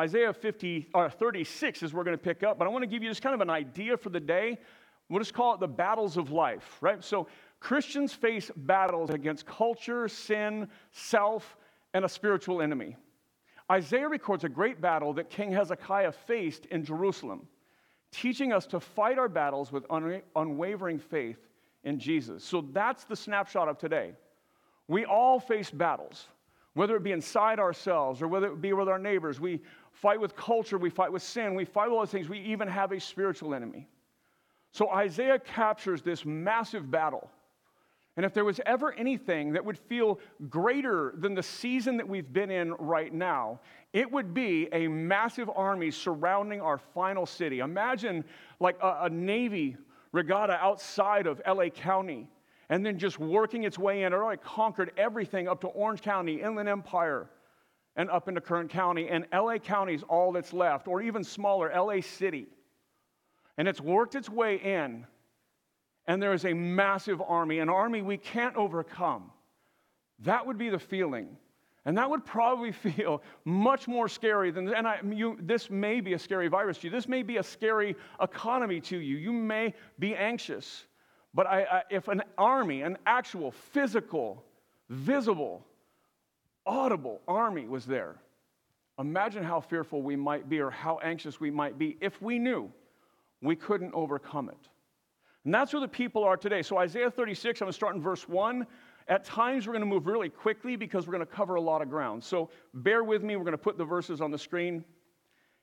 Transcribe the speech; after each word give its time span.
Isaiah 0.00 0.32
50, 0.32 0.88
or 0.94 1.10
36 1.10 1.82
is 1.82 1.92
we're 1.92 2.04
going 2.04 2.16
to 2.16 2.22
pick 2.22 2.42
up, 2.42 2.58
but 2.58 2.66
I 2.66 2.70
want 2.70 2.82
to 2.84 2.86
give 2.86 3.02
you 3.02 3.10
just 3.10 3.20
kind 3.20 3.34
of 3.34 3.42
an 3.42 3.50
idea 3.50 3.98
for 3.98 4.08
the 4.08 4.18
day. 4.18 4.58
We'll 5.10 5.20
just 5.20 5.34
call 5.34 5.52
it 5.52 5.60
the 5.60 5.68
battles 5.68 6.16
of 6.16 6.30
life, 6.30 6.78
right? 6.80 7.04
So 7.04 7.26
Christians 7.60 8.14
face 8.14 8.50
battles 8.56 9.10
against 9.10 9.44
culture, 9.44 10.08
sin, 10.08 10.68
self, 10.90 11.58
and 11.92 12.02
a 12.04 12.08
spiritual 12.08 12.62
enemy. 12.62 12.96
Isaiah 13.70 14.08
records 14.08 14.44
a 14.44 14.48
great 14.48 14.80
battle 14.80 15.12
that 15.12 15.28
King 15.28 15.52
Hezekiah 15.52 16.12
faced 16.12 16.64
in 16.66 16.82
Jerusalem, 16.82 17.46
teaching 18.10 18.54
us 18.54 18.66
to 18.68 18.80
fight 18.80 19.18
our 19.18 19.28
battles 19.28 19.70
with 19.70 19.84
unwavering 20.34 20.98
faith 20.98 21.46
in 21.84 21.98
Jesus. 21.98 22.42
So 22.42 22.64
that's 22.72 23.04
the 23.04 23.16
snapshot 23.16 23.68
of 23.68 23.76
today. 23.76 24.14
We 24.88 25.04
all 25.04 25.38
face 25.38 25.70
battles, 25.70 26.26
whether 26.74 26.96
it 26.96 27.02
be 27.02 27.12
inside 27.12 27.58
ourselves 27.58 28.22
or 28.22 28.28
whether 28.28 28.46
it 28.46 28.60
be 28.60 28.72
with 28.72 28.88
our 28.88 28.98
neighbors. 28.98 29.40
We 29.40 29.60
fight 30.00 30.20
with 30.20 30.36
culture, 30.36 30.78
we 30.78 30.90
fight 30.90 31.12
with 31.12 31.22
sin, 31.22 31.54
we 31.54 31.64
fight 31.64 31.88
with 31.88 31.94
all 31.94 32.00
those 32.00 32.10
things. 32.10 32.28
We 32.28 32.40
even 32.40 32.68
have 32.68 32.92
a 32.92 33.00
spiritual 33.00 33.54
enemy. 33.54 33.88
So 34.72 34.90
Isaiah 34.90 35.38
captures 35.38 36.02
this 36.02 36.24
massive 36.24 36.90
battle 36.90 37.30
and 38.16 38.26
if 38.26 38.34
there 38.34 38.44
was 38.44 38.60
ever 38.66 38.92
anything 38.92 39.52
that 39.52 39.64
would 39.64 39.78
feel 39.78 40.20
greater 40.48 41.14
than 41.16 41.34
the 41.34 41.42
season 41.42 41.96
that 41.96 42.08
we've 42.08 42.30
been 42.30 42.50
in 42.50 42.74
right 42.74 43.12
now, 43.12 43.60
it 43.92 44.10
would 44.10 44.34
be 44.34 44.68
a 44.72 44.88
massive 44.88 45.48
army 45.54 45.90
surrounding 45.90 46.60
our 46.60 46.76
final 46.76 47.24
city. 47.24 47.60
Imagine 47.60 48.24
like 48.58 48.76
a, 48.82 49.04
a 49.04 49.08
Navy 49.08 49.76
regatta 50.12 50.54
outside 50.54 51.26
of 51.26 51.40
LA 51.46 51.68
County 51.68 52.28
and 52.68 52.84
then 52.84 52.98
just 52.98 53.18
working 53.18 53.64
its 53.64 53.78
way 53.78 54.02
in. 54.02 54.12
It 54.12 54.16
already 54.16 54.42
conquered 54.44 54.92
everything 54.96 55.48
up 55.48 55.60
to 55.62 55.68
Orange 55.68 56.02
County, 56.02 56.42
Inland 56.42 56.68
Empire, 56.68 57.30
and 58.00 58.10
up 58.10 58.28
into 58.28 58.40
Kern 58.40 58.68
County. 58.68 59.08
And 59.08 59.26
LA 59.32 59.58
County 59.58 59.94
is 59.94 60.02
all 60.02 60.32
that's 60.32 60.52
left, 60.52 60.88
or 60.88 61.02
even 61.02 61.22
smaller, 61.22 61.70
LA 61.74 62.00
City. 62.00 62.46
And 63.56 63.68
it's 63.68 63.80
worked 63.80 64.14
its 64.14 64.28
way 64.28 64.56
in 64.56 65.06
and 66.10 66.20
there 66.20 66.32
is 66.32 66.44
a 66.44 66.52
massive 66.52 67.22
army, 67.22 67.60
an 67.60 67.68
army 67.68 68.02
we 68.02 68.16
can't 68.16 68.56
overcome. 68.56 69.30
That 70.20 70.44
would 70.44 70.58
be 70.58 70.68
the 70.68 70.78
feeling. 70.78 71.36
And 71.84 71.96
that 71.98 72.10
would 72.10 72.24
probably 72.24 72.72
feel 72.96 73.22
much 73.44 73.86
more 73.86 74.08
scary 74.08 74.50
than, 74.50 74.74
and 74.74 74.88
I, 74.88 74.98
you, 75.08 75.38
this 75.40 75.70
may 75.70 76.00
be 76.00 76.14
a 76.14 76.18
scary 76.18 76.48
virus 76.48 76.78
to 76.78 76.88
you. 76.88 76.90
This 76.90 77.06
may 77.06 77.22
be 77.22 77.36
a 77.36 77.44
scary 77.44 77.94
economy 78.20 78.80
to 78.80 78.98
you. 78.98 79.18
You 79.18 79.32
may 79.32 79.72
be 80.00 80.16
anxious. 80.16 80.86
But 81.32 81.46
I, 81.46 81.62
I, 81.62 81.82
if 81.90 82.08
an 82.08 82.22
army, 82.36 82.82
an 82.82 82.98
actual, 83.06 83.52
physical, 83.52 84.42
visible, 84.88 85.64
audible 86.66 87.20
army 87.26 87.66
was 87.66 87.86
there, 87.86 88.16
imagine 88.98 89.42
how 89.42 89.60
fearful 89.60 90.02
we 90.02 90.16
might 90.16 90.48
be 90.48 90.60
or 90.60 90.70
how 90.70 90.98
anxious 91.02 91.40
we 91.40 91.50
might 91.50 91.78
be 91.78 91.96
if 92.00 92.20
we 92.20 92.38
knew 92.38 92.70
we 93.42 93.56
couldn't 93.56 93.92
overcome 93.94 94.48
it. 94.48 94.68
And 95.44 95.54
that's 95.54 95.72
where 95.72 95.80
the 95.80 95.88
people 95.88 96.22
are 96.24 96.36
today. 96.36 96.62
So, 96.62 96.76
Isaiah 96.78 97.10
36, 97.10 97.60
I'm 97.60 97.64
going 97.64 97.72
to 97.72 97.76
start 97.76 97.96
in 97.96 98.02
verse 98.02 98.28
1. 98.28 98.66
At 99.08 99.24
times, 99.24 99.66
we're 99.66 99.72
going 99.72 99.80
to 99.80 99.86
move 99.86 100.06
really 100.06 100.28
quickly 100.28 100.76
because 100.76 101.06
we're 101.06 101.14
going 101.14 101.26
to 101.26 101.32
cover 101.32 101.54
a 101.54 101.60
lot 101.60 101.80
of 101.80 101.88
ground. 101.88 102.22
So, 102.22 102.50
bear 102.74 103.04
with 103.04 103.22
me. 103.22 103.36
We're 103.36 103.44
going 103.44 103.52
to 103.52 103.58
put 103.58 103.78
the 103.78 103.84
verses 103.84 104.20
on 104.20 104.30
the 104.30 104.38
screen. 104.38 104.84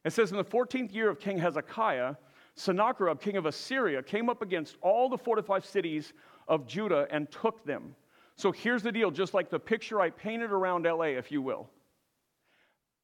It 0.03 0.13
says, 0.13 0.31
In 0.31 0.37
the 0.37 0.43
14th 0.43 0.93
year 0.93 1.09
of 1.09 1.19
King 1.19 1.37
Hezekiah, 1.37 2.15
Sennacherib, 2.55 3.21
king 3.21 3.37
of 3.37 3.45
Assyria, 3.45 4.01
came 4.01 4.29
up 4.29 4.41
against 4.41 4.77
all 4.81 5.09
the 5.09 5.17
fortified 5.17 5.63
cities 5.63 6.13
of 6.47 6.65
Judah 6.65 7.07
and 7.11 7.29
took 7.29 7.63
them. 7.63 7.95
So, 8.37 8.51
here's 8.51 8.83
the 8.83 8.91
deal 8.91 9.11
just 9.11 9.33
like 9.33 9.49
the 9.49 9.59
picture 9.59 9.99
I 9.99 10.09
painted 10.09 10.51
around 10.51 10.85
LA, 10.85 11.05
if 11.05 11.31
you 11.31 11.41
will. 11.41 11.69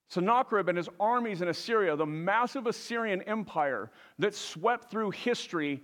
Sennacherib 0.09 0.69
and 0.69 0.77
his 0.77 0.89
armies 0.99 1.41
in 1.41 1.47
Assyria, 1.47 1.95
the 1.95 2.05
massive 2.05 2.67
Assyrian 2.67 3.23
empire 3.23 3.89
that 4.19 4.35
swept 4.35 4.91
through 4.91 5.09
history 5.11 5.81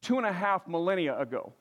two 0.00 0.16
and 0.16 0.26
a 0.26 0.32
half 0.32 0.66
millennia 0.66 1.18
ago. 1.18 1.52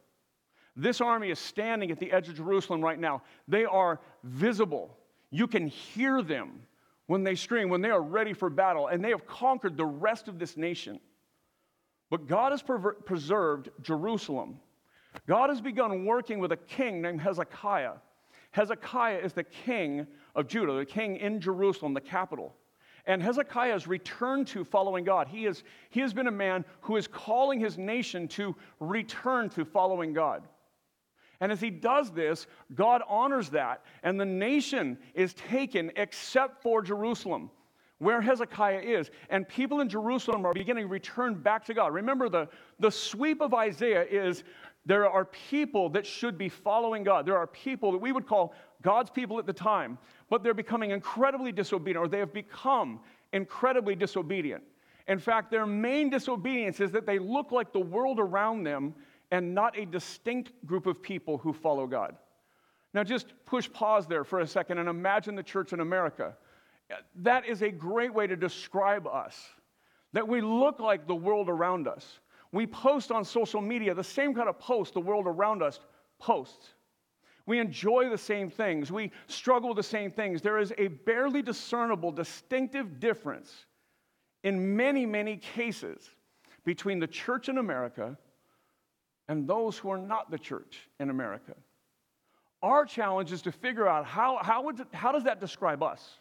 This 0.77 1.01
army 1.01 1.31
is 1.31 1.39
standing 1.39 1.91
at 1.91 1.99
the 1.99 2.11
edge 2.11 2.29
of 2.29 2.35
Jerusalem 2.35 2.81
right 2.81 2.99
now. 2.99 3.23
They 3.47 3.65
are 3.65 3.99
visible. 4.23 4.97
You 5.31 5.47
can 5.47 5.67
hear 5.67 6.21
them 6.21 6.61
when 7.07 7.23
they 7.23 7.35
scream, 7.35 7.69
when 7.69 7.81
they 7.81 7.91
are 7.91 8.01
ready 8.01 8.33
for 8.33 8.49
battle, 8.49 8.87
and 8.87 9.03
they 9.03 9.09
have 9.09 9.25
conquered 9.25 9.77
the 9.77 9.85
rest 9.85 10.27
of 10.27 10.39
this 10.39 10.57
nation. 10.57 10.99
But 12.09 12.27
God 12.27 12.51
has 12.51 12.63
preserved 13.05 13.69
Jerusalem. 13.81 14.59
God 15.27 15.49
has 15.49 15.61
begun 15.61 16.05
working 16.05 16.39
with 16.39 16.51
a 16.51 16.57
king 16.57 17.01
named 17.01 17.21
Hezekiah. 17.21 17.93
Hezekiah 18.51 19.17
is 19.17 19.33
the 19.33 19.43
king 19.43 20.07
of 20.35 20.47
Judah, 20.47 20.73
the 20.73 20.85
king 20.85 21.17
in 21.17 21.41
Jerusalem, 21.41 21.93
the 21.93 22.01
capital. 22.01 22.55
And 23.07 23.21
Hezekiah 23.21 23.73
has 23.73 23.87
returned 23.87 24.47
to 24.47 24.63
following 24.63 25.03
God. 25.03 25.27
He, 25.27 25.45
is, 25.45 25.63
he 25.89 25.99
has 25.99 26.13
been 26.13 26.27
a 26.27 26.31
man 26.31 26.65
who 26.81 26.95
is 26.95 27.07
calling 27.07 27.59
his 27.59 27.77
nation 27.77 28.27
to 28.29 28.55
return 28.79 29.49
to 29.49 29.65
following 29.65 30.13
God. 30.13 30.43
And 31.39 31.51
as 31.51 31.59
he 31.59 31.69
does 31.69 32.11
this, 32.11 32.47
God 32.73 33.01
honors 33.07 33.49
that, 33.49 33.83
and 34.03 34.19
the 34.19 34.25
nation 34.25 34.97
is 35.13 35.33
taken 35.33 35.91
except 35.97 36.63
for 36.63 36.81
Jerusalem, 36.81 37.51
where 37.99 38.21
Hezekiah 38.21 38.79
is. 38.79 39.11
And 39.29 39.47
people 39.47 39.81
in 39.81 39.89
Jerusalem 39.89 40.45
are 40.45 40.53
beginning 40.53 40.85
to 40.85 40.89
return 40.89 41.35
back 41.35 41.65
to 41.65 41.73
God. 41.73 41.93
Remember, 41.93 42.29
the, 42.29 42.47
the 42.79 42.89
sweep 42.89 43.41
of 43.41 43.53
Isaiah 43.53 44.05
is 44.09 44.43
there 44.85 45.09
are 45.09 45.25
people 45.25 45.89
that 45.89 46.05
should 46.05 46.37
be 46.37 46.49
following 46.49 47.03
God. 47.03 47.25
There 47.25 47.37
are 47.37 47.47
people 47.47 47.91
that 47.91 47.97
we 47.97 48.11
would 48.11 48.27
call 48.27 48.53
God's 48.81 49.09
people 49.09 49.39
at 49.39 49.45
the 49.45 49.53
time, 49.53 49.97
but 50.29 50.43
they're 50.43 50.53
becoming 50.53 50.91
incredibly 50.91 51.51
disobedient, 51.51 52.05
or 52.05 52.07
they 52.07 52.19
have 52.19 52.33
become 52.33 52.99
incredibly 53.33 53.95
disobedient. 53.95 54.63
In 55.07 55.19
fact, 55.19 55.51
their 55.51 55.65
main 55.65 56.09
disobedience 56.09 56.79
is 56.79 56.91
that 56.91 57.05
they 57.05 57.19
look 57.19 57.51
like 57.51 57.73
the 57.73 57.79
world 57.79 58.19
around 58.19 58.63
them 58.63 58.93
and 59.31 59.53
not 59.53 59.77
a 59.77 59.85
distinct 59.85 60.51
group 60.65 60.85
of 60.85 61.01
people 61.01 61.37
who 61.37 61.51
follow 61.51 61.87
God. 61.87 62.15
Now, 62.93 63.03
just 63.03 63.33
push 63.45 63.69
pause 63.71 64.07
there 64.07 64.23
for 64.23 64.39
a 64.39 64.47
second 64.47 64.77
and 64.77 64.87
imagine 64.87 65.35
the 65.35 65.43
church 65.43 65.73
in 65.73 65.79
America. 65.79 66.35
That 67.15 67.45
is 67.45 67.61
a 67.61 67.69
great 67.69 68.13
way 68.13 68.27
to 68.27 68.35
describe 68.35 69.07
us, 69.07 69.37
that 70.13 70.27
we 70.27 70.41
look 70.41 70.79
like 70.79 71.07
the 71.07 71.15
world 71.15 71.49
around 71.49 71.87
us. 71.87 72.19
We 72.55 72.65
post 72.65 73.11
on 73.11 73.25
social 73.25 73.59
media 73.59 73.93
the 73.93 74.01
same 74.01 74.33
kind 74.33 74.47
of 74.47 74.57
post 74.57 74.93
the 74.93 75.01
world 75.01 75.27
around 75.27 75.61
us 75.61 75.81
posts. 76.19 76.69
We 77.45 77.59
enjoy 77.59 78.07
the 78.07 78.17
same 78.17 78.49
things. 78.49 78.93
We 78.93 79.11
struggle 79.27 79.71
with 79.71 79.75
the 79.75 79.83
same 79.83 80.09
things. 80.09 80.41
There 80.41 80.57
is 80.57 80.71
a 80.77 80.87
barely 80.87 81.41
discernible, 81.41 82.13
distinctive 82.13 83.01
difference 83.01 83.65
in 84.45 84.77
many, 84.77 85.05
many 85.05 85.35
cases 85.35 86.09
between 86.63 86.97
the 86.97 87.07
church 87.07 87.49
in 87.49 87.57
America 87.57 88.17
and 89.27 89.45
those 89.45 89.77
who 89.77 89.91
are 89.91 89.97
not 89.97 90.31
the 90.31 90.39
church 90.39 90.87
in 91.01 91.09
America. 91.09 91.55
Our 92.63 92.85
challenge 92.85 93.33
is 93.33 93.41
to 93.41 93.51
figure 93.51 93.85
out 93.85 94.05
how, 94.05 94.39
how, 94.41 94.63
would, 94.63 94.79
how 94.93 95.11
does 95.11 95.25
that 95.25 95.41
describe 95.41 95.83
us? 95.83 96.19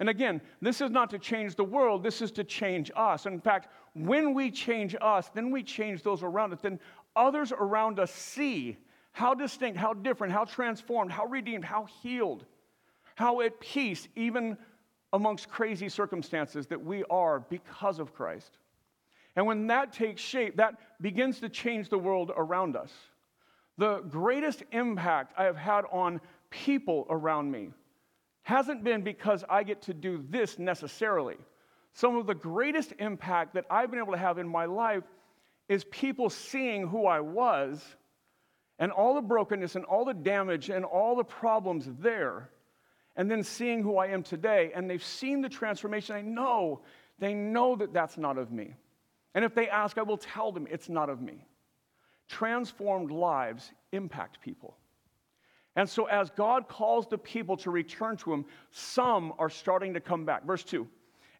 And 0.00 0.08
again, 0.08 0.40
this 0.60 0.80
is 0.80 0.90
not 0.90 1.10
to 1.10 1.18
change 1.18 1.56
the 1.56 1.64
world, 1.64 2.02
this 2.02 2.22
is 2.22 2.30
to 2.32 2.44
change 2.44 2.90
us. 2.94 3.26
In 3.26 3.40
fact, 3.40 3.68
when 3.94 4.32
we 4.32 4.50
change 4.50 4.94
us, 5.00 5.28
then 5.34 5.50
we 5.50 5.62
change 5.62 6.02
those 6.02 6.22
around 6.22 6.52
us. 6.52 6.60
Then 6.62 6.78
others 7.16 7.52
around 7.52 7.98
us 7.98 8.12
see 8.12 8.76
how 9.12 9.34
distinct, 9.34 9.76
how 9.76 9.94
different, 9.94 10.32
how 10.32 10.44
transformed, 10.44 11.10
how 11.10 11.26
redeemed, 11.26 11.64
how 11.64 11.86
healed, 12.02 12.44
how 13.16 13.40
at 13.40 13.58
peace, 13.58 14.06
even 14.14 14.56
amongst 15.12 15.48
crazy 15.48 15.88
circumstances, 15.88 16.66
that 16.68 16.80
we 16.80 17.02
are 17.10 17.40
because 17.40 17.98
of 17.98 18.14
Christ. 18.14 18.58
And 19.34 19.46
when 19.46 19.66
that 19.66 19.92
takes 19.92 20.22
shape, 20.22 20.56
that 20.56 20.74
begins 21.00 21.40
to 21.40 21.48
change 21.48 21.88
the 21.88 21.98
world 21.98 22.30
around 22.36 22.76
us. 22.76 22.92
The 23.78 24.00
greatest 24.00 24.62
impact 24.70 25.32
I 25.36 25.44
have 25.44 25.56
had 25.56 25.84
on 25.90 26.20
people 26.50 27.06
around 27.10 27.50
me 27.50 27.70
hasn't 28.42 28.82
been 28.82 29.02
because 29.02 29.44
I 29.48 29.62
get 29.62 29.82
to 29.82 29.94
do 29.94 30.24
this 30.28 30.58
necessarily. 30.58 31.36
Some 31.92 32.16
of 32.16 32.26
the 32.26 32.34
greatest 32.34 32.92
impact 32.98 33.54
that 33.54 33.66
I've 33.70 33.90
been 33.90 34.00
able 34.00 34.12
to 34.12 34.18
have 34.18 34.38
in 34.38 34.48
my 34.48 34.64
life 34.64 35.04
is 35.68 35.84
people 35.84 36.30
seeing 36.30 36.86
who 36.86 37.06
I 37.06 37.20
was 37.20 37.84
and 38.78 38.90
all 38.92 39.14
the 39.14 39.20
brokenness 39.20 39.74
and 39.76 39.84
all 39.84 40.04
the 40.04 40.14
damage 40.14 40.70
and 40.70 40.84
all 40.84 41.16
the 41.16 41.24
problems 41.24 41.88
there, 41.98 42.48
and 43.16 43.30
then 43.30 43.42
seeing 43.42 43.82
who 43.82 43.98
I 43.98 44.06
am 44.06 44.22
today. 44.22 44.70
And 44.74 44.88
they've 44.88 45.04
seen 45.04 45.42
the 45.42 45.48
transformation. 45.48 46.14
They 46.14 46.22
know, 46.22 46.80
they 47.18 47.34
know 47.34 47.76
that 47.76 47.92
that's 47.92 48.16
not 48.16 48.38
of 48.38 48.52
me. 48.52 48.76
And 49.34 49.44
if 49.44 49.54
they 49.54 49.68
ask, 49.68 49.98
I 49.98 50.02
will 50.02 50.16
tell 50.16 50.52
them 50.52 50.66
it's 50.70 50.88
not 50.88 51.10
of 51.10 51.20
me. 51.20 51.44
Transformed 52.28 53.10
lives 53.10 53.72
impact 53.92 54.40
people. 54.40 54.77
And 55.78 55.88
so, 55.88 56.06
as 56.06 56.30
God 56.30 56.66
calls 56.66 57.06
the 57.06 57.16
people 57.16 57.56
to 57.58 57.70
return 57.70 58.16
to 58.16 58.32
Him, 58.32 58.44
some 58.72 59.32
are 59.38 59.48
starting 59.48 59.94
to 59.94 60.00
come 60.00 60.24
back. 60.24 60.44
Verse 60.44 60.64
2 60.64 60.84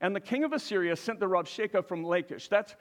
And 0.01 0.15
the 0.15 0.21
king 0.21 0.45
of 0.45 0.53
Assyria 0.53 0.95
sent 0.95 1.19
the 1.19 1.27
Rabshakeh 1.27 1.85
from 1.85 2.05
Lachish. 2.05 2.47
That's 2.47 2.77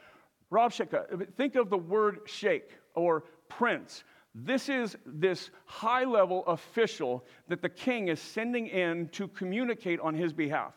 Rabshakeh. 0.51 1.33
Think 1.35 1.55
of 1.55 1.71
the 1.71 1.77
word 1.77 2.19
sheikh 2.27 2.77
or 2.93 3.23
prince. 3.49 4.03
This 4.35 4.69
is 4.69 4.97
this 5.03 5.49
high 5.65 6.03
level 6.03 6.45
official 6.45 7.25
that 7.47 7.63
the 7.63 7.69
king 7.69 8.09
is 8.09 8.19
sending 8.19 8.67
in 8.67 9.09
to 9.13 9.27
communicate 9.27 9.99
on 9.99 10.13
his 10.13 10.33
behalf. 10.33 10.75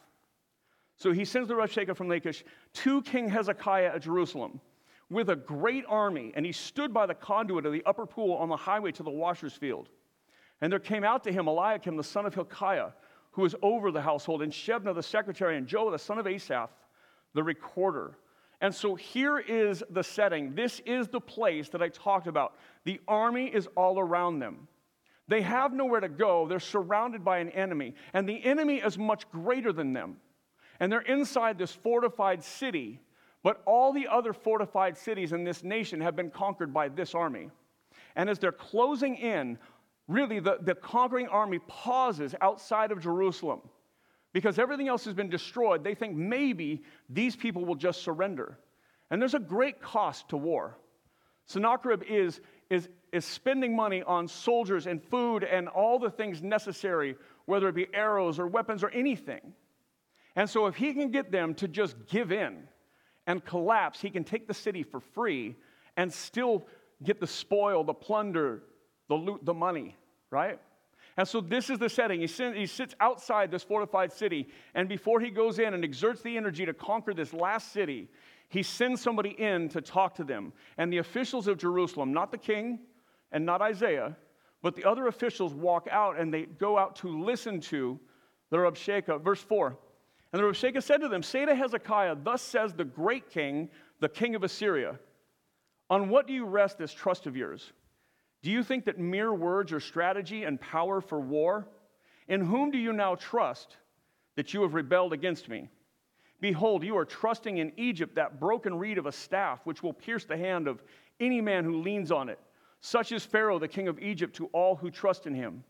So 0.97 1.13
he 1.13 1.27
sends 1.27 1.49
the 1.49 1.55
Rabshakeh 1.57 1.95
from 1.95 2.09
Lachish 2.09 2.43
to 2.73 3.03
King 3.03 3.29
Hezekiah 3.29 3.93
at 3.97 4.01
Jerusalem 4.01 4.63
with 5.11 5.29
a 5.29 5.37
great 5.37 5.85
army, 5.91 6.33
and 6.35 6.47
he 6.47 6.53
stood 6.53 6.95
by 6.95 7.05
the 7.05 7.15
conduit 7.15 7.67
of 7.67 7.73
the 7.75 7.83
upper 7.85 8.07
pool 8.07 8.33
on 8.37 8.49
the 8.49 8.57
highway 8.57 8.93
to 8.93 9.03
the 9.03 9.11
washer's 9.11 9.53
field. 9.53 9.91
And 10.61 10.71
there 10.71 10.79
came 10.79 11.05
out 11.05 11.25
to 11.25 11.33
him 11.33 11.49
Eliakim, 11.49 11.97
the 11.97 12.05
son 12.05 12.27
of 12.27 12.35
Hilkiah, 12.35 12.91
who 13.33 13.43
was 13.43 13.55
over 13.63 13.91
the 13.91 14.03
household, 14.03 14.43
and 14.43 14.53
Shebna, 14.53 14.95
the 14.95 15.03
secretary, 15.03 15.57
and 15.57 15.67
Joah, 15.67 15.93
the 15.93 15.99
son 15.99 16.19
of 16.19 16.27
Asaph, 16.27 16.71
the 17.35 17.43
recorder. 17.43 18.19
And 18.61 18.75
so 18.75 18.95
here 18.95 19.39
is 19.39 19.83
the 19.91 20.03
setting. 20.03 20.55
This 20.55 20.81
is 20.85 21.09
the 21.09 21.21
place 21.21 21.71
that 21.71 21.81
I 21.81 21.89
talked 21.89 22.27
about. 22.27 22.57
The 22.85 23.01
army 23.09 23.47
is 23.47 23.69
all 23.77 23.99
around 23.99 24.41
them. 24.41 24.69
They 25.29 25.43
have 25.43 25.73
nowhere 25.73 26.01
to 26.01 26.09
go. 26.09 26.47
They're 26.49 26.61
surrounded 26.61 27.25
by 27.25 27.39
an 27.39 27.51
enemy, 27.51 27.95
and 28.13 28.29
the 28.29 28.45
enemy 28.45 28.79
is 28.79 28.99
much 28.99 29.31
greater 29.31 29.73
than 29.73 29.93
them. 29.93 30.17
And 30.81 30.91
they're 30.91 31.03
inside 31.03 31.57
this 31.57 31.73
fortified 31.73 32.43
city, 32.43 33.01
but 33.43 33.63
all 33.65 33.93
the 33.93 34.09
other 34.09 34.33
fortified 34.33 34.99
cities 34.99 35.33
in 35.33 35.45
this 35.45 35.63
nation 35.63 36.01
have 36.01 36.17
been 36.17 36.31
conquered 36.31 36.75
by 36.75 36.89
this 36.89 37.15
army. 37.15 37.49
And 38.17 38.29
as 38.29 38.39
they're 38.39 38.51
closing 38.51 39.17
in, 39.17 39.59
really 40.11 40.41
the, 40.41 40.59
the 40.61 40.75
conquering 40.75 41.29
army 41.29 41.61
pauses 41.69 42.35
outside 42.41 42.91
of 42.91 43.01
Jerusalem 43.01 43.61
because 44.33 44.59
everything 44.59 44.89
else 44.89 45.05
has 45.05 45.15
been 45.15 45.31
destroyed. 45.31 45.85
They 45.85 45.95
think 45.95 46.17
maybe 46.17 46.83
these 47.09 47.37
people 47.37 47.65
will 47.65 47.77
just 47.77 48.03
surrender. 48.03 48.59
And 49.11 49.23
there's 49.23 49.35
a 49.35 49.41
great 49.41 49.81
cost 49.81 50.29
to 50.31 50.37
war. 50.37 50.79
Sennacherib 51.47 52.03
is, 52.03 52.41
is, 52.69 52.89
is 53.13 53.25
spending 53.25 53.75
money 53.75 54.03
on 54.03 54.29
soldiers 54.29 54.87
and 54.87 55.03
food 55.03 55.45
and 55.45 55.69
all 55.69 55.99
the 55.99 56.11
things 56.11 56.43
necessary, 56.43 57.17
whether 57.47 57.69
it 57.69 57.75
be 57.75 57.87
arrows 57.95 58.39
or 58.39 58.47
weapons 58.47 58.83
or 58.83 58.91
anything. 58.91 59.41
And 60.37 60.49
so, 60.49 60.67
if 60.67 60.77
he 60.77 60.93
can 60.93 61.11
get 61.11 61.33
them 61.33 61.55
to 61.55 61.67
just 61.67 61.97
give 62.07 62.31
in 62.31 62.69
and 63.27 63.45
collapse, 63.45 64.01
he 64.01 64.11
can 64.11 64.23
take 64.23 64.47
the 64.47 64.55
city 64.55 64.85
for 64.85 65.01
free 65.01 65.57
and 65.97 66.13
still 66.13 66.67
get 67.03 67.19
the 67.19 67.27
spoil, 67.27 67.83
the 67.83 67.95
plunder, 67.95 68.63
the 69.09 69.17
loot, 69.17 69.45
the 69.45 69.53
money, 69.53 69.97
right? 70.31 70.59
And 71.17 71.27
so 71.27 71.41
this 71.41 71.71
is 71.71 71.79
the 71.79 71.89
setting. 71.89 72.21
He, 72.21 72.27
sits 72.67 72.95
outside 73.01 73.51
this 73.51 73.63
fortified 73.63 74.13
city, 74.13 74.49
and 74.75 74.89
before 74.89 75.21
he 75.21 75.31
goes 75.31 75.59
in 75.59 75.75
and 75.75 75.85
exerts 75.85 76.23
the 76.23 76.37
energy 76.37 76.65
to 76.65 76.73
conquer 76.73 77.13
this 77.13 77.33
last 77.33 77.73
city, 77.73 78.09
he 78.49 78.63
sends 78.63 79.01
somebody 79.01 79.31
in 79.31 79.69
to 79.71 79.81
talk 79.81 80.15
to 80.17 80.25
them. 80.25 80.53
And 80.79 80.93
the 80.93 80.99
officials 80.99 81.47
of 81.47 81.59
Jerusalem, 81.59 82.13
not 82.13 82.31
the 82.31 82.39
king 82.39 82.81
and 83.33 83.45
not 83.45 83.61
Isaiah, 83.61 84.17
but 84.63 84.75
the 84.77 84.85
other 84.85 85.07
officials 85.07 85.55
walk 85.55 85.89
out 85.91 86.19
and 86.19 86.33
they 86.33 86.43
go 86.47 86.79
out 86.79 86.97
to 86.97 87.09
listen 87.09 87.61
to 87.63 87.99
the 88.51 88.57
Rabshakeh. 88.57 89.23
Verse 89.23 89.41
4 89.41 89.77
And 90.33 90.43
the 90.43 90.47
Rabshakeh 90.47 90.83
said 90.83 91.01
to 91.01 91.09
them, 91.09 91.23
Say 91.23 91.47
to 91.47 91.55
Hezekiah, 91.55 92.17
Thus 92.23 92.43
says 92.43 92.75
the 92.75 92.85
great 92.85 93.31
king, 93.31 93.71
the 94.01 94.09
king 94.09 94.35
of 94.35 94.43
Assyria, 94.43 94.99
On 95.89 96.09
what 96.09 96.27
do 96.27 96.33
you 96.33 96.45
rest 96.45 96.79
this 96.79 96.93
trust 96.93 97.27
of 97.27 97.37
yours? 97.37 97.73
Do 98.43 98.51
you 98.51 98.63
think 98.63 98.85
that 98.87 98.99
mere 98.99 99.35
words 99.35 99.73
are 99.73 99.81
strategy 99.81 100.45
and 100.45 100.61
power 100.61 101.01
for 101.01 101.21
war? 101.21 101.69
In 102.29 102.41
whom 102.41 102.71
do 102.71 102.79
you 102.79 102.93
now 102.93 103.17
trust 103.17 103.77
that 104.37 104.55
you 104.55 104.63
have 104.63 104.75
rebelled 104.75 105.13
against 105.13 105.49
me? 105.49 105.69
Behold, 106.41 106.83
you 106.83 106.97
are 106.97 107.05
trusting 107.05 107.59
in 107.59 107.73
Egypt 107.77 108.15
that 108.15 108.41
broken 108.41 108.79
reed 108.79 108.97
of 108.97 109.07
a 109.07 109.13
staff, 109.13 109.61
which 109.65 109.83
will 109.83 109.93
pierce 109.93 110.25
the 110.25 110.37
hand 110.37 110.69
of 110.69 110.83
any 111.19 111.41
man 111.41 111.65
who 111.65 111.83
leans 111.83 112.11
on 112.11 112.29
it. 112.31 112.39
Such 112.81 113.13
is 113.13 113.27
Pharaoh, 113.27 113.59
the 113.59 113.69
king 113.69 113.89
of 113.89 113.99
Egypt, 113.99 114.35
to 114.37 114.47
all 114.47 114.75
who 114.75 114.91
trust 114.91 115.27
in 115.27 115.35
him. 115.35 115.63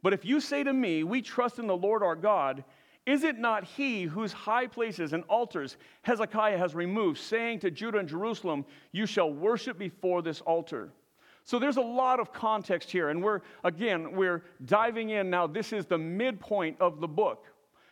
But 0.00 0.12
if 0.12 0.24
you 0.24 0.40
say 0.40 0.62
to 0.62 0.72
me, 0.72 1.02
We 1.02 1.22
trust 1.22 1.58
in 1.58 1.66
the 1.66 1.76
Lord 1.76 2.04
our 2.04 2.14
God, 2.14 2.62
is 3.04 3.24
it 3.24 3.36
not 3.36 3.64
he 3.64 4.04
whose 4.04 4.32
high 4.32 4.68
places 4.68 5.12
and 5.12 5.24
altars 5.24 5.76
Hezekiah 6.02 6.56
has 6.58 6.76
removed, 6.76 7.18
saying 7.18 7.58
to 7.60 7.70
Judah 7.70 7.98
and 7.98 8.08
Jerusalem, 8.08 8.64
You 8.92 9.06
shall 9.06 9.32
worship 9.32 9.76
before 9.76 10.22
this 10.22 10.40
altar? 10.42 10.92
So 11.44 11.58
there's 11.58 11.76
a 11.76 11.82
lot 11.82 12.20
of 12.20 12.32
context 12.32 12.90
here, 12.90 13.08
and 13.08 13.22
we're, 13.22 13.40
again, 13.64 14.12
we're 14.12 14.44
diving 14.64 15.10
in 15.10 15.28
now. 15.28 15.46
This 15.46 15.72
is 15.72 15.86
the 15.86 15.98
midpoint 15.98 16.76
of 16.80 17.00
the 17.00 17.08
book. 17.08 17.46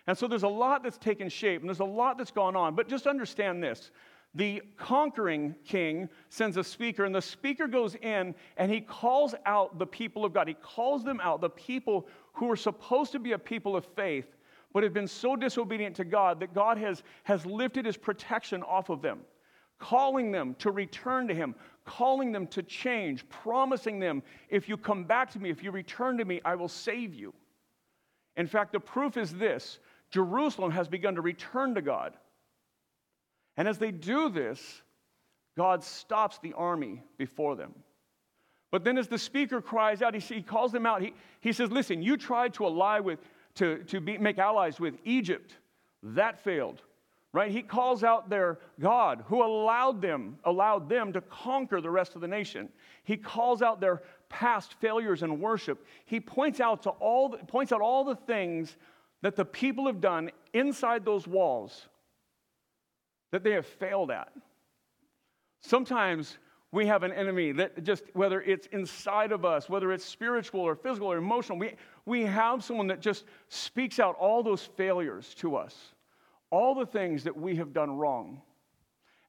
And 0.07 0.17
so 0.17 0.27
there's 0.27 0.43
a 0.45 0.49
lot 0.49 0.83
that's 0.83 0.99
taken 0.99 1.29
shape 1.29 1.61
and 1.61 1.69
there's 1.69 1.81
a 1.81 1.85
lot 1.85 2.19
that's 2.19 2.33
gone 2.33 2.57
on. 2.57 2.75
But 2.75 2.89
just 2.89 3.07
understand 3.07 3.63
this 3.63 3.91
the 4.35 4.63
conquering 4.77 5.57
king 5.65 6.09
sends 6.29 6.57
a 6.57 6.63
speaker, 6.63 7.05
and 7.05 7.15
the 7.15 7.23
speaker 7.23 7.67
goes 7.67 7.97
in 7.97 8.35
and 8.57 8.71
he 8.71 8.81
calls 8.81 9.35
out 9.45 9.79
the 9.79 9.87
people 9.87 10.25
of 10.25 10.33
God. 10.33 10.47
He 10.47 10.55
calls 10.55 11.03
them 11.03 11.21
out, 11.21 11.41
the 11.41 11.51
people 11.51 12.07
who 12.33 12.51
are 12.51 12.57
supposed 12.57 13.13
to 13.13 13.19
be 13.19 13.33
a 13.33 13.39
people 13.39 13.77
of 13.77 13.85
faith, 13.85 14.37
but 14.73 14.85
have 14.85 14.93
been 14.93 15.09
so 15.09 15.35
disobedient 15.35 15.97
to 15.97 16.05
God 16.05 16.39
that 16.41 16.55
God 16.55 16.79
has, 16.79 17.03
has 17.25 17.45
lifted 17.45 17.87
his 17.87 17.97
protection 17.97 18.63
off 18.63 18.89
of 18.89 19.03
them, 19.03 19.21
calling 19.81 20.31
them 20.31 20.55
to 20.61 20.71
return 20.71 21.27
to 21.27 21.35
him, 21.35 21.57
calling 21.85 22.33
them 22.33 22.47
to 22.49 22.63
change, 22.63 23.29
promising 23.29 23.99
them, 23.99 24.23
if 24.49 24.69
you 24.69 24.77
come 24.77 25.05
back 25.05 25.31
to 25.33 25.39
me, 25.39 25.51
if 25.51 25.63
you 25.63 25.71
return 25.71 26.19
to 26.19 26.25
me, 26.25 26.41
I 26.45 26.55
will 26.55 26.69
save 26.69 27.15
you. 27.15 27.33
In 28.37 28.47
fact, 28.47 28.73
the 28.73 28.81
proof 28.81 29.17
is 29.17 29.33
this 29.33 29.79
Jerusalem 30.11 30.71
has 30.73 30.89
begun 30.89 31.15
to 31.15 31.21
return 31.21 31.75
to 31.75 31.83
God. 31.83 32.15
And 33.57 33.69
as 33.69 33.79
they 33.79 33.91
do 33.91 34.29
this, 34.29 34.83
God 35.57 35.83
stops 35.85 36.39
the 36.39 36.53
army 36.55 37.03
before 37.19 37.57
them. 37.57 37.75
But 38.71 38.85
then, 38.85 38.99
as 38.99 39.09
the 39.09 39.19
speaker 39.19 39.61
cries 39.61 40.01
out, 40.01 40.15
he, 40.15 40.21
he 40.21 40.43
calls 40.43 40.71
them 40.71 40.87
out. 40.87 41.03
He, 41.03 41.13
he 41.41 41.53
says, 41.53 41.71
Listen, 41.71 42.03
you 42.03 42.17
tried 42.17 42.55
to 42.55 42.65
ally 42.65 43.01
with, 43.01 43.19
to, 43.57 43.83
to 43.85 44.01
be, 44.01 44.17
make 44.17 44.39
allies 44.39 44.79
with 44.79 44.95
Egypt. 45.05 45.57
That 46.03 46.43
failed. 46.43 46.83
Right? 47.33 47.53
He 47.53 47.63
calls 47.63 48.03
out 48.03 48.29
their 48.29 48.59
God 48.81 49.25
who 49.27 49.45
allowed 49.45 50.03
them, 50.03 50.39
allowed 50.45 50.89
them 50.89 51.13
to 51.13 51.21
conquer 51.21 51.81
the 51.81 51.91
rest 51.91 52.17
of 52.17 52.21
the 52.21 52.29
nation. 52.29 52.69
He 53.05 53.17
calls 53.17 53.63
out 53.63 53.81
their 53.81 54.03
past 54.29 54.75
failures 54.81 55.23
in 55.23 55.41
worship. 55.41 55.87
He 56.07 56.19
points 56.19 56.59
out 56.59 56.83
to 56.83 56.91
all 56.91 57.31
points 57.31 57.71
out 57.73 57.81
all 57.81 58.03
the 58.03 58.17
things 58.17 58.77
that 59.23 59.37
the 59.37 59.45
people 59.45 59.87
have 59.87 60.01
done 60.01 60.31
inside 60.53 61.05
those 61.05 61.29
walls 61.29 61.89
that 63.31 63.45
they 63.45 63.53
have 63.53 63.67
failed 63.67 64.11
at. 64.11 64.33
Sometimes 65.61 66.39
we 66.73 66.87
have 66.87 67.03
an 67.03 67.13
enemy 67.13 67.53
that 67.53 67.83
just, 67.83 68.05
whether 68.13 68.41
it's 68.43 68.67
inside 68.69 69.33
of 69.33 69.45
us, 69.45 69.69
whether 69.69 69.93
it's 69.93 70.05
spiritual 70.05 70.61
or 70.61 70.75
physical 70.75 71.09
or 71.09 71.17
emotional, 71.17 71.59
we, 71.59 71.75
we 72.07 72.23
have 72.23 72.63
someone 72.63 72.87
that 72.89 73.01
just 73.01 73.25
speaks 73.49 73.99
out 73.99 74.17
all 74.17 74.43
those 74.43 74.65
failures 74.77 75.35
to 75.39 75.57
us, 75.57 75.95
all 76.51 76.75
the 76.75 76.87
things 76.87 77.25
that 77.25 77.37
we 77.37 77.57
have 77.57 77.73
done 77.73 77.97
wrong. 77.97 78.43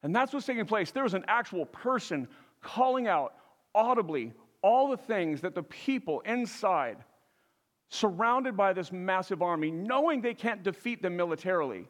And 0.02 0.14
that's 0.14 0.32
what's 0.32 0.46
taking 0.46 0.66
place. 0.66 0.90
There 0.90 1.04
was 1.04 1.14
an 1.14 1.24
actual 1.28 1.66
person 1.66 2.28
calling 2.60 3.06
out 3.06 3.34
audibly 3.74 4.32
all 4.62 4.90
the 4.90 4.96
things 4.96 5.40
that 5.40 5.54
the 5.54 5.62
people 5.62 6.20
inside 6.20 6.98
surrounded 7.88 8.56
by 8.56 8.72
this 8.72 8.90
massive 8.90 9.42
army, 9.42 9.70
knowing 9.70 10.20
they 10.20 10.34
can't 10.34 10.62
defeat 10.62 11.02
them 11.02 11.16
militarily, 11.16 11.86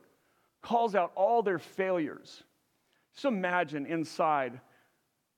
calls 0.61 0.95
out 0.95 1.13
all 1.15 1.43
their 1.43 1.59
failures. 1.59 2.43
Just 3.15 3.25
imagine 3.25 3.87
inside 3.87 4.61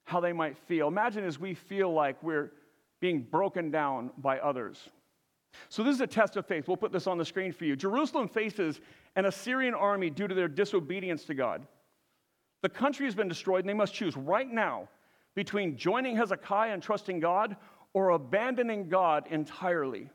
how 0.05 0.19
they 0.19 0.33
might 0.33 0.57
feel. 0.57 0.87
Imagine 0.87 1.23
as 1.23 1.39
we 1.39 1.53
feel 1.53 1.93
like 1.93 2.21
we're 2.23 2.51
being 2.99 3.21
broken 3.21 3.69
down 3.69 4.09
by 4.17 4.39
others. 4.39 4.89
So, 5.69 5.83
this 5.83 5.95
is 5.95 6.01
a 6.01 6.07
test 6.07 6.35
of 6.35 6.45
faith. 6.45 6.67
We'll 6.67 6.77
put 6.77 6.91
this 6.91 7.07
on 7.07 7.17
the 7.17 7.25
screen 7.25 7.51
for 7.51 7.65
you. 7.65 7.75
Jerusalem 7.75 8.27
faces 8.27 8.81
an 9.15 9.25
Assyrian 9.25 9.73
army 9.73 10.09
due 10.09 10.27
to 10.27 10.35
their 10.35 10.47
disobedience 10.47 11.25
to 11.25 11.33
God. 11.33 11.65
The 12.61 12.69
country 12.69 13.05
has 13.05 13.15
been 13.15 13.27
destroyed, 13.27 13.59
and 13.59 13.69
they 13.69 13.73
must 13.73 13.93
choose 13.93 14.17
right 14.17 14.49
now 14.49 14.89
between 15.35 15.77
joining 15.77 16.15
Hezekiah 16.15 16.73
and 16.73 16.81
trusting 16.81 17.19
God 17.19 17.55
or 17.93 18.09
abandoning 18.09 18.89
God 18.89 19.27
entirely. 19.29 20.09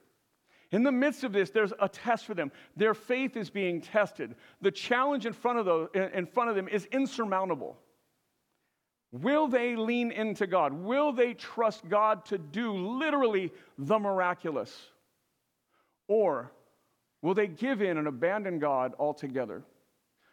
In 0.72 0.82
the 0.82 0.92
midst 0.92 1.24
of 1.24 1.32
this, 1.32 1.50
there's 1.50 1.72
a 1.80 1.88
test 1.88 2.26
for 2.26 2.34
them. 2.34 2.52
Their 2.76 2.94
faith 2.94 3.36
is 3.36 3.50
being 3.50 3.80
tested. 3.80 4.36
The 4.60 4.70
challenge 4.70 5.26
in 5.26 5.32
front 5.32 5.58
of, 5.58 5.94
in 5.94 6.26
front 6.26 6.50
of 6.50 6.56
them 6.56 6.68
is 6.68 6.86
insurmountable. 6.86 7.76
Will 9.12 9.48
they 9.48 9.74
lean 9.74 10.12
into 10.12 10.46
God? 10.46 10.72
Will 10.72 11.12
they 11.12 11.34
trust 11.34 11.88
God 11.88 12.24
to 12.26 12.38
do 12.38 12.72
literally 12.72 13.52
the 13.76 13.98
miraculous? 13.98 14.90
Or 16.10 16.50
will 17.22 17.34
they 17.34 17.46
give 17.46 17.80
in 17.80 17.96
and 17.96 18.08
abandon 18.08 18.58
God 18.58 18.94
altogether? 18.98 19.62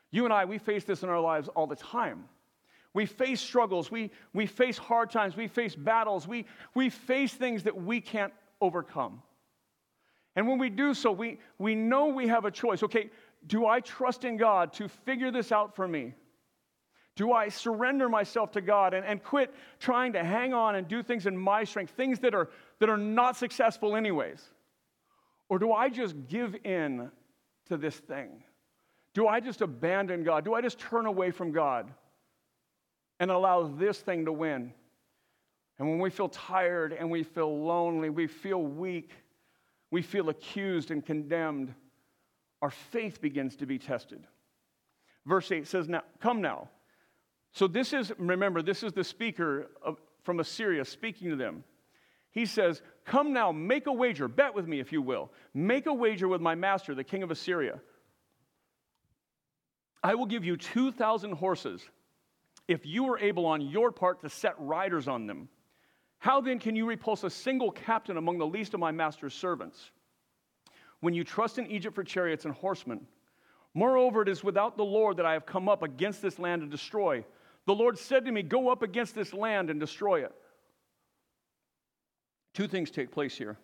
You 0.09 0.25
and 0.25 0.33
I, 0.33 0.43
we 0.43 0.57
face 0.57 0.83
this 0.85 1.03
in 1.03 1.09
our 1.09 1.19
lives 1.19 1.49
all 1.49 1.67
the 1.67 1.75
time. 1.75 2.23
We 2.95 3.05
face 3.05 3.39
struggles, 3.39 3.91
we, 3.91 4.09
we 4.33 4.47
face 4.47 4.75
hard 4.75 5.11
times, 5.11 5.37
we 5.37 5.47
face 5.47 5.75
battles, 5.75 6.27
we, 6.27 6.47
we 6.73 6.89
face 6.89 7.31
things 7.31 7.61
that 7.61 7.79
we 7.79 8.01
can't 8.01 8.33
overcome. 8.59 9.21
And 10.35 10.47
when 10.47 10.57
we 10.57 10.71
do 10.71 10.95
so, 10.95 11.11
we, 11.11 11.39
we 11.59 11.75
know 11.75 12.07
we 12.07 12.27
have 12.27 12.45
a 12.45 12.51
choice. 12.51 12.81
Okay, 12.81 13.11
do 13.45 13.67
I 13.67 13.79
trust 13.79 14.25
in 14.25 14.35
God 14.35 14.73
to 14.73 14.87
figure 14.87 15.29
this 15.29 15.51
out 15.51 15.75
for 15.75 15.87
me? 15.87 16.15
Do 17.15 17.33
I 17.33 17.49
surrender 17.49 18.09
myself 18.09 18.51
to 18.53 18.61
God 18.61 18.95
and, 18.95 19.05
and 19.05 19.23
quit 19.23 19.53
trying 19.79 20.13
to 20.13 20.23
hang 20.23 20.55
on 20.55 20.73
and 20.73 20.87
do 20.87 21.03
things 21.03 21.27
in 21.27 21.37
my 21.37 21.65
strength, 21.65 21.93
things 21.95 22.17
that 22.21 22.33
are, 22.33 22.49
that 22.79 22.89
are 22.89 22.97
not 22.97 23.37
successful, 23.37 23.95
anyways? 23.95 24.43
Or 25.49 25.59
do 25.59 25.71
I 25.71 25.89
just 25.89 26.15
give 26.27 26.55
in 26.63 27.09
to 27.67 27.77
this 27.77 27.95
thing? 27.95 28.43
Do 29.13 29.27
I 29.27 29.39
just 29.39 29.61
abandon 29.61 30.23
God? 30.23 30.45
Do 30.45 30.53
I 30.53 30.61
just 30.61 30.79
turn 30.79 31.05
away 31.05 31.31
from 31.31 31.51
God 31.51 31.91
and 33.19 33.31
allow 33.31 33.63
this 33.63 33.99
thing 33.99 34.25
to 34.25 34.31
win? 34.31 34.73
And 35.79 35.89
when 35.89 35.99
we 35.99 36.09
feel 36.09 36.29
tired 36.29 36.93
and 36.93 37.09
we 37.09 37.23
feel 37.23 37.63
lonely, 37.63 38.09
we 38.09 38.27
feel 38.27 38.61
weak, 38.61 39.11
we 39.91 40.01
feel 40.01 40.29
accused 40.29 40.91
and 40.91 41.05
condemned, 41.05 41.73
our 42.61 42.71
faith 42.71 43.21
begins 43.21 43.55
to 43.57 43.65
be 43.65 43.77
tested. 43.77 44.25
Verse 45.25 45.51
8 45.51 45.67
says, 45.67 45.87
Now, 45.87 46.03
come 46.19 46.41
now. 46.41 46.69
So, 47.51 47.67
this 47.67 47.93
is, 47.93 48.11
remember, 48.17 48.61
this 48.61 48.83
is 48.83 48.93
the 48.93 49.03
speaker 49.03 49.69
of, 49.81 49.99
from 50.23 50.39
Assyria 50.39 50.85
speaking 50.85 51.29
to 51.29 51.35
them. 51.35 51.63
He 52.37 52.45
says, 52.45 52.83
Come 53.03 53.33
now, 53.33 53.51
make 53.51 53.87
a 53.87 53.91
wager, 53.91 54.27
bet 54.27 54.53
with 54.53 54.67
me 54.67 54.79
if 54.79 54.91
you 54.91 55.01
will. 55.01 55.31
Make 55.55 55.87
a 55.87 55.93
wager 55.93 56.27
with 56.27 56.39
my 56.39 56.53
master, 56.53 56.93
the 56.93 57.03
king 57.03 57.23
of 57.23 57.31
Assyria. 57.31 57.79
I 60.03 60.13
will 60.13 60.27
give 60.27 60.45
you 60.45 60.55
2,000 60.55 61.31
horses 61.31 61.81
if 62.67 62.85
you 62.85 63.11
are 63.11 63.17
able 63.17 63.47
on 63.47 63.61
your 63.61 63.91
part 63.91 64.21
to 64.21 64.29
set 64.29 64.53
riders 64.59 65.07
on 65.07 65.25
them. 65.25 65.49
How 66.19 66.39
then 66.39 66.59
can 66.59 66.75
you 66.75 66.85
repulse 66.85 67.23
a 67.23 67.29
single 67.31 67.71
captain 67.71 68.17
among 68.17 68.37
the 68.37 68.45
least 68.45 68.75
of 68.75 68.79
my 68.79 68.91
master's 68.91 69.33
servants? 69.33 69.89
When 70.99 71.15
you 71.15 71.23
trust 71.23 71.57
in 71.57 71.65
Egypt 71.65 71.95
for 71.95 72.03
chariots 72.03 72.45
and 72.45 72.53
horsemen, 72.53 73.07
moreover, 73.73 74.21
it 74.21 74.29
is 74.29 74.43
without 74.43 74.77
the 74.77 74.85
Lord 74.85 75.17
that 75.17 75.25
I 75.25 75.33
have 75.33 75.47
come 75.47 75.67
up 75.67 75.81
against 75.81 76.21
this 76.21 76.37
land 76.37 76.61
to 76.61 76.67
destroy. 76.67 77.25
The 77.65 77.73
Lord 77.73 77.97
said 77.97 78.25
to 78.25 78.31
me, 78.31 78.43
Go 78.43 78.69
up 78.69 78.83
against 78.83 79.15
this 79.15 79.33
land 79.33 79.71
and 79.71 79.79
destroy 79.79 80.23
it. 80.23 80.35
Two 82.57 82.67
things 82.67 82.89
take 82.89 83.11
place 83.11 83.37
here. 83.37 83.55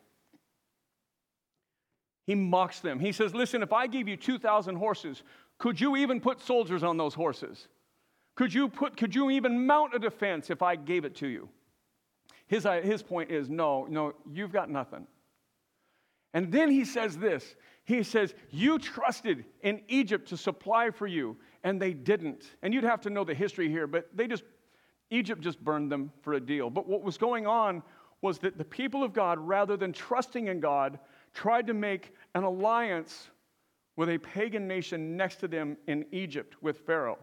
He 2.27 2.35
mocks 2.35 2.79
them. 2.79 2.99
He 2.99 3.11
says, 3.11 3.33
Listen, 3.33 3.63
if 3.63 3.73
I 3.73 3.87
gave 3.87 4.07
you 4.07 4.15
2,000 4.15 4.75
horses, 4.75 5.23
could 5.57 5.81
you 5.81 5.95
even 5.95 6.21
put 6.21 6.39
soldiers 6.39 6.83
on 6.83 6.95
those 6.95 7.15
horses? 7.15 7.69
Could 8.35 8.53
you, 8.53 8.69
put, 8.69 8.95
could 8.95 9.15
you 9.15 9.31
even 9.31 9.65
mount 9.65 9.95
a 9.95 9.99
defense 9.99 10.51
if 10.51 10.61
I 10.61 10.75
gave 10.75 11.05
it 11.05 11.15
to 11.15 11.27
you? 11.27 11.49
His, 12.45 12.67
uh, 12.67 12.81
his 12.81 13.01
point 13.01 13.31
is 13.31 13.49
no, 13.49 13.87
no, 13.89 14.13
you've 14.31 14.53
got 14.53 14.69
nothing. 14.69 15.07
And 16.35 16.51
then 16.51 16.69
he 16.69 16.85
says 16.85 17.17
this 17.17 17.55
He 17.85 18.03
says, 18.03 18.35
You 18.51 18.77
trusted 18.77 19.43
in 19.63 19.81
Egypt 19.87 20.29
to 20.29 20.37
supply 20.37 20.91
for 20.91 21.07
you, 21.07 21.35
and 21.63 21.81
they 21.81 21.93
didn't. 21.93 22.43
And 22.61 22.71
you'd 22.75 22.83
have 22.83 23.01
to 23.01 23.09
know 23.09 23.23
the 23.23 23.33
history 23.33 23.69
here, 23.69 23.87
but 23.87 24.15
they 24.15 24.27
just, 24.27 24.43
Egypt 25.09 25.41
just 25.41 25.59
burned 25.63 25.91
them 25.91 26.11
for 26.21 26.33
a 26.33 26.39
deal. 26.39 26.69
But 26.69 26.87
what 26.87 27.01
was 27.01 27.17
going 27.17 27.47
on 27.47 27.81
was 28.23 28.39
that 28.39 28.57
the 28.57 28.65
people 28.65 29.03
of 29.03 29.13
God, 29.13 29.37
rather 29.37 29.77
than 29.77 29.93
trusting 29.93 30.47
in 30.47 30.59
God, 30.59 30.97
tried 31.33 31.67
to 31.67 31.73
make 31.73 32.13
an 32.33 32.43
alliance 32.43 33.29
with 33.97 34.09
a 34.09 34.17
pagan 34.17 34.67
nation 34.67 35.15
next 35.15 35.35
to 35.35 35.47
them 35.47 35.77
in 35.87 36.05
Egypt 36.11 36.55
with 36.61 36.79
Pharaoh. 36.79 37.19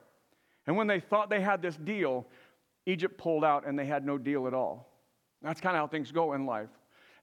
And 0.66 0.76
when 0.76 0.86
they 0.86 1.00
thought 1.00 1.30
they 1.30 1.40
had 1.40 1.62
this 1.62 1.76
deal, 1.76 2.26
Egypt 2.86 3.18
pulled 3.18 3.44
out 3.44 3.66
and 3.66 3.78
they 3.78 3.86
had 3.86 4.04
no 4.04 4.18
deal 4.18 4.46
at 4.46 4.54
all. 4.54 4.88
That's 5.42 5.60
kind 5.60 5.74
of 5.74 5.80
how 5.80 5.86
things 5.86 6.12
go 6.12 6.34
in 6.34 6.44
life. 6.44 6.68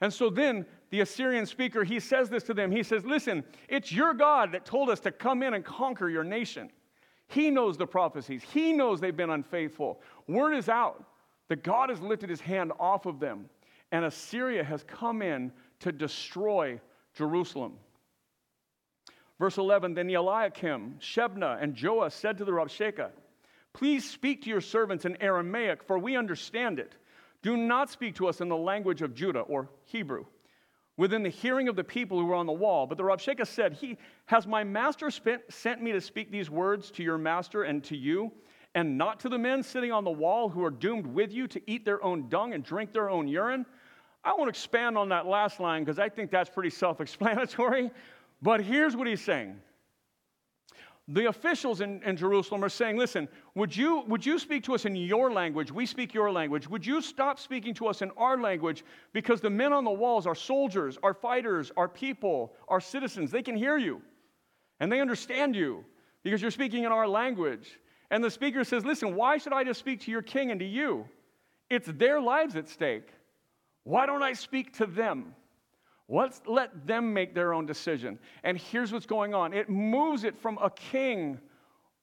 And 0.02 0.12
so 0.12 0.30
then 0.30 0.66
the 0.90 1.02
Assyrian 1.02 1.46
speaker, 1.46 1.84
he 1.84 2.00
says 2.00 2.30
this 2.30 2.44
to 2.44 2.54
them. 2.54 2.72
He 2.72 2.84
says, 2.84 3.06
Listen, 3.06 3.44
it's 3.70 3.92
your 3.92 4.14
God 4.14 4.52
that 4.52 4.66
told 4.66 4.90
us 4.90 5.00
to 5.02 5.12
come 5.12 5.44
in 5.44 5.54
and 5.54 5.64
conquer 5.64 6.10
your 6.10 6.24
nation. 6.24 6.70
He 7.28 7.50
knows 7.52 7.78
the 7.78 7.88
prophecies, 7.88 8.42
He 8.42 8.74
knows 8.74 9.00
they've 9.00 9.16
been 9.16 9.30
unfaithful. 9.30 10.02
Word 10.28 10.54
is 10.54 10.68
out 10.68 11.04
that 11.50 11.64
God 11.64 11.90
has 11.90 12.02
lifted 12.02 12.30
His 12.30 12.42
hand 12.42 12.72
off 12.80 13.06
of 13.06 13.20
them, 13.20 13.50
and 13.92 14.06
Assyria 14.06 14.64
has 14.64 14.84
come 14.84 15.22
in 15.22 15.52
to 15.80 15.92
destroy 15.92 16.80
Jerusalem. 17.14 17.74
Verse 19.40 19.58
11 19.58 19.94
Then 19.94 20.10
Eliakim, 20.10 20.96
Shebna, 21.00 21.62
and 21.62 21.76
Joah 21.76 22.12
said 22.12 22.38
to 22.38 22.46
the 22.46 22.52
Rabshakeh, 22.52 23.10
Please 23.74 24.10
speak 24.10 24.44
to 24.44 24.50
your 24.50 24.62
servants 24.62 25.06
in 25.06 25.22
Aramaic, 25.22 25.84
for 25.84 26.00
we 26.00 26.16
understand 26.16 26.80
it. 26.80 26.96
Do 27.44 27.56
not 27.56 27.92
speak 27.92 28.16
to 28.16 28.28
us 28.28 28.42
in 28.42 28.50
the 28.50 28.58
language 28.58 29.04
of 29.04 29.14
Judah 29.14 29.42
or 29.42 29.70
Hebrew, 29.86 30.26
within 30.98 31.22
the 31.22 31.30
hearing 31.30 31.68
of 31.68 31.76
the 31.76 31.84
people 31.84 32.20
who 32.20 32.26
were 32.26 32.36
on 32.36 32.48
the 32.48 32.52
wall. 32.52 32.88
But 32.88 32.98
the 32.98 33.04
Rabshakeh 33.04 33.46
said, 33.46 33.74
he, 33.74 33.98
Has 34.26 34.48
my 34.48 34.64
master 34.64 35.12
spent, 35.12 35.44
sent 35.50 35.84
me 35.84 35.92
to 35.92 36.02
speak 36.02 36.32
these 36.32 36.50
words 36.50 36.90
to 36.92 37.04
your 37.04 37.20
master 37.20 37.64
and 37.64 37.84
to 37.84 37.96
you, 37.96 38.32
and 38.74 38.98
not 38.98 39.20
to 39.20 39.30
the 39.30 39.38
men 39.38 39.62
sitting 39.62 39.92
on 39.92 40.04
the 40.04 40.12
wall 40.12 40.50
who 40.50 40.64
are 40.64 40.72
doomed 40.72 41.06
with 41.06 41.32
you 41.32 41.48
to 41.48 41.62
eat 41.68 41.86
their 41.86 42.04
own 42.04 42.30
dung 42.30 42.54
and 42.54 42.64
drink 42.64 42.94
their 42.94 43.12
own 43.12 43.28
urine? 43.28 43.66
I 44.28 44.34
won't 44.34 44.50
expand 44.50 44.98
on 44.98 45.08
that 45.10 45.26
last 45.26 45.62
line 45.62 45.86
because 45.86 46.00
I 46.00 46.10
think 46.10 46.32
that's 46.32 46.50
pretty 46.50 46.70
self 46.70 47.02
explanatory. 47.02 47.92
But 48.40 48.62
here's 48.62 48.96
what 48.96 49.08
he's 49.08 49.22
saying 49.22 49.60
the 51.08 51.26
officials 51.26 51.82
in, 51.82 52.04
in, 52.04 52.16
Jerusalem 52.16 52.64
are 52.64 52.70
saying, 52.70 52.98
listen, 52.98 53.28
would 53.56 53.76
you, 53.76 54.04
would 54.08 54.24
you 54.24 54.38
speak 54.38 54.64
to 54.66 54.76
us 54.76 54.86
in 54.86 54.96
your 54.96 55.32
language? 55.32 55.72
We 55.72 55.88
speak 55.88 56.14
your 56.14 56.32
language. 56.32 56.70
Would 56.70 56.86
you 56.86 57.02
stop 57.02 57.40
speaking 57.40 57.74
to 57.76 57.88
us 57.88 58.04
in 58.04 58.12
our 58.12 58.38
language? 58.38 58.84
Because 59.12 59.42
the 59.42 59.50
men 59.50 59.74
on 59.74 59.86
the 59.86 59.90
walls 59.90 60.28
are 60.28 60.36
soldiers, 60.36 61.00
are 61.02 61.16
fighters, 61.16 61.72
are 61.78 61.88
people, 61.88 62.54
are 62.68 62.80
citizens. 62.80 63.32
They 63.32 63.42
can 63.42 63.56
hear 63.56 63.80
you 63.80 64.04
and 64.80 64.92
they 64.92 65.00
understand 65.00 65.56
you 65.56 65.84
because 66.22 66.44
you're 66.44 66.52
speaking 66.52 66.84
in 66.84 66.92
our 66.92 67.08
language. 67.08 67.80
And 68.12 68.24
the 68.24 68.30
speaker 68.30 68.64
says, 68.64 68.86
listen, 68.86 69.16
why 69.16 69.40
should 69.40 69.54
I 69.54 69.64
just 69.64 69.80
speak 69.80 70.02
to 70.02 70.12
your 70.12 70.22
king 70.22 70.52
and 70.52 70.60
to 70.60 70.66
you? 70.66 71.08
It's 71.72 71.88
their 71.88 72.22
lives 72.22 72.56
at 72.56 72.70
stake. 72.70 73.10
Why 73.88 74.06
don't 74.06 74.22
I 74.22 74.34
speak 74.34 74.74
to 74.80 74.86
them? 74.86 75.34
Let's 76.10 76.42
let 76.46 76.86
them 76.86 77.14
make 77.14 77.34
their 77.34 77.54
own 77.54 77.66
decision. 77.66 78.20
And 78.44 78.58
here's 78.58 78.92
what's 78.92 79.06
going 79.06 79.34
on 79.34 79.54
it 79.54 79.70
moves 79.70 80.26
it 80.26 80.38
from 80.38 80.58
a 80.62 80.70
king 80.70 81.40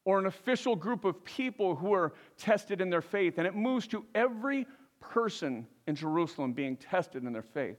or 0.06 0.18
an 0.18 0.24
official 0.24 0.76
group 0.76 1.04
of 1.04 1.22
people 1.26 1.76
who 1.76 1.92
are 1.92 2.14
tested 2.38 2.80
in 2.80 2.88
their 2.88 3.02
faith, 3.02 3.36
and 3.36 3.46
it 3.46 3.54
moves 3.54 3.86
to 3.88 4.02
every 4.14 4.66
person 4.98 5.66
in 5.86 5.94
Jerusalem 5.94 6.54
being 6.54 6.78
tested 6.78 7.22
in 7.22 7.34
their 7.34 7.42
faith. 7.42 7.76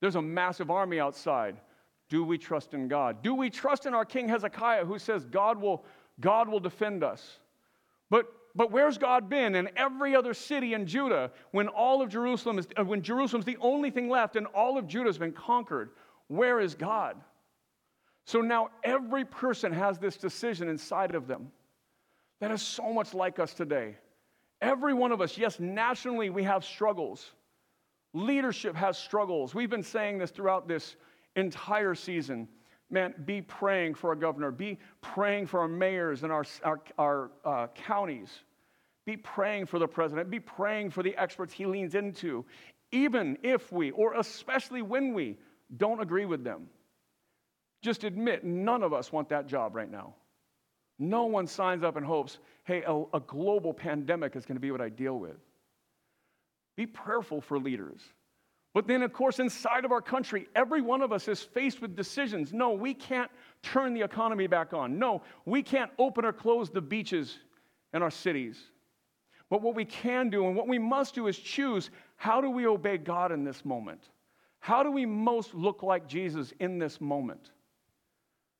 There's 0.00 0.16
a 0.16 0.22
massive 0.22 0.68
army 0.68 0.98
outside. 0.98 1.60
Do 2.08 2.24
we 2.24 2.36
trust 2.36 2.74
in 2.74 2.88
God? 2.88 3.22
Do 3.22 3.32
we 3.32 3.48
trust 3.48 3.86
in 3.86 3.94
our 3.94 4.04
King 4.04 4.28
Hezekiah 4.28 4.84
who 4.84 4.98
says 4.98 5.24
God 5.24 5.60
will, 5.60 5.84
God 6.18 6.48
will 6.48 6.58
defend 6.58 7.04
us? 7.04 7.38
But 8.10 8.26
but 8.54 8.70
where's 8.70 8.98
God 8.98 9.28
been 9.28 9.54
in 9.54 9.70
every 9.76 10.14
other 10.14 10.34
city 10.34 10.74
in 10.74 10.86
Judah 10.86 11.30
when 11.52 11.68
all 11.68 12.02
of 12.02 12.10
Jerusalem 12.10 12.58
is, 12.58 12.68
uh, 12.78 12.84
when 12.84 13.02
Jerusalem's 13.02 13.46
the 13.46 13.56
only 13.60 13.90
thing 13.90 14.08
left 14.08 14.36
and 14.36 14.46
all 14.48 14.76
of 14.76 14.86
Judah 14.86 15.08
has 15.08 15.18
been 15.18 15.32
conquered? 15.32 15.90
Where 16.28 16.60
is 16.60 16.74
God? 16.74 17.16
So 18.24 18.40
now 18.40 18.68
every 18.84 19.24
person 19.24 19.72
has 19.72 19.98
this 19.98 20.16
decision 20.16 20.68
inside 20.68 21.14
of 21.14 21.26
them 21.26 21.50
that 22.40 22.50
is 22.50 22.62
so 22.62 22.92
much 22.92 23.14
like 23.14 23.38
us 23.38 23.54
today. 23.54 23.96
Every 24.60 24.94
one 24.94 25.12
of 25.12 25.20
us, 25.20 25.38
yes, 25.38 25.58
nationally 25.58 26.30
we 26.30 26.42
have 26.44 26.64
struggles. 26.64 27.32
Leadership 28.14 28.76
has 28.76 28.98
struggles. 28.98 29.54
We've 29.54 29.70
been 29.70 29.82
saying 29.82 30.18
this 30.18 30.30
throughout 30.30 30.68
this 30.68 30.96
entire 31.36 31.94
season 31.94 32.48
man, 32.92 33.14
be 33.24 33.40
praying 33.40 33.94
for 33.94 34.10
our 34.10 34.16
governor, 34.16 34.50
be 34.50 34.78
praying 35.00 35.46
for 35.46 35.60
our 35.60 35.68
mayors 35.68 36.22
and 36.22 36.32
our, 36.32 36.44
our, 36.64 36.80
our 36.98 37.30
uh, 37.44 37.66
counties, 37.74 38.30
be 39.06 39.16
praying 39.16 39.66
for 39.66 39.78
the 39.78 39.88
president, 39.88 40.30
be 40.30 40.40
praying 40.40 40.90
for 40.90 41.02
the 41.02 41.16
experts 41.16 41.52
he 41.52 41.66
leans 41.66 41.94
into, 41.94 42.44
even 42.92 43.38
if 43.42 43.72
we, 43.72 43.90
or 43.92 44.14
especially 44.14 44.82
when 44.82 45.14
we, 45.14 45.36
don't 45.78 46.00
agree 46.00 46.26
with 46.26 46.44
them. 46.44 46.68
Just 47.82 48.04
admit, 48.04 48.44
none 48.44 48.82
of 48.82 48.92
us 48.92 49.10
want 49.10 49.28
that 49.30 49.46
job 49.46 49.74
right 49.74 49.90
now. 49.90 50.14
No 50.98 51.24
one 51.24 51.46
signs 51.46 51.82
up 51.82 51.96
and 51.96 52.04
hopes, 52.04 52.38
hey, 52.64 52.82
a, 52.86 53.02
a 53.14 53.20
global 53.20 53.72
pandemic 53.72 54.36
is 54.36 54.44
going 54.44 54.56
to 54.56 54.60
be 54.60 54.70
what 54.70 54.80
I 54.80 54.88
deal 54.88 55.18
with. 55.18 55.36
Be 56.76 56.86
prayerful 56.86 57.40
for 57.40 57.58
leaders. 57.58 58.00
But 58.74 58.86
then, 58.86 59.02
of 59.02 59.12
course, 59.12 59.38
inside 59.38 59.84
of 59.84 59.92
our 59.92 60.00
country, 60.00 60.48
every 60.54 60.80
one 60.80 61.02
of 61.02 61.12
us 61.12 61.28
is 61.28 61.42
faced 61.42 61.82
with 61.82 61.94
decisions. 61.94 62.52
No, 62.52 62.70
we 62.70 62.94
can't 62.94 63.30
turn 63.62 63.92
the 63.92 64.00
economy 64.00 64.46
back 64.46 64.72
on. 64.72 64.98
No, 64.98 65.22
we 65.44 65.62
can't 65.62 65.90
open 65.98 66.24
or 66.24 66.32
close 66.32 66.70
the 66.70 66.80
beaches 66.80 67.38
in 67.92 68.02
our 68.02 68.10
cities. 68.10 68.58
But 69.50 69.60
what 69.60 69.74
we 69.74 69.84
can 69.84 70.30
do 70.30 70.46
and 70.46 70.56
what 70.56 70.68
we 70.68 70.78
must 70.78 71.14
do 71.14 71.26
is 71.26 71.38
choose 71.38 71.90
how 72.16 72.40
do 72.40 72.48
we 72.48 72.66
obey 72.66 72.96
God 72.96 73.30
in 73.30 73.44
this 73.44 73.64
moment? 73.66 74.08
How 74.60 74.82
do 74.82 74.90
we 74.90 75.04
most 75.04 75.54
look 75.54 75.82
like 75.82 76.06
Jesus 76.06 76.54
in 76.58 76.78
this 76.78 77.00
moment? 77.00 77.50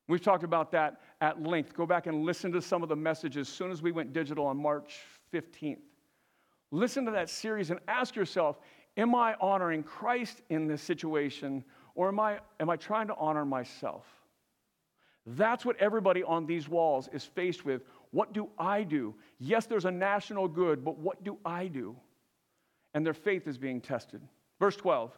We've 0.07 0.21
talked 0.21 0.43
about 0.43 0.71
that 0.73 1.01
at 1.21 1.41
length. 1.41 1.73
Go 1.73 1.87
back 1.87 2.05
and 2.05 2.23
listen 2.23 2.51
to 2.51 2.61
some 2.61 2.83
of 2.83 2.89
the 2.89 2.95
messages 2.95 3.47
as 3.47 3.53
soon 3.53 3.71
as 3.71 3.81
we 3.81 3.91
went 3.91 4.13
digital 4.13 4.45
on 4.45 4.57
March 4.57 4.99
15th. 5.33 5.79
Listen 6.71 7.05
to 7.05 7.11
that 7.11 7.29
series 7.29 7.71
and 7.71 7.79
ask 7.87 8.15
yourself 8.15 8.59
Am 8.97 9.15
I 9.15 9.35
honoring 9.41 9.83
Christ 9.83 10.41
in 10.49 10.67
this 10.67 10.81
situation, 10.81 11.63
or 11.95 12.09
am 12.09 12.19
I, 12.19 12.39
am 12.59 12.69
I 12.69 12.77
trying 12.77 13.07
to 13.07 13.15
honor 13.15 13.45
myself? 13.45 14.05
That's 15.25 15.65
what 15.65 15.77
everybody 15.77 16.21
on 16.23 16.45
these 16.45 16.67
walls 16.67 17.09
is 17.13 17.23
faced 17.23 17.65
with. 17.65 17.83
What 18.11 18.33
do 18.33 18.49
I 18.59 18.83
do? 18.83 19.15
Yes, 19.39 19.65
there's 19.65 19.85
a 19.85 19.91
national 19.91 20.47
good, 20.47 20.83
but 20.83 20.97
what 20.99 21.23
do 21.23 21.37
I 21.45 21.67
do? 21.67 21.95
And 22.93 23.05
their 23.05 23.13
faith 23.13 23.47
is 23.47 23.57
being 23.57 23.81
tested. 23.81 24.21
Verse 24.59 24.75
12 24.75 25.11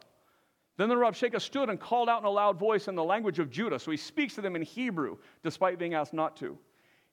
Then 0.78 0.88
the 0.88 0.94
Rabshakeh 0.94 1.40
stood 1.40 1.68
and 1.68 1.78
called 1.78 2.08
out 2.08 2.20
in 2.20 2.26
a 2.26 2.30
loud 2.30 2.58
voice 2.58 2.88
in 2.88 2.94
the 2.94 3.04
language 3.04 3.38
of 3.38 3.50
Judah. 3.50 3.78
So 3.78 3.90
he 3.90 3.96
speaks 3.96 4.34
to 4.36 4.40
them 4.40 4.56
in 4.56 4.62
Hebrew, 4.62 5.18
despite 5.42 5.78
being 5.78 5.94
asked 5.94 6.14
not 6.14 6.36
to. 6.38 6.56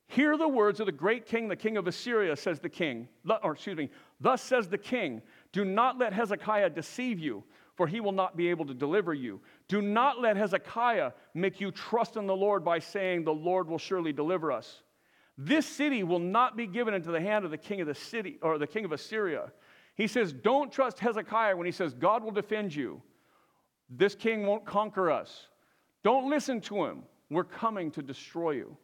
Hear 0.07 0.37
the 0.37 0.47
words 0.47 0.79
of 0.79 0.85
the 0.85 0.91
great 0.91 1.25
king, 1.25 1.47
the 1.47 1.55
king 1.55 1.77
of 1.77 1.87
Assyria, 1.87 2.35
says 2.35 2.59
the 2.59 2.69
king. 2.69 3.07
Or 3.41 3.53
excuse 3.53 3.77
me, 3.77 3.89
thus 4.19 4.41
says 4.41 4.67
the 4.67 4.77
king 4.77 5.21
Do 5.53 5.63
not 5.63 5.97
let 5.97 6.11
Hezekiah 6.11 6.71
deceive 6.71 7.19
you, 7.19 7.43
for 7.75 7.87
he 7.87 8.01
will 8.01 8.11
not 8.11 8.35
be 8.35 8.49
able 8.49 8.65
to 8.65 8.73
deliver 8.73 9.13
you. 9.13 9.39
Do 9.67 9.81
not 9.81 10.19
let 10.19 10.35
Hezekiah 10.35 11.11
make 11.33 11.61
you 11.61 11.71
trust 11.71 12.17
in 12.17 12.27
the 12.27 12.35
Lord 12.35 12.65
by 12.65 12.79
saying, 12.79 13.23
The 13.23 13.33
Lord 13.33 13.69
will 13.69 13.77
surely 13.77 14.11
deliver 14.11 14.51
us. 14.51 14.81
This 15.37 15.65
city 15.65 16.03
will 16.03 16.19
not 16.19 16.57
be 16.57 16.67
given 16.67 16.93
into 16.93 17.11
the 17.11 17.21
hand 17.21 17.45
of 17.45 17.51
the 17.51 17.57
king 17.57 17.81
of 17.81 17.87
the 17.87 17.95
city 17.95 18.37
or 18.41 18.57
the 18.57 18.67
king 18.67 18.83
of 18.83 18.91
Assyria. 18.91 19.51
He 19.95 20.07
says, 20.07 20.33
Don't 20.33 20.71
trust 20.71 20.99
Hezekiah 20.99 21.55
when 21.55 21.65
he 21.65 21.71
says, 21.71 21.93
God 21.93 22.23
will 22.23 22.31
defend 22.31 22.75
you. 22.75 23.01
This 23.89 24.15
king 24.15 24.45
won't 24.45 24.65
conquer 24.65 25.11
us. 25.11 25.47
Don't 26.03 26.29
listen 26.29 26.61
to 26.61 26.85
him. 26.85 27.03
We're 27.29 27.43
coming 27.43 27.91
to 27.91 28.01
destroy 28.01 28.51
you. 28.51 28.77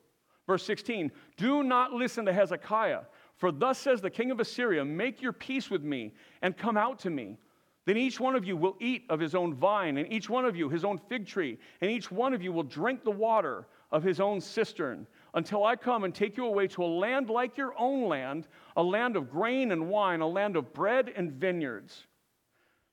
Verse 0.48 0.64
16 0.66 1.12
Do 1.38 1.64
not 1.64 1.94
listen 1.94 2.26
to 2.26 2.34
Hezekiah, 2.34 3.02
for 3.40 3.54
thus 3.54 3.80
says 3.80 4.02
the 4.02 4.10
king 4.10 4.32
of 4.32 4.40
Assyria, 4.40 4.84
Make 4.84 5.22
your 5.22 5.32
peace 5.34 5.72
with 5.72 5.82
me 5.82 6.14
and 6.42 6.56
come 6.56 6.78
out 6.78 7.00
to 7.00 7.10
me. 7.10 7.38
Then 7.86 7.96
each 7.96 8.20
one 8.20 8.36
of 8.36 8.46
you 8.46 8.58
will 8.58 8.76
eat 8.80 9.06
of 9.10 9.20
his 9.20 9.34
own 9.34 9.56
vine, 9.56 9.98
and 9.98 10.12
each 10.12 10.30
one 10.30 10.46
of 10.46 10.56
you 10.56 10.70
his 10.70 10.84
own 10.84 10.98
fig 10.98 11.26
tree, 11.26 11.58
and 11.82 11.90
each 11.90 12.12
one 12.12 12.34
of 12.34 12.44
you 12.44 12.52
will 12.52 12.64
drink 12.64 13.04
the 13.04 13.10
water 13.10 13.66
of 13.92 14.04
his 14.04 14.20
own 14.20 14.42
cistern, 14.42 15.08
until 15.34 15.64
I 15.64 15.78
come 15.78 16.04
and 16.04 16.14
take 16.14 16.36
you 16.36 16.46
away 16.46 16.68
to 16.68 16.84
a 16.84 16.86
land 16.86 17.30
like 17.30 17.58
your 17.58 17.74
own 17.80 18.08
land, 18.08 18.48
a 18.76 18.84
land 18.84 19.16
of 19.16 19.32
grain 19.32 19.72
and 19.72 19.90
wine, 19.90 20.20
a 20.20 20.28
land 20.28 20.58
of 20.58 20.74
bread 20.74 21.14
and 21.16 21.32
vineyards. 21.32 22.06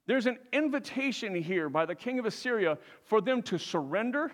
There's 0.07 0.27
an 0.27 0.39
invitation 0.53 1.35
here 1.35 1.69
by 1.69 1.85
the 1.85 1.95
king 1.95 2.21
of 2.21 2.25
Assyria 2.25 2.79
for 3.03 3.21
them 3.21 3.43
to 3.43 3.59
surrender, 3.59 4.31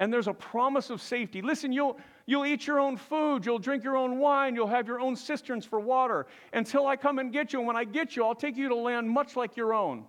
and 0.00 0.12
there's 0.12 0.28
a 0.28 0.34
promise 0.34 0.90
of 0.90 1.00
safety. 1.00 1.40
Listen, 1.40 1.72
you'll, 1.72 1.98
you'll 2.26 2.46
eat 2.46 2.66
your 2.66 2.80
own 2.80 2.96
food, 2.96 3.44
you'll 3.44 3.58
drink 3.58 3.84
your 3.84 3.96
own 3.96 4.18
wine, 4.18 4.54
you'll 4.54 4.66
have 4.66 4.86
your 4.86 5.00
own 5.00 5.16
cisterns 5.16 5.64
for 5.64 5.80
water 5.80 6.26
until 6.52 6.86
I 6.86 6.96
come 6.96 7.18
and 7.18 7.32
get 7.32 7.52
you. 7.52 7.60
And 7.60 7.66
when 7.66 7.76
I 7.76 7.84
get 7.84 8.16
you, 8.16 8.24
I'll 8.24 8.34
take 8.34 8.56
you 8.56 8.68
to 8.68 8.74
land 8.74 9.08
much 9.08 9.36
like 9.36 9.56
your 9.56 9.74
own, 9.74 10.04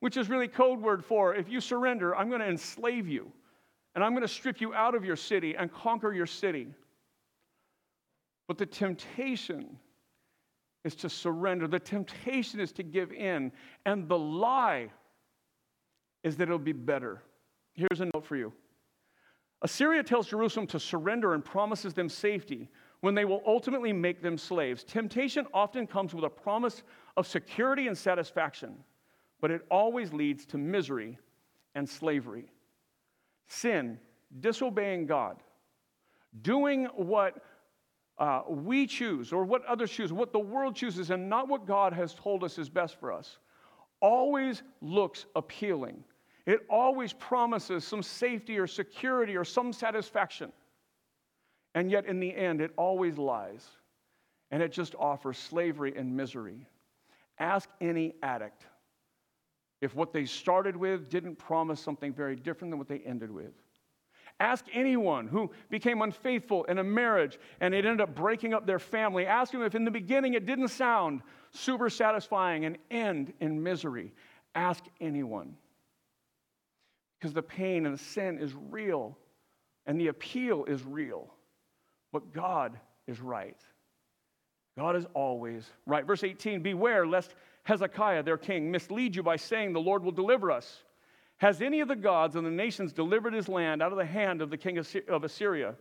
which 0.00 0.16
is 0.16 0.28
really 0.28 0.48
code 0.48 0.80
word 0.80 1.04
for 1.04 1.34
if 1.34 1.48
you 1.48 1.60
surrender, 1.60 2.16
I'm 2.16 2.28
going 2.28 2.40
to 2.40 2.48
enslave 2.48 3.08
you, 3.08 3.30
and 3.94 4.04
I'm 4.04 4.12
going 4.12 4.22
to 4.22 4.28
strip 4.28 4.60
you 4.60 4.74
out 4.74 4.94
of 4.94 5.04
your 5.04 5.16
city 5.16 5.56
and 5.56 5.72
conquer 5.72 6.12
your 6.12 6.26
city. 6.26 6.68
But 8.46 8.56
the 8.56 8.66
temptation 8.66 9.78
is 10.84 10.94
to 10.96 11.10
surrender. 11.10 11.68
The 11.68 11.78
temptation 11.78 12.60
is 12.60 12.72
to 12.72 12.82
give 12.82 13.12
in. 13.12 13.52
And 13.84 14.08
the 14.08 14.18
lie 14.18 14.90
is 16.24 16.36
that 16.36 16.44
it'll 16.44 16.58
be 16.58 16.72
better. 16.72 17.22
Here's 17.74 18.00
a 18.00 18.06
note 18.06 18.24
for 18.24 18.36
you 18.36 18.52
Assyria 19.62 20.02
tells 20.02 20.28
Jerusalem 20.28 20.66
to 20.68 20.78
surrender 20.80 21.34
and 21.34 21.44
promises 21.44 21.92
them 21.94 22.08
safety 22.08 22.68
when 23.00 23.14
they 23.14 23.24
will 23.24 23.42
ultimately 23.46 23.92
make 23.92 24.22
them 24.22 24.38
slaves. 24.38 24.84
Temptation 24.84 25.46
often 25.52 25.86
comes 25.86 26.14
with 26.14 26.24
a 26.24 26.30
promise 26.30 26.82
of 27.16 27.26
security 27.26 27.88
and 27.88 27.96
satisfaction, 27.96 28.76
but 29.40 29.50
it 29.50 29.62
always 29.70 30.12
leads 30.12 30.44
to 30.46 30.58
misery 30.58 31.18
and 31.74 31.88
slavery. 31.88 32.50
Sin, 33.46 33.98
disobeying 34.40 35.06
God, 35.06 35.36
doing 36.42 36.84
what 36.94 37.42
uh, 38.18 38.42
we 38.48 38.86
choose 38.86 39.32
or 39.32 39.44
what 39.44 39.64
others 39.64 39.90
choose, 39.90 40.12
what 40.12 40.32
the 40.32 40.38
world 40.38 40.74
chooses, 40.74 41.10
and 41.10 41.28
not 41.28 41.48
what 41.48 41.66
God 41.66 41.92
has 41.92 42.14
told 42.14 42.44
us 42.44 42.58
is 42.58 42.68
best 42.68 42.98
for 42.98 43.12
us, 43.12 43.38
always 44.00 44.62
looks 44.80 45.26
appealing. 45.36 46.02
It 46.48 46.64
always 46.70 47.12
promises 47.12 47.84
some 47.84 48.02
safety 48.02 48.58
or 48.58 48.66
security 48.66 49.36
or 49.36 49.44
some 49.44 49.70
satisfaction. 49.70 50.50
And 51.74 51.90
yet, 51.90 52.06
in 52.06 52.20
the 52.20 52.34
end, 52.34 52.62
it 52.62 52.72
always 52.78 53.18
lies. 53.18 53.68
And 54.50 54.62
it 54.62 54.72
just 54.72 54.94
offers 54.94 55.36
slavery 55.36 55.92
and 55.94 56.16
misery. 56.16 56.66
Ask 57.38 57.68
any 57.82 58.14
addict 58.22 58.64
if 59.82 59.94
what 59.94 60.14
they 60.14 60.24
started 60.24 60.74
with 60.74 61.10
didn't 61.10 61.36
promise 61.36 61.80
something 61.80 62.14
very 62.14 62.34
different 62.34 62.72
than 62.72 62.78
what 62.78 62.88
they 62.88 63.00
ended 63.00 63.30
with. 63.30 63.52
Ask 64.40 64.64
anyone 64.72 65.28
who 65.28 65.50
became 65.68 66.00
unfaithful 66.00 66.64
in 66.64 66.78
a 66.78 66.84
marriage 66.84 67.38
and 67.60 67.74
it 67.74 67.84
ended 67.84 68.00
up 68.00 68.14
breaking 68.14 68.54
up 68.54 68.66
their 68.66 68.78
family. 68.78 69.26
Ask 69.26 69.52
them 69.52 69.60
if 69.60 69.74
in 69.74 69.84
the 69.84 69.90
beginning 69.90 70.32
it 70.32 70.46
didn't 70.46 70.68
sound 70.68 71.20
super 71.50 71.90
satisfying 71.90 72.64
and 72.64 72.78
end 72.90 73.34
in 73.40 73.62
misery. 73.62 74.14
Ask 74.54 74.84
anyone. 74.98 75.54
Because 77.18 77.32
the 77.32 77.42
pain 77.42 77.86
and 77.86 77.94
the 77.94 78.02
sin 78.02 78.38
is 78.38 78.52
real 78.70 79.16
and 79.86 80.00
the 80.00 80.08
appeal 80.08 80.64
is 80.64 80.84
real. 80.84 81.34
But 82.12 82.32
God 82.32 82.78
is 83.06 83.20
right. 83.20 83.56
God 84.78 84.94
is 84.94 85.06
always 85.14 85.68
right. 85.86 86.06
Verse 86.06 86.22
18 86.22 86.62
Beware 86.62 87.06
lest 87.06 87.34
Hezekiah, 87.64 88.22
their 88.22 88.38
king, 88.38 88.70
mislead 88.70 89.16
you 89.16 89.22
by 89.22 89.36
saying, 89.36 89.72
The 89.72 89.80
Lord 89.80 90.04
will 90.04 90.12
deliver 90.12 90.50
us. 90.50 90.84
Has 91.38 91.60
any 91.62 91.80
of 91.80 91.88
the 91.88 91.96
gods 91.96 92.36
of 92.36 92.44
the 92.44 92.50
nations 92.50 92.92
delivered 92.92 93.32
his 93.32 93.48
land 93.48 93.82
out 93.82 93.92
of 93.92 93.98
the 93.98 94.04
hand 94.04 94.42
of 94.42 94.50
the 94.50 94.56
king 94.56 94.78
of 94.78 95.24
Assyria? 95.24 95.74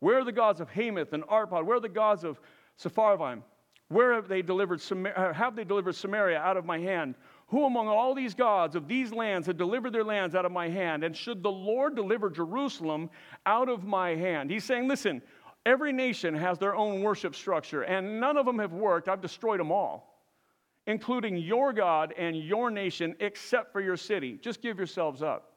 Where 0.00 0.18
are 0.18 0.24
the 0.24 0.32
gods 0.32 0.60
of 0.60 0.68
Hamath 0.70 1.12
and 1.12 1.22
Arpad? 1.24 1.64
Where 1.64 1.76
are 1.76 1.80
the 1.80 1.88
gods 1.88 2.24
of 2.24 2.40
Sepharvaim? 2.80 3.42
Where 3.88 4.14
have 4.14 4.26
they 4.26 4.42
delivered 4.42 4.80
uh, 4.90 5.32
have 5.32 5.54
they 5.54 5.64
delivered 5.64 5.94
Samaria 5.94 6.38
out 6.38 6.56
of 6.56 6.64
my 6.64 6.78
hand? 6.78 7.14
Who 7.52 7.64
among 7.66 7.86
all 7.86 8.14
these 8.14 8.34
gods 8.34 8.74
of 8.74 8.88
these 8.88 9.12
lands 9.12 9.46
had 9.46 9.56
delivered 9.56 9.92
their 9.92 10.02
lands 10.02 10.34
out 10.34 10.44
of 10.44 10.50
my 10.50 10.68
hand? 10.68 11.04
And 11.04 11.16
should 11.16 11.42
the 11.42 11.52
Lord 11.52 11.94
deliver 11.94 12.28
Jerusalem 12.28 13.10
out 13.46 13.68
of 13.68 13.84
my 13.84 14.16
hand? 14.16 14.50
He's 14.50 14.64
saying, 14.64 14.88
listen, 14.88 15.22
every 15.64 15.92
nation 15.92 16.34
has 16.34 16.58
their 16.58 16.74
own 16.74 17.02
worship 17.02 17.36
structure, 17.36 17.82
and 17.82 18.18
none 18.18 18.36
of 18.36 18.46
them 18.46 18.58
have 18.58 18.72
worked. 18.72 19.08
I've 19.08 19.20
destroyed 19.20 19.60
them 19.60 19.70
all 19.70 20.12
including 20.86 21.36
your 21.36 21.72
God 21.72 22.12
and 22.18 22.36
your 22.36 22.70
nation, 22.70 23.14
except 23.20 23.72
for 23.72 23.80
your 23.80 23.96
city. 23.96 24.38
Just 24.42 24.62
give 24.62 24.78
yourselves 24.78 25.22
up. 25.22 25.52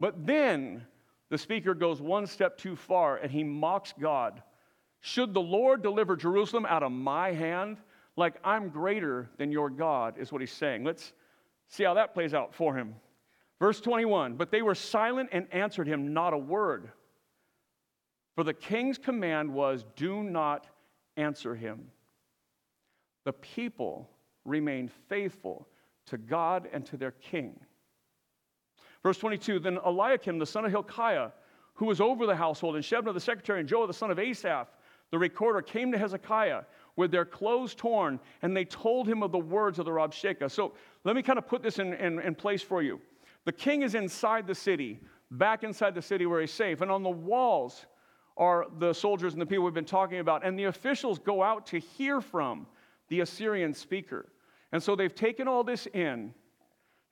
But 0.00 0.26
then 0.26 0.84
the 1.30 1.38
speaker 1.38 1.74
goes 1.74 2.00
one 2.00 2.26
step 2.26 2.58
too 2.58 2.74
far 2.74 3.18
and 3.18 3.30
he 3.30 3.44
mocks 3.44 3.94
God. 3.98 4.42
Should 5.00 5.32
the 5.32 5.40
Lord 5.40 5.82
deliver 5.82 6.16
Jerusalem 6.16 6.66
out 6.66 6.82
of 6.82 6.92
my 6.92 7.32
hand? 7.32 7.78
Like 8.16 8.34
I'm 8.42 8.68
greater 8.68 9.30
than 9.38 9.52
your 9.52 9.70
God, 9.70 10.16
is 10.18 10.32
what 10.32 10.40
he's 10.40 10.52
saying. 10.52 10.84
Let's 10.84 11.12
see 11.68 11.84
how 11.84 11.94
that 11.94 12.14
plays 12.14 12.34
out 12.34 12.54
for 12.54 12.74
him. 12.74 12.94
Verse 13.58 13.80
21 13.80 14.34
But 14.34 14.50
they 14.50 14.62
were 14.62 14.74
silent 14.74 15.30
and 15.32 15.46
answered 15.52 15.86
him 15.86 16.12
not 16.12 16.32
a 16.32 16.38
word. 16.38 16.90
For 18.34 18.44
the 18.44 18.54
king's 18.54 18.98
command 18.98 19.52
was, 19.52 19.84
Do 19.96 20.22
not 20.22 20.66
answer 21.16 21.54
him. 21.54 21.90
The 23.24 23.32
people 23.32 24.08
remained 24.44 24.90
faithful 25.08 25.68
to 26.06 26.18
God 26.18 26.68
and 26.72 26.86
to 26.86 26.96
their 26.96 27.10
king. 27.10 27.58
Verse 29.02 29.18
22 29.18 29.58
Then 29.58 29.78
Eliakim, 29.84 30.38
the 30.38 30.46
son 30.46 30.64
of 30.64 30.70
Hilkiah, 30.70 31.30
who 31.74 31.86
was 31.86 32.00
over 32.00 32.26
the 32.26 32.36
household, 32.36 32.76
and 32.76 32.84
Shebna, 32.84 33.12
the 33.12 33.20
secretary, 33.20 33.60
and 33.60 33.68
Joah, 33.68 33.86
the 33.86 33.92
son 33.92 34.10
of 34.10 34.18
Asaph, 34.18 34.68
the 35.10 35.18
recorder, 35.18 35.62
came 35.62 35.92
to 35.92 35.98
Hezekiah 35.98 36.62
with 36.98 37.12
their 37.12 37.24
clothes 37.24 37.76
torn, 37.76 38.18
and 38.42 38.56
they 38.56 38.64
told 38.64 39.06
him 39.06 39.22
of 39.22 39.30
the 39.30 39.38
words 39.38 39.78
of 39.78 39.84
the 39.84 39.90
Rabshakeh. 39.90 40.50
So 40.50 40.72
let 41.04 41.14
me 41.14 41.22
kind 41.22 41.38
of 41.38 41.46
put 41.46 41.62
this 41.62 41.78
in, 41.78 41.94
in, 41.94 42.18
in 42.18 42.34
place 42.34 42.60
for 42.60 42.82
you. 42.82 43.00
The 43.44 43.52
king 43.52 43.82
is 43.82 43.94
inside 43.94 44.48
the 44.48 44.54
city, 44.54 44.98
back 45.30 45.62
inside 45.62 45.94
the 45.94 46.02
city 46.02 46.26
where 46.26 46.40
he's 46.40 46.50
safe, 46.50 46.80
and 46.80 46.90
on 46.90 47.04
the 47.04 47.08
walls 47.08 47.86
are 48.36 48.66
the 48.80 48.92
soldiers 48.92 49.32
and 49.32 49.40
the 49.40 49.46
people 49.46 49.64
we've 49.64 49.72
been 49.72 49.84
talking 49.84 50.18
about, 50.18 50.44
and 50.44 50.58
the 50.58 50.64
officials 50.64 51.20
go 51.20 51.40
out 51.40 51.66
to 51.66 51.78
hear 51.78 52.20
from 52.20 52.66
the 53.10 53.20
Assyrian 53.20 53.72
speaker. 53.72 54.26
And 54.72 54.82
so 54.82 54.96
they've 54.96 55.14
taken 55.14 55.46
all 55.46 55.62
this 55.62 55.86
in. 55.94 56.34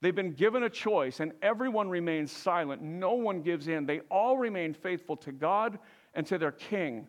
They've 0.01 0.14
been 0.14 0.33
given 0.33 0.64
a 0.64 0.70
choice, 0.70 1.20
and 1.20 1.33
everyone 1.42 1.88
remains 1.88 2.33
silent. 2.33 2.83
No 2.83 3.12
one 3.14 3.40
gives 3.40 3.68
in. 3.68 3.87
They 3.87 4.01
all 4.11 4.37
remain 4.37 4.75
faithful 4.75 5.16
to 5.18 5.31
God 5.31 5.79
and 6.14 6.27
to 6.27 6.38
their 6.38 6.53
king. 6.53 7.07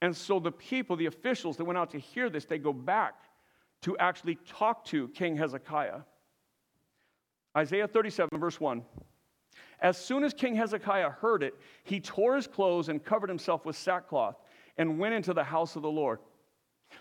And 0.00 0.16
so 0.16 0.38
the 0.38 0.52
people, 0.52 0.96
the 0.96 1.06
officials 1.06 1.56
that 1.56 1.64
went 1.64 1.78
out 1.78 1.90
to 1.90 1.98
hear 1.98 2.30
this, 2.30 2.44
they 2.44 2.58
go 2.58 2.72
back 2.72 3.14
to 3.82 3.96
actually 3.98 4.36
talk 4.46 4.84
to 4.86 5.08
King 5.08 5.36
Hezekiah. 5.36 6.00
Isaiah 7.56 7.88
37, 7.88 8.38
verse 8.38 8.60
1. 8.60 8.82
As 9.80 9.96
soon 9.96 10.24
as 10.24 10.34
King 10.34 10.54
Hezekiah 10.56 11.10
heard 11.10 11.42
it, 11.42 11.54
he 11.84 12.00
tore 12.00 12.36
his 12.36 12.46
clothes 12.46 12.88
and 12.88 13.02
covered 13.02 13.28
himself 13.28 13.64
with 13.64 13.76
sackcloth 13.76 14.36
and 14.76 14.98
went 14.98 15.14
into 15.14 15.32
the 15.32 15.44
house 15.44 15.76
of 15.76 15.82
the 15.82 15.90
Lord. 15.90 16.20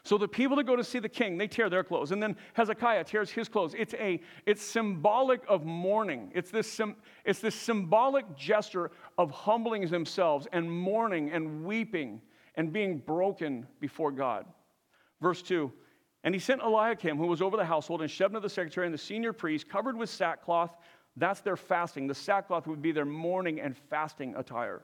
So 0.04 0.18
the 0.18 0.28
people 0.28 0.58
that 0.58 0.66
go 0.66 0.76
to 0.76 0.84
see 0.84 1.00
the 1.00 1.10
king, 1.10 1.38
they 1.38 1.48
tear 1.48 1.70
their 1.70 1.84
clothes. 1.84 2.12
And 2.12 2.22
then 2.22 2.36
Hezekiah 2.54 3.06
tears 3.06 3.30
his 3.30 3.48
clothes. 3.48 3.74
It's, 3.78 3.94
a, 3.96 4.20
it's 4.46 4.62
symbolic 4.62 5.42
of 5.48 5.66
mourning. 5.66 6.32
It's 6.36 6.52
this, 6.52 6.80
it's 7.26 7.40
this 7.40 7.56
symbolic 7.56 8.36
gesture 8.36 8.92
of 9.18 9.32
humbling 9.32 9.88
themselves 9.88 10.48
and 10.52 10.70
mourning 10.70 11.32
and 11.32 11.64
weeping 11.64 12.22
and 12.58 12.74
being 12.74 12.98
broken 12.98 13.65
before 13.80 14.12
God. 14.12 14.46
Verse 15.22 15.41
2 15.41 15.72
And 16.24 16.36
he 16.36 16.39
sent 16.39 16.62
Eliakim, 16.62 17.17
who 17.17 17.28
was 17.28 17.41
over 17.41 17.56
the 17.56 17.63
household, 17.63 18.02
and 18.02 18.10
Shebna 18.10 18.41
the 18.41 18.50
secretary, 18.50 18.88
and 18.88 18.93
the 18.93 18.98
senior 19.00 19.32
priest, 19.32 19.70
covered 19.70 19.96
with 19.96 20.10
sackcloth, 20.10 20.76
That's 21.15 21.39
their 21.39 21.56
fasting. 21.56 22.08
The 22.08 22.15
sackcloth 22.15 22.67
would 22.67 22.82
be 22.82 22.91
their 22.91 23.06
mourning 23.06 23.62
and 23.62 23.78
fasting 23.89 24.36
attire. 24.36 24.82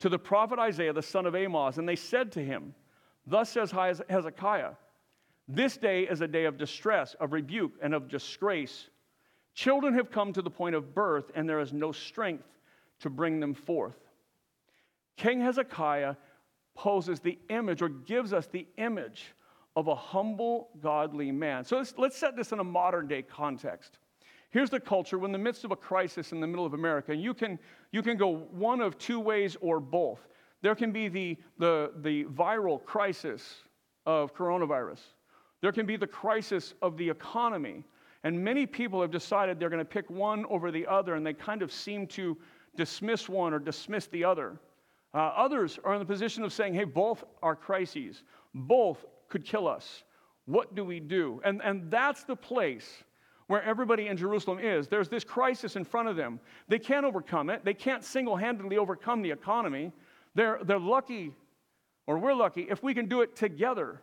To 0.00 0.08
the 0.08 0.18
prophet 0.18 0.60
Isaiah, 0.60 0.92
the 0.92 1.02
son 1.02 1.26
of 1.26 1.34
Amos, 1.34 1.76
and 1.76 1.88
they 1.88 1.96
said 1.96 2.32
to 2.32 2.44
him, 2.44 2.74
Thus 3.26 3.50
says 3.50 3.72
Hezekiah, 3.72 4.72
This 5.48 5.76
day 5.76 6.04
is 6.04 6.20
a 6.20 6.28
day 6.28 6.44
of 6.44 6.56
distress, 6.56 7.14
of 7.20 7.32
rebuke, 7.32 7.72
and 7.82 7.92
of 7.92 8.08
disgrace. 8.08 8.88
Children 9.54 9.94
have 9.94 10.12
come 10.12 10.32
to 10.32 10.42
the 10.42 10.50
point 10.50 10.76
of 10.76 10.94
birth, 10.94 11.32
and 11.34 11.48
there 11.48 11.58
is 11.58 11.72
no 11.72 11.90
strength 11.90 12.46
to 13.00 13.10
bring 13.10 13.40
them 13.40 13.54
forth. 13.54 13.98
King 15.16 15.40
Hezekiah 15.40 16.14
poses 16.78 17.18
the 17.18 17.36
image 17.50 17.82
or 17.82 17.88
gives 17.88 18.32
us 18.32 18.46
the 18.46 18.64
image 18.78 19.34
of 19.74 19.88
a 19.88 19.94
humble, 19.96 20.68
godly 20.80 21.32
man. 21.32 21.64
So 21.64 21.76
let's, 21.76 21.92
let's 21.98 22.16
set 22.16 22.36
this 22.36 22.52
in 22.52 22.60
a 22.60 22.64
modern 22.64 23.08
day 23.08 23.20
context. 23.20 23.98
Here's 24.50 24.70
the 24.70 24.78
culture. 24.78 25.18
We're 25.18 25.26
in 25.26 25.32
the 25.32 25.38
midst 25.38 25.64
of 25.64 25.72
a 25.72 25.76
crisis 25.76 26.30
in 26.30 26.40
the 26.40 26.46
middle 26.46 26.64
of 26.64 26.74
America. 26.74 27.14
You 27.14 27.34
can, 27.34 27.58
you 27.90 28.00
can 28.00 28.16
go 28.16 28.46
one 28.52 28.80
of 28.80 28.96
two 28.96 29.18
ways 29.18 29.56
or 29.60 29.80
both. 29.80 30.20
There 30.62 30.76
can 30.76 30.92
be 30.92 31.08
the, 31.08 31.36
the, 31.58 31.92
the 31.96 32.24
viral 32.26 32.82
crisis 32.82 33.56
of 34.06 34.34
coronavirus, 34.34 35.00
there 35.60 35.72
can 35.72 35.84
be 35.84 35.96
the 35.96 36.06
crisis 36.06 36.74
of 36.80 36.96
the 36.96 37.10
economy. 37.10 37.84
And 38.24 38.42
many 38.42 38.66
people 38.66 39.00
have 39.00 39.10
decided 39.10 39.60
they're 39.60 39.68
going 39.68 39.78
to 39.78 39.84
pick 39.84 40.10
one 40.10 40.44
over 40.46 40.72
the 40.72 40.86
other, 40.86 41.14
and 41.14 41.24
they 41.24 41.34
kind 41.34 41.62
of 41.62 41.70
seem 41.70 42.06
to 42.08 42.36
dismiss 42.74 43.28
one 43.28 43.54
or 43.54 43.58
dismiss 43.60 44.06
the 44.08 44.24
other. 44.24 44.58
Uh, 45.14 45.18
others 45.18 45.78
are 45.84 45.94
in 45.94 45.98
the 45.98 46.04
position 46.04 46.44
of 46.44 46.52
saying, 46.52 46.74
hey, 46.74 46.84
both 46.84 47.24
are 47.42 47.56
crises, 47.56 48.22
both 48.54 49.04
could 49.28 49.44
kill 49.44 49.66
us. 49.66 50.04
What 50.44 50.74
do 50.74 50.84
we 50.84 51.00
do? 51.00 51.40
And, 51.44 51.60
and 51.62 51.90
that's 51.90 52.24
the 52.24 52.36
place 52.36 53.04
where 53.46 53.62
everybody 53.62 54.08
in 54.08 54.16
Jerusalem 54.16 54.58
is. 54.58 54.88
There's 54.88 55.08
this 55.08 55.24
crisis 55.24 55.76
in 55.76 55.84
front 55.84 56.08
of 56.08 56.16
them. 56.16 56.38
They 56.68 56.78
can't 56.78 57.06
overcome 57.06 57.50
it, 57.50 57.64
they 57.64 57.74
can't 57.74 58.04
single 58.04 58.36
handedly 58.36 58.76
overcome 58.76 59.22
the 59.22 59.30
economy. 59.30 59.92
They're, 60.34 60.60
they're 60.62 60.78
lucky, 60.78 61.32
or 62.06 62.18
we're 62.18 62.34
lucky, 62.34 62.66
if 62.70 62.82
we 62.82 62.94
can 62.94 63.08
do 63.08 63.22
it 63.22 63.34
together. 63.34 64.00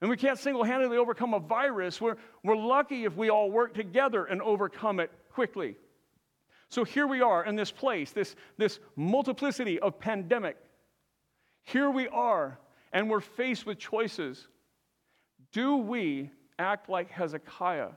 And 0.00 0.08
we 0.08 0.16
can't 0.16 0.38
single 0.38 0.64
handedly 0.64 0.96
overcome 0.96 1.34
a 1.34 1.40
virus. 1.40 2.00
We're, 2.00 2.16
we're 2.42 2.56
lucky 2.56 3.04
if 3.04 3.16
we 3.16 3.30
all 3.30 3.50
work 3.50 3.74
together 3.74 4.24
and 4.24 4.40
overcome 4.40 5.00
it 5.00 5.10
quickly. 5.32 5.76
So 6.70 6.84
here 6.84 7.08
we 7.08 7.20
are 7.20 7.44
in 7.44 7.56
this 7.56 7.72
place, 7.72 8.12
this, 8.12 8.36
this 8.56 8.78
multiplicity 8.94 9.80
of 9.80 9.98
pandemic. 9.98 10.56
Here 11.64 11.90
we 11.90 12.08
are, 12.08 12.58
and 12.92 13.10
we're 13.10 13.20
faced 13.20 13.66
with 13.66 13.78
choices. 13.78 14.46
Do 15.52 15.76
we 15.76 16.30
act 16.60 16.88
like 16.88 17.10
Hezekiah? 17.10 17.90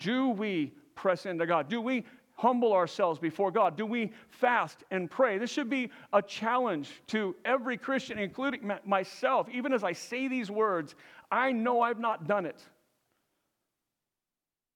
Do 0.00 0.30
we 0.30 0.72
press 0.96 1.24
into 1.24 1.46
God? 1.46 1.68
Do 1.68 1.80
we 1.80 2.04
humble 2.34 2.72
ourselves 2.72 3.20
before 3.20 3.52
God? 3.52 3.76
Do 3.76 3.86
we 3.86 4.12
fast 4.28 4.82
and 4.90 5.08
pray? 5.08 5.38
This 5.38 5.50
should 5.50 5.70
be 5.70 5.90
a 6.12 6.20
challenge 6.20 6.90
to 7.08 7.36
every 7.44 7.76
Christian, 7.76 8.18
including 8.18 8.72
myself. 8.84 9.48
Even 9.52 9.72
as 9.72 9.84
I 9.84 9.92
say 9.92 10.26
these 10.26 10.50
words, 10.50 10.96
I 11.30 11.52
know 11.52 11.80
I've 11.80 12.00
not 12.00 12.26
done 12.26 12.44
it. 12.44 12.60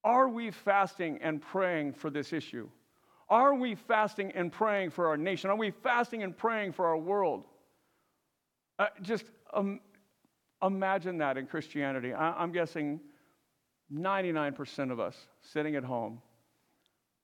Are 0.05 0.29
we 0.29 0.53
fasting 0.53 1.18
and 1.20 1.42
praying 1.42 1.94
for 1.94 2.11
this 2.11 2.33
issue? 2.33 2.68
Are 3.29 3.55
we 3.55 3.75
fasting 3.75 4.33
and 4.33 4.53
praying 4.53 4.91
for 4.91 5.09
our 5.09 5.17
nation? 5.17 5.51
Are 5.51 5.57
we 5.57 5.71
fasting 5.71 6.23
and 6.23 6.37
praying 6.37 6.73
for 6.73 6.87
our 6.87 6.97
world? 6.97 7.45
Uh, 8.79 8.87
just 9.03 9.25
um, 9.53 9.81
imagine 10.62 11.19
that 11.19 11.37
in 11.37 11.47
Christianity. 11.47 12.12
I, 12.12 12.33
I'm 12.33 12.53
guessing 12.53 13.01
99% 13.93 14.93
of 14.93 15.01
us 15.01 15.17
sitting 15.43 15.77
at 15.77 15.85
home 15.85 16.21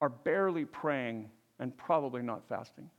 are 0.00 0.08
barely 0.08 0.64
praying 0.64 1.30
and 1.60 1.76
probably 1.76 2.22
not 2.22 2.48
fasting. 2.48 2.90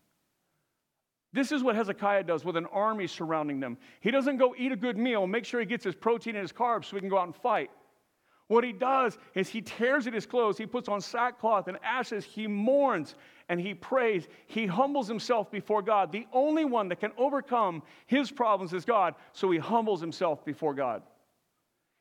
This 1.33 1.51
is 1.51 1.63
what 1.63 1.75
Hezekiah 1.75 2.23
does 2.23 2.45
with 2.45 2.55
an 2.55 2.67
army 2.67 3.07
surrounding 3.07 3.59
them. 3.59 3.77
He 3.99 4.11
doesn't 4.11 4.37
go 4.37 4.55
eat 4.57 4.71
a 4.71 4.75
good 4.75 4.97
meal, 4.97 5.25
make 5.25 5.45
sure 5.45 5.59
he 5.59 5.65
gets 5.65 5.83
his 5.83 5.95
protein 5.95 6.35
and 6.35 6.43
his 6.43 6.53
carbs 6.53 6.85
so 6.85 6.95
he 6.95 6.99
can 6.99 7.09
go 7.09 7.17
out 7.17 7.25
and 7.25 7.35
fight. 7.35 7.71
What 8.53 8.63
he 8.63 8.71
does 8.71 9.17
is 9.33 9.49
he 9.49 9.63
tears 9.63 10.05
at 10.05 10.13
his 10.13 10.27
clothes, 10.27 10.59
he 10.59 10.67
puts 10.67 10.87
on 10.87 11.01
sackcloth 11.01 11.67
and 11.67 11.79
ashes, 11.83 12.23
he 12.23 12.45
mourns 12.45 13.15
and 13.49 13.59
he 13.59 13.73
prays. 13.73 14.27
He 14.45 14.67
humbles 14.67 15.07
himself 15.07 15.49
before 15.49 15.81
God. 15.81 16.11
The 16.11 16.27
only 16.31 16.63
one 16.63 16.87
that 16.89 16.99
can 16.99 17.13
overcome 17.17 17.81
his 18.05 18.29
problems 18.29 18.71
is 18.71 18.85
God, 18.85 19.15
so 19.31 19.49
he 19.49 19.57
humbles 19.57 19.99
himself 19.99 20.45
before 20.45 20.75
God. 20.75 21.01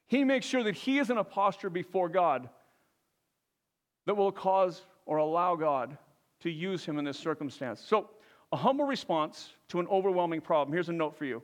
He 0.09 0.25
makes 0.25 0.45
sure 0.45 0.63
that 0.63 0.75
he 0.75 0.99
is 0.99 1.09
in 1.09 1.17
a 1.17 1.25
posture 1.25 1.71
before 1.71 2.11
God 2.11 2.51
that 4.05 4.15
will 4.15 4.31
cause 4.31 4.83
or 5.07 5.17
allow 5.17 5.57
God 5.57 5.97
to 6.41 6.51
use 6.51 6.85
him 6.85 6.99
in 6.99 7.05
this 7.07 7.19
circumstance. 7.19 7.81
So, 7.81 8.11
a 8.53 8.57
humble 8.59 8.85
response 8.85 9.55
to 9.69 9.81
an 9.81 9.87
overwhelming 9.87 10.43
problem. 10.43 10.75
Here's 10.75 10.91
a 10.91 10.93
note 10.93 11.17
for 11.17 11.25
you 11.25 11.43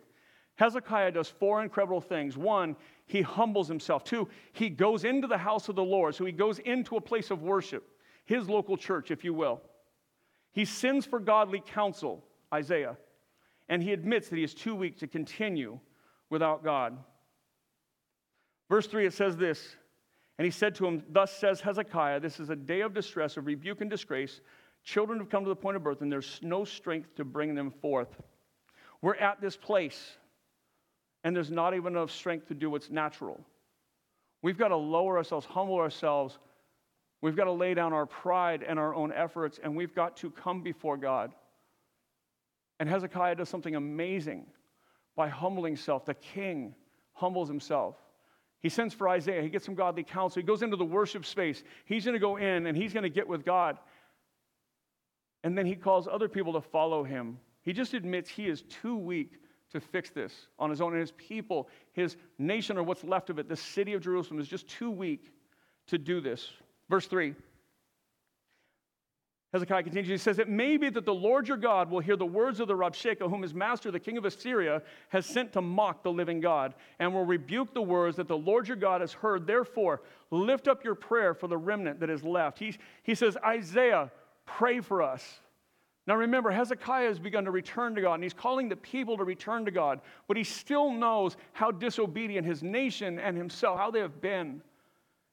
Hezekiah 0.58 1.12
does 1.12 1.28
four 1.28 1.62
incredible 1.62 2.00
things. 2.00 2.36
One, 2.36 2.76
he 3.06 3.22
humbles 3.22 3.68
himself. 3.68 4.02
Two, 4.02 4.28
he 4.52 4.68
goes 4.68 5.04
into 5.04 5.26
the 5.26 5.38
house 5.38 5.68
of 5.68 5.76
the 5.76 5.84
Lord. 5.84 6.14
So 6.14 6.24
he 6.24 6.32
goes 6.32 6.58
into 6.58 6.96
a 6.96 7.00
place 7.00 7.30
of 7.30 7.42
worship, 7.42 7.88
his 8.24 8.48
local 8.48 8.76
church, 8.76 9.10
if 9.10 9.24
you 9.24 9.32
will. 9.32 9.60
He 10.52 10.64
sends 10.64 11.06
for 11.06 11.20
godly 11.20 11.62
counsel, 11.64 12.24
Isaiah, 12.52 12.96
and 13.68 13.82
he 13.82 13.92
admits 13.92 14.28
that 14.28 14.36
he 14.36 14.42
is 14.42 14.54
too 14.54 14.74
weak 14.74 14.98
to 14.98 15.06
continue 15.06 15.78
without 16.28 16.64
God. 16.64 16.98
Verse 18.68 18.88
3, 18.88 19.06
it 19.06 19.14
says 19.14 19.36
this 19.36 19.76
and 20.38 20.44
he 20.44 20.50
said 20.50 20.74
to 20.76 20.86
him, 20.86 21.02
Thus 21.10 21.36
says 21.36 21.60
Hezekiah, 21.60 22.20
this 22.20 22.38
is 22.38 22.50
a 22.50 22.56
day 22.56 22.80
of 22.80 22.94
distress, 22.94 23.36
of 23.36 23.46
rebuke 23.46 23.80
and 23.80 23.90
disgrace. 23.90 24.40
Children 24.84 25.18
have 25.18 25.28
come 25.28 25.44
to 25.44 25.48
the 25.48 25.56
point 25.56 25.76
of 25.76 25.82
birth, 25.82 26.00
and 26.00 26.10
there's 26.10 26.38
no 26.42 26.64
strength 26.64 27.14
to 27.16 27.24
bring 27.24 27.54
them 27.54 27.70
forth. 27.70 28.20
We're 29.02 29.16
at 29.16 29.40
this 29.40 29.56
place, 29.56 30.16
and 31.28 31.36
there's 31.36 31.50
not 31.50 31.74
even 31.74 31.92
enough 31.92 32.10
strength 32.10 32.48
to 32.48 32.54
do 32.54 32.70
what's 32.70 32.88
natural. 32.88 33.38
We've 34.40 34.56
got 34.56 34.68
to 34.68 34.76
lower 34.76 35.18
ourselves, 35.18 35.44
humble 35.44 35.74
ourselves. 35.74 36.38
We've 37.20 37.36
got 37.36 37.44
to 37.44 37.52
lay 37.52 37.74
down 37.74 37.92
our 37.92 38.06
pride 38.06 38.64
and 38.66 38.78
our 38.78 38.94
own 38.94 39.12
efforts, 39.12 39.60
and 39.62 39.76
we've 39.76 39.94
got 39.94 40.16
to 40.16 40.30
come 40.30 40.62
before 40.62 40.96
God. 40.96 41.34
And 42.80 42.88
Hezekiah 42.88 43.34
does 43.34 43.50
something 43.50 43.76
amazing 43.76 44.46
by 45.16 45.28
humbling 45.28 45.74
himself. 45.74 46.06
The 46.06 46.14
king 46.14 46.74
humbles 47.12 47.46
himself. 47.46 47.96
He 48.60 48.70
sends 48.70 48.94
for 48.94 49.06
Isaiah. 49.06 49.42
He 49.42 49.50
gets 49.50 49.66
some 49.66 49.74
godly 49.74 50.04
counsel. 50.04 50.40
He 50.40 50.46
goes 50.46 50.62
into 50.62 50.78
the 50.78 50.84
worship 50.86 51.26
space. 51.26 51.62
He's 51.84 52.06
going 52.06 52.14
to 52.14 52.18
go 52.18 52.38
in 52.38 52.64
and 52.64 52.74
he's 52.74 52.94
going 52.94 53.02
to 53.02 53.10
get 53.10 53.28
with 53.28 53.44
God. 53.44 53.76
And 55.44 55.58
then 55.58 55.66
he 55.66 55.74
calls 55.74 56.08
other 56.08 56.26
people 56.30 56.54
to 56.54 56.62
follow 56.62 57.04
him. 57.04 57.36
He 57.60 57.74
just 57.74 57.92
admits 57.92 58.30
he 58.30 58.46
is 58.46 58.62
too 58.62 58.96
weak 58.96 59.32
to 59.72 59.80
fix 59.80 60.10
this 60.10 60.32
on 60.58 60.70
his 60.70 60.80
own. 60.80 60.92
And 60.92 61.00
his 61.00 61.12
people, 61.12 61.68
his 61.92 62.16
nation, 62.38 62.78
or 62.78 62.82
what's 62.82 63.04
left 63.04 63.30
of 63.30 63.38
it, 63.38 63.48
the 63.48 63.56
city 63.56 63.94
of 63.94 64.02
Jerusalem, 64.02 64.40
is 64.40 64.48
just 64.48 64.68
too 64.68 64.90
weak 64.90 65.32
to 65.88 65.98
do 65.98 66.20
this. 66.20 66.50
Verse 66.88 67.06
3 67.06 67.34
Hezekiah 69.52 69.82
continues, 69.82 70.08
he 70.08 70.18
says, 70.18 70.38
It 70.38 70.48
may 70.48 70.76
be 70.76 70.90
that 70.90 71.06
the 71.06 71.14
Lord 71.14 71.48
your 71.48 71.56
God 71.56 71.90
will 71.90 72.00
hear 72.00 72.16
the 72.16 72.26
words 72.26 72.60
of 72.60 72.68
the 72.68 72.74
Rabshakeh, 72.74 73.30
whom 73.30 73.40
his 73.40 73.54
master, 73.54 73.90
the 73.90 73.98
king 73.98 74.18
of 74.18 74.26
Assyria, 74.26 74.82
has 75.08 75.24
sent 75.24 75.54
to 75.54 75.62
mock 75.62 76.02
the 76.02 76.12
living 76.12 76.40
God, 76.40 76.74
and 76.98 77.14
will 77.14 77.24
rebuke 77.24 77.72
the 77.72 77.80
words 77.80 78.18
that 78.18 78.28
the 78.28 78.36
Lord 78.36 78.68
your 78.68 78.76
God 78.76 79.00
has 79.00 79.14
heard. 79.14 79.46
Therefore, 79.46 80.02
lift 80.30 80.68
up 80.68 80.84
your 80.84 80.94
prayer 80.94 81.32
for 81.32 81.46
the 81.46 81.56
remnant 81.56 82.00
that 82.00 82.10
is 82.10 82.22
left. 82.22 82.58
He, 82.58 82.76
he 83.02 83.14
says, 83.14 83.38
Isaiah, 83.42 84.10
pray 84.44 84.80
for 84.80 85.00
us. 85.00 85.40
Now 86.08 86.16
remember, 86.16 86.50
Hezekiah 86.50 87.06
has 87.06 87.18
begun 87.18 87.44
to 87.44 87.50
return 87.50 87.94
to 87.94 88.00
God, 88.00 88.14
and 88.14 88.22
he's 88.22 88.32
calling 88.32 88.70
the 88.70 88.76
people 88.76 89.18
to 89.18 89.24
return 89.24 89.66
to 89.66 89.70
God, 89.70 90.00
but 90.26 90.38
he 90.38 90.42
still 90.42 90.90
knows 90.90 91.36
how 91.52 91.70
disobedient 91.70 92.46
his 92.46 92.62
nation 92.62 93.18
and 93.18 93.36
himself, 93.36 93.78
how 93.78 93.90
they 93.90 94.00
have 94.00 94.18
been. 94.18 94.62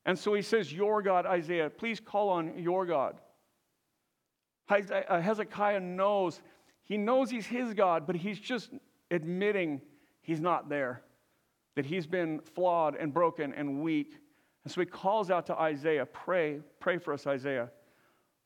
And 0.05 0.19
so 0.19 0.33
he 0.33 0.41
says, 0.41 0.73
Your 0.73 1.01
God, 1.01 1.25
Isaiah, 1.25 1.69
please 1.69 2.01
call 2.01 2.27
on 2.27 2.59
your 2.59 2.85
God. 2.85 3.15
Uh, 4.67 5.21
Hezekiah 5.21 5.79
knows, 5.79 6.41
he 6.83 6.97
knows 6.97 7.29
he's 7.29 7.45
his 7.45 7.73
God, 7.73 8.05
but 8.05 8.17
he's 8.17 8.37
just 8.37 8.69
admitting 9.11 9.79
he's 10.23 10.41
not 10.41 10.67
there, 10.67 11.03
that 11.75 11.85
he's 11.85 12.05
been 12.05 12.41
flawed 12.53 12.97
and 12.97 13.13
broken 13.13 13.53
and 13.53 13.81
weak. 13.81 14.19
And 14.65 14.73
so 14.73 14.81
he 14.81 14.87
calls 14.87 15.31
out 15.31 15.45
to 15.45 15.57
Isaiah, 15.57 16.05
Pray, 16.05 16.59
pray 16.81 16.97
for 16.97 17.13
us, 17.13 17.25
Isaiah. 17.25 17.69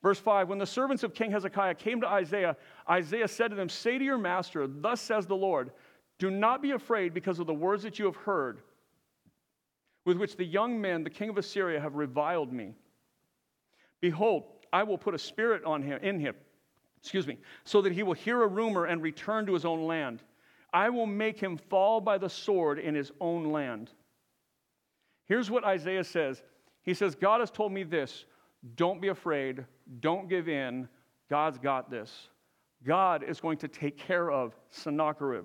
Verse 0.02 0.18
5 0.18 0.48
When 0.48 0.58
the 0.58 0.66
servants 0.66 1.02
of 1.02 1.14
King 1.14 1.30
Hezekiah 1.30 1.74
came 1.74 2.00
to 2.00 2.08
Isaiah, 2.08 2.56
Isaiah 2.88 3.28
said 3.28 3.48
to 3.48 3.56
them, 3.56 3.68
Say 3.68 3.98
to 3.98 4.04
your 4.04 4.18
master, 4.18 4.66
Thus 4.66 5.00
says 5.00 5.26
the 5.26 5.36
Lord, 5.36 5.70
do 6.18 6.30
not 6.30 6.62
be 6.62 6.72
afraid 6.72 7.14
because 7.14 7.38
of 7.38 7.46
the 7.46 7.54
words 7.54 7.82
that 7.82 7.98
you 7.98 8.04
have 8.04 8.16
heard, 8.16 8.60
with 10.04 10.18
which 10.18 10.36
the 10.36 10.44
young 10.44 10.80
men, 10.80 11.02
the 11.02 11.10
king 11.10 11.30
of 11.30 11.38
Assyria, 11.38 11.80
have 11.80 11.94
reviled 11.94 12.52
me. 12.52 12.74
Behold, 14.00 14.44
I 14.72 14.82
will 14.82 14.98
put 14.98 15.14
a 15.14 15.18
spirit 15.18 15.64
on 15.64 15.82
him, 15.82 15.98
in 16.02 16.20
him, 16.20 16.34
excuse 17.00 17.26
me, 17.26 17.38
so 17.64 17.82
that 17.82 17.92
he 17.92 18.02
will 18.02 18.14
hear 18.14 18.42
a 18.42 18.46
rumor 18.46 18.84
and 18.84 19.02
return 19.02 19.46
to 19.46 19.54
his 19.54 19.64
own 19.64 19.86
land. 19.86 20.22
I 20.72 20.90
will 20.90 21.06
make 21.06 21.40
him 21.40 21.56
fall 21.56 22.00
by 22.00 22.18
the 22.18 22.28
sword 22.28 22.78
in 22.78 22.94
his 22.94 23.10
own 23.20 23.50
land. 23.50 23.90
Here's 25.26 25.50
what 25.50 25.64
Isaiah 25.64 26.04
says 26.04 26.42
He 26.82 26.94
says, 26.94 27.14
God 27.14 27.40
has 27.40 27.50
told 27.50 27.72
me 27.72 27.82
this 27.82 28.24
Don't 28.76 29.00
be 29.00 29.08
afraid. 29.08 29.64
Don't 30.00 30.28
give 30.28 30.48
in. 30.48 30.88
God's 31.28 31.58
got 31.58 31.90
this. 31.90 32.28
God 32.84 33.22
is 33.22 33.40
going 33.40 33.58
to 33.58 33.68
take 33.68 33.96
care 33.96 34.30
of 34.30 34.54
Sennacherib. 34.70 35.44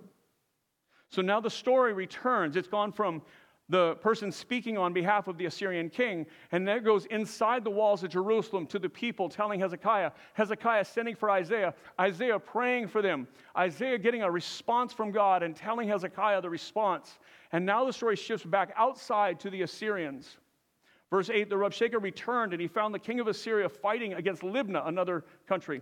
So 1.09 1.21
now 1.21 1.39
the 1.39 1.49
story 1.49 1.93
returns. 1.93 2.55
It's 2.55 2.67
gone 2.67 2.91
from 2.91 3.21
the 3.67 3.95
person 3.95 4.31
speaking 4.31 4.77
on 4.77 4.93
behalf 4.93 5.27
of 5.27 5.37
the 5.37 5.45
Assyrian 5.45 5.89
king, 5.89 6.25
and 6.51 6.67
then 6.67 6.77
it 6.77 6.83
goes 6.83 7.07
inside 7.07 7.63
the 7.63 7.71
walls 7.71 8.03
of 8.03 8.11
Jerusalem 8.11 8.67
to 8.67 8.77
the 8.77 8.89
people 8.89 9.27
telling 9.27 9.59
Hezekiah, 9.59 10.11
Hezekiah 10.33 10.85
sending 10.85 11.15
for 11.15 11.31
Isaiah, 11.31 11.73
Isaiah 11.99 12.37
praying 12.37 12.89
for 12.89 13.01
them, 13.01 13.27
Isaiah 13.57 13.97
getting 13.97 14.21
a 14.21 14.29
response 14.29 14.93
from 14.93 15.11
God 15.11 15.41
and 15.41 15.55
telling 15.55 15.87
Hezekiah 15.87 16.41
the 16.41 16.49
response. 16.49 17.17
And 17.51 17.65
now 17.65 17.85
the 17.85 17.93
story 17.93 18.15
shifts 18.15 18.45
back 18.45 18.71
outside 18.77 19.39
to 19.39 19.49
the 19.49 19.63
Assyrians. 19.63 20.37
Verse 21.15 21.29
8 21.29 21.49
The 21.49 21.55
Rabshakeh 21.55 22.01
returned, 22.01 22.51
and 22.51 22.61
he 22.61 22.67
found 22.67 22.93
the 22.93 22.99
king 22.99 23.21
of 23.21 23.27
Assyria 23.27 23.69
fighting 23.69 24.15
against 24.15 24.41
Libnah, 24.41 24.85
another 24.85 25.23
country. 25.47 25.81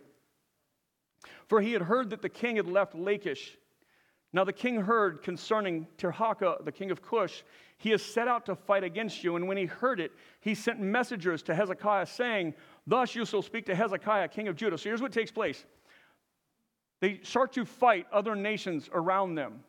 For 1.48 1.60
he 1.60 1.74
had 1.74 1.82
heard 1.82 2.12
that 2.12 2.22
the 2.22 2.30
king 2.30 2.58
had 2.58 2.68
left 2.68 2.94
Lachish. 2.94 3.58
Now 4.32 4.44
the 4.44 4.54
king 4.54 4.80
heard 4.80 5.24
concerning 5.24 5.88
Tirhakah, 5.98 6.64
the 6.66 6.72
king 6.72 6.92
of 6.92 7.02
Cush, 7.02 7.42
he 7.80 7.90
has 7.90 8.04
set 8.04 8.28
out 8.28 8.46
to 8.46 8.56
fight 8.56 8.84
against 8.84 9.24
you. 9.24 9.36
And 9.36 9.48
when 9.48 9.58
he 9.58 9.66
heard 9.66 10.00
it, 10.00 10.12
he 10.40 10.54
sent 10.54 10.80
messengers 10.80 11.42
to 11.44 11.56
Hezekiah, 11.56 12.06
saying, 12.06 12.54
Thus 12.86 13.16
you 13.16 13.26
shall 13.26 13.42
speak 13.42 13.66
to 13.66 13.76
Hezekiah, 13.76 14.28
king 14.28 14.48
of 14.48 14.56
Judah. 14.56 14.78
So 14.78 14.88
here's 14.88 15.02
what 15.02 15.12
takes 15.12 15.32
place 15.32 15.66
they 17.02 17.22
start 17.24 17.54
to 17.54 17.66
fight 17.66 18.06
other 18.12 18.36
nations 18.36 18.88
around 18.94 19.34
them 19.34 19.64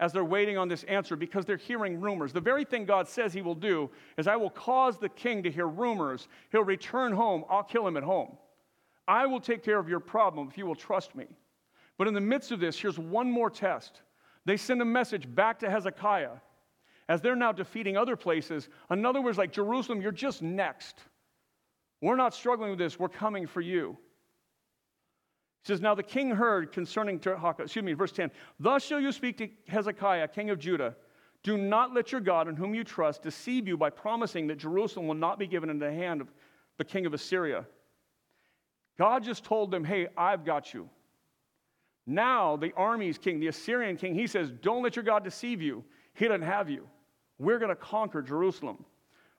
as 0.00 0.12
they're 0.12 0.24
waiting 0.24 0.58
on 0.58 0.68
this 0.68 0.82
answer 0.84 1.16
because 1.16 1.44
they're 1.44 1.56
hearing 1.56 2.00
rumors. 2.00 2.32
The 2.32 2.40
very 2.40 2.64
thing 2.64 2.84
God 2.84 3.08
says 3.08 3.32
he 3.32 3.42
will 3.42 3.54
do 3.54 3.90
is, 4.18 4.26
I 4.26 4.36
will 4.36 4.50
cause 4.50 4.98
the 4.98 5.08
king 5.08 5.42
to 5.44 5.50
hear 5.50 5.66
rumors. 5.66 6.28
He'll 6.50 6.64
return 6.64 7.12
home. 7.12 7.44
I'll 7.48 7.62
kill 7.62 7.86
him 7.86 7.96
at 7.96 8.02
home. 8.02 8.36
I 9.06 9.26
will 9.26 9.40
take 9.40 9.62
care 9.62 9.78
of 9.78 9.88
your 9.88 10.00
problem 10.00 10.48
if 10.48 10.58
you 10.58 10.66
will 10.66 10.74
trust 10.74 11.14
me. 11.14 11.26
But 11.96 12.08
in 12.08 12.14
the 12.14 12.20
midst 12.20 12.50
of 12.50 12.58
this, 12.58 12.78
here's 12.78 12.98
one 12.98 13.30
more 13.30 13.50
test. 13.50 14.02
They 14.44 14.56
send 14.56 14.82
a 14.82 14.84
message 14.84 15.32
back 15.32 15.58
to 15.60 15.70
Hezekiah 15.70 16.36
as 17.08 17.20
they're 17.20 17.36
now 17.36 17.52
defeating 17.52 17.96
other 17.96 18.16
places. 18.16 18.68
In 18.90 19.06
other 19.06 19.20
words, 19.20 19.38
like 19.38 19.52
Jerusalem, 19.52 20.00
you're 20.00 20.10
just 20.10 20.42
next. 20.42 20.98
We're 22.00 22.16
not 22.16 22.34
struggling 22.34 22.70
with 22.70 22.78
this, 22.78 22.98
we're 22.98 23.08
coming 23.08 23.46
for 23.46 23.60
you. 23.60 23.96
He 25.64 25.72
says, 25.72 25.80
Now 25.80 25.94
the 25.94 26.02
king 26.02 26.30
heard 26.30 26.72
concerning 26.72 27.16
excuse 27.16 27.82
me, 27.82 27.94
verse 27.94 28.12
10 28.12 28.30
Thus 28.60 28.84
shall 28.84 29.00
you 29.00 29.12
speak 29.12 29.38
to 29.38 29.48
Hezekiah, 29.66 30.28
king 30.28 30.50
of 30.50 30.58
Judah. 30.58 30.94
Do 31.42 31.56
not 31.56 31.94
let 31.94 32.12
your 32.12 32.20
God, 32.20 32.48
in 32.48 32.56
whom 32.56 32.74
you 32.74 32.84
trust, 32.84 33.22
deceive 33.22 33.66
you 33.66 33.76
by 33.76 33.90
promising 33.90 34.46
that 34.46 34.58
Jerusalem 34.58 35.06
will 35.06 35.14
not 35.14 35.38
be 35.38 35.46
given 35.46 35.70
into 35.70 35.86
the 35.86 35.92
hand 35.92 36.20
of 36.20 36.32
the 36.78 36.84
king 36.84 37.06
of 37.06 37.14
Assyria. 37.14 37.66
God 38.98 39.24
just 39.24 39.44
told 39.44 39.70
them, 39.70 39.84
Hey, 39.84 40.08
I've 40.16 40.44
got 40.44 40.74
you. 40.74 40.88
Now, 42.06 42.56
the 42.56 42.72
army's 42.76 43.16
king, 43.16 43.40
the 43.40 43.48
Assyrian 43.48 43.96
king, 43.96 44.14
he 44.14 44.26
says, 44.26 44.50
Don't 44.50 44.82
let 44.82 44.96
your 44.96 45.04
God 45.04 45.24
deceive 45.24 45.62
you. 45.62 45.82
He 46.12 46.28
doesn't 46.28 46.42
have 46.42 46.68
you. 46.68 46.86
We're 47.38 47.58
going 47.58 47.70
to 47.70 47.76
conquer 47.76 48.20
Jerusalem. 48.20 48.84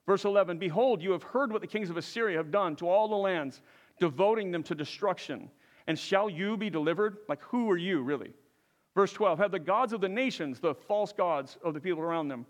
Verse 0.06 0.24
11 0.24 0.58
Behold, 0.58 1.02
you 1.02 1.12
have 1.12 1.22
heard 1.22 1.52
what 1.52 1.60
the 1.60 1.68
kings 1.68 1.88
of 1.88 1.96
Assyria 1.96 2.36
have 2.36 2.50
done 2.50 2.74
to 2.76 2.88
all 2.88 3.08
the 3.08 3.14
lands, 3.16 3.62
devoting 4.00 4.50
them 4.50 4.64
to 4.64 4.74
destruction. 4.74 5.50
And 5.86 5.98
shall 5.98 6.28
you 6.28 6.56
be 6.56 6.70
delivered? 6.70 7.18
Like, 7.28 7.42
who 7.42 7.70
are 7.70 7.76
you, 7.76 8.02
really? 8.02 8.32
Verse 8.94 9.12
12 9.12 9.38
Have 9.38 9.50
the 9.52 9.58
gods 9.58 9.92
of 9.92 10.00
the 10.00 10.08
nations, 10.08 10.58
the 10.58 10.74
false 10.74 11.12
gods 11.12 11.58
of 11.62 11.74
the 11.74 11.80
people 11.80 12.02
around 12.02 12.28
them, 12.28 12.46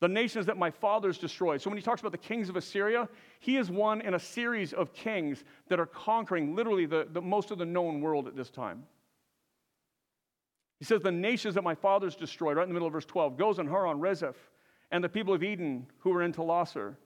the 0.00 0.08
nations 0.08 0.46
that 0.46 0.56
my 0.56 0.70
fathers 0.70 1.18
destroyed. 1.18 1.60
So 1.60 1.70
when 1.70 1.78
he 1.78 1.82
talks 1.82 2.00
about 2.00 2.12
the 2.12 2.18
kings 2.18 2.48
of 2.48 2.56
Assyria, 2.56 3.08
he 3.38 3.56
is 3.56 3.70
one 3.70 4.00
in 4.00 4.14
a 4.14 4.18
series 4.18 4.72
of 4.72 4.92
kings 4.92 5.44
that 5.68 5.78
are 5.78 5.86
conquering 5.86 6.54
literally 6.54 6.86
the, 6.86 7.06
the 7.12 7.20
most 7.20 7.50
of 7.50 7.58
the 7.58 7.64
known 7.64 8.00
world 8.00 8.26
at 8.26 8.36
this 8.36 8.50
time. 8.50 8.84
He 10.78 10.84
says, 10.84 11.00
The 11.00 11.12
nations 11.12 11.54
that 11.54 11.64
my 11.64 11.74
fathers 11.74 12.16
destroyed, 12.16 12.56
right 12.56 12.64
in 12.64 12.68
the 12.68 12.74
middle 12.74 12.88
of 12.88 12.92
verse 12.92 13.06
12, 13.06 13.36
goes 13.36 13.58
Gozan, 13.58 13.68
Haran, 13.68 13.98
Rezeph, 13.98 14.36
and 14.90 15.02
the 15.02 15.08
people 15.08 15.34
of 15.34 15.42
Eden 15.42 15.86
who 15.98 16.10
were 16.10 16.22
in 16.22 16.32
Telassar. 16.32 16.96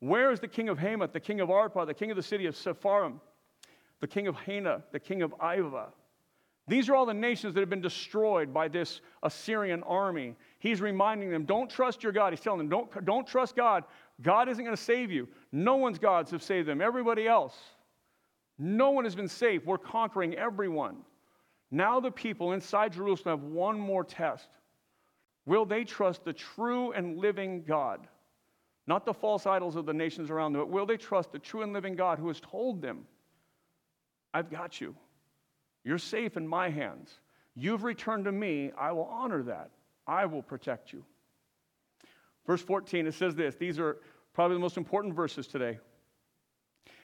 Where 0.00 0.32
is 0.32 0.40
the 0.40 0.48
king 0.48 0.68
of 0.68 0.78
Hamath, 0.78 1.12
the 1.12 1.20
king 1.20 1.40
of 1.40 1.48
Arpad, 1.48 1.86
the 1.86 1.94
king 1.94 2.10
of 2.10 2.16
the 2.16 2.22
city 2.22 2.46
of 2.46 2.56
Sepharvaim, 2.56 3.20
the 4.02 4.08
king 4.08 4.26
of 4.26 4.36
Hena, 4.36 4.82
the 4.90 5.00
king 5.00 5.22
of 5.22 5.30
Ivah? 5.38 5.86
These 6.66 6.88
are 6.88 6.94
all 6.94 7.06
the 7.06 7.14
nations 7.14 7.54
that 7.54 7.60
have 7.60 7.70
been 7.70 7.80
destroyed 7.80 8.52
by 8.52 8.66
this 8.68 9.00
Assyrian 9.22 9.82
army. 9.84 10.34
He's 10.58 10.80
reminding 10.80 11.30
them, 11.30 11.44
don't 11.44 11.70
trust 11.70 12.02
your 12.02 12.12
God. 12.12 12.32
He's 12.32 12.40
telling 12.40 12.58
them, 12.58 12.68
don't, 12.68 13.04
don't 13.04 13.26
trust 13.26 13.56
God. 13.56 13.84
God 14.20 14.48
isn't 14.48 14.62
going 14.62 14.76
to 14.76 14.82
save 14.82 15.10
you. 15.10 15.28
No 15.52 15.76
one's 15.76 15.98
gods 15.98 16.32
have 16.32 16.42
saved 16.42 16.68
them. 16.68 16.80
Everybody 16.80 17.26
else. 17.28 17.56
No 18.58 18.90
one 18.90 19.04
has 19.04 19.14
been 19.14 19.28
saved. 19.28 19.66
We're 19.66 19.78
conquering 19.78 20.34
everyone. 20.34 20.98
Now 21.70 22.00
the 22.00 22.10
people 22.10 22.52
inside 22.52 22.92
Jerusalem 22.92 23.38
have 23.38 23.48
one 23.48 23.78
more 23.78 24.04
test. 24.04 24.48
Will 25.46 25.64
they 25.64 25.84
trust 25.84 26.24
the 26.24 26.32
true 26.32 26.92
and 26.92 27.18
living 27.18 27.62
God? 27.62 28.06
Not 28.88 29.06
the 29.06 29.14
false 29.14 29.46
idols 29.46 29.76
of 29.76 29.86
the 29.86 29.94
nations 29.94 30.28
around 30.28 30.52
them, 30.52 30.62
but 30.62 30.70
will 30.70 30.86
they 30.86 30.96
trust 30.96 31.30
the 31.30 31.38
true 31.38 31.62
and 31.62 31.72
living 31.72 31.94
God 31.94 32.18
who 32.18 32.28
has 32.28 32.40
told 32.40 32.82
them, 32.82 33.04
I've 34.34 34.50
got 34.50 34.80
you. 34.80 34.94
You're 35.84 35.98
safe 35.98 36.36
in 36.36 36.46
my 36.46 36.70
hands. 36.70 37.12
You've 37.54 37.84
returned 37.84 38.24
to 38.24 38.32
me. 38.32 38.72
I 38.78 38.92
will 38.92 39.04
honor 39.04 39.42
that. 39.44 39.70
I 40.06 40.26
will 40.26 40.42
protect 40.42 40.92
you. 40.92 41.04
Verse 42.46 42.62
14, 42.62 43.06
it 43.06 43.14
says 43.14 43.34
this. 43.34 43.56
These 43.56 43.78
are 43.78 43.98
probably 44.32 44.56
the 44.56 44.60
most 44.60 44.76
important 44.76 45.14
verses 45.14 45.46
today. 45.46 45.78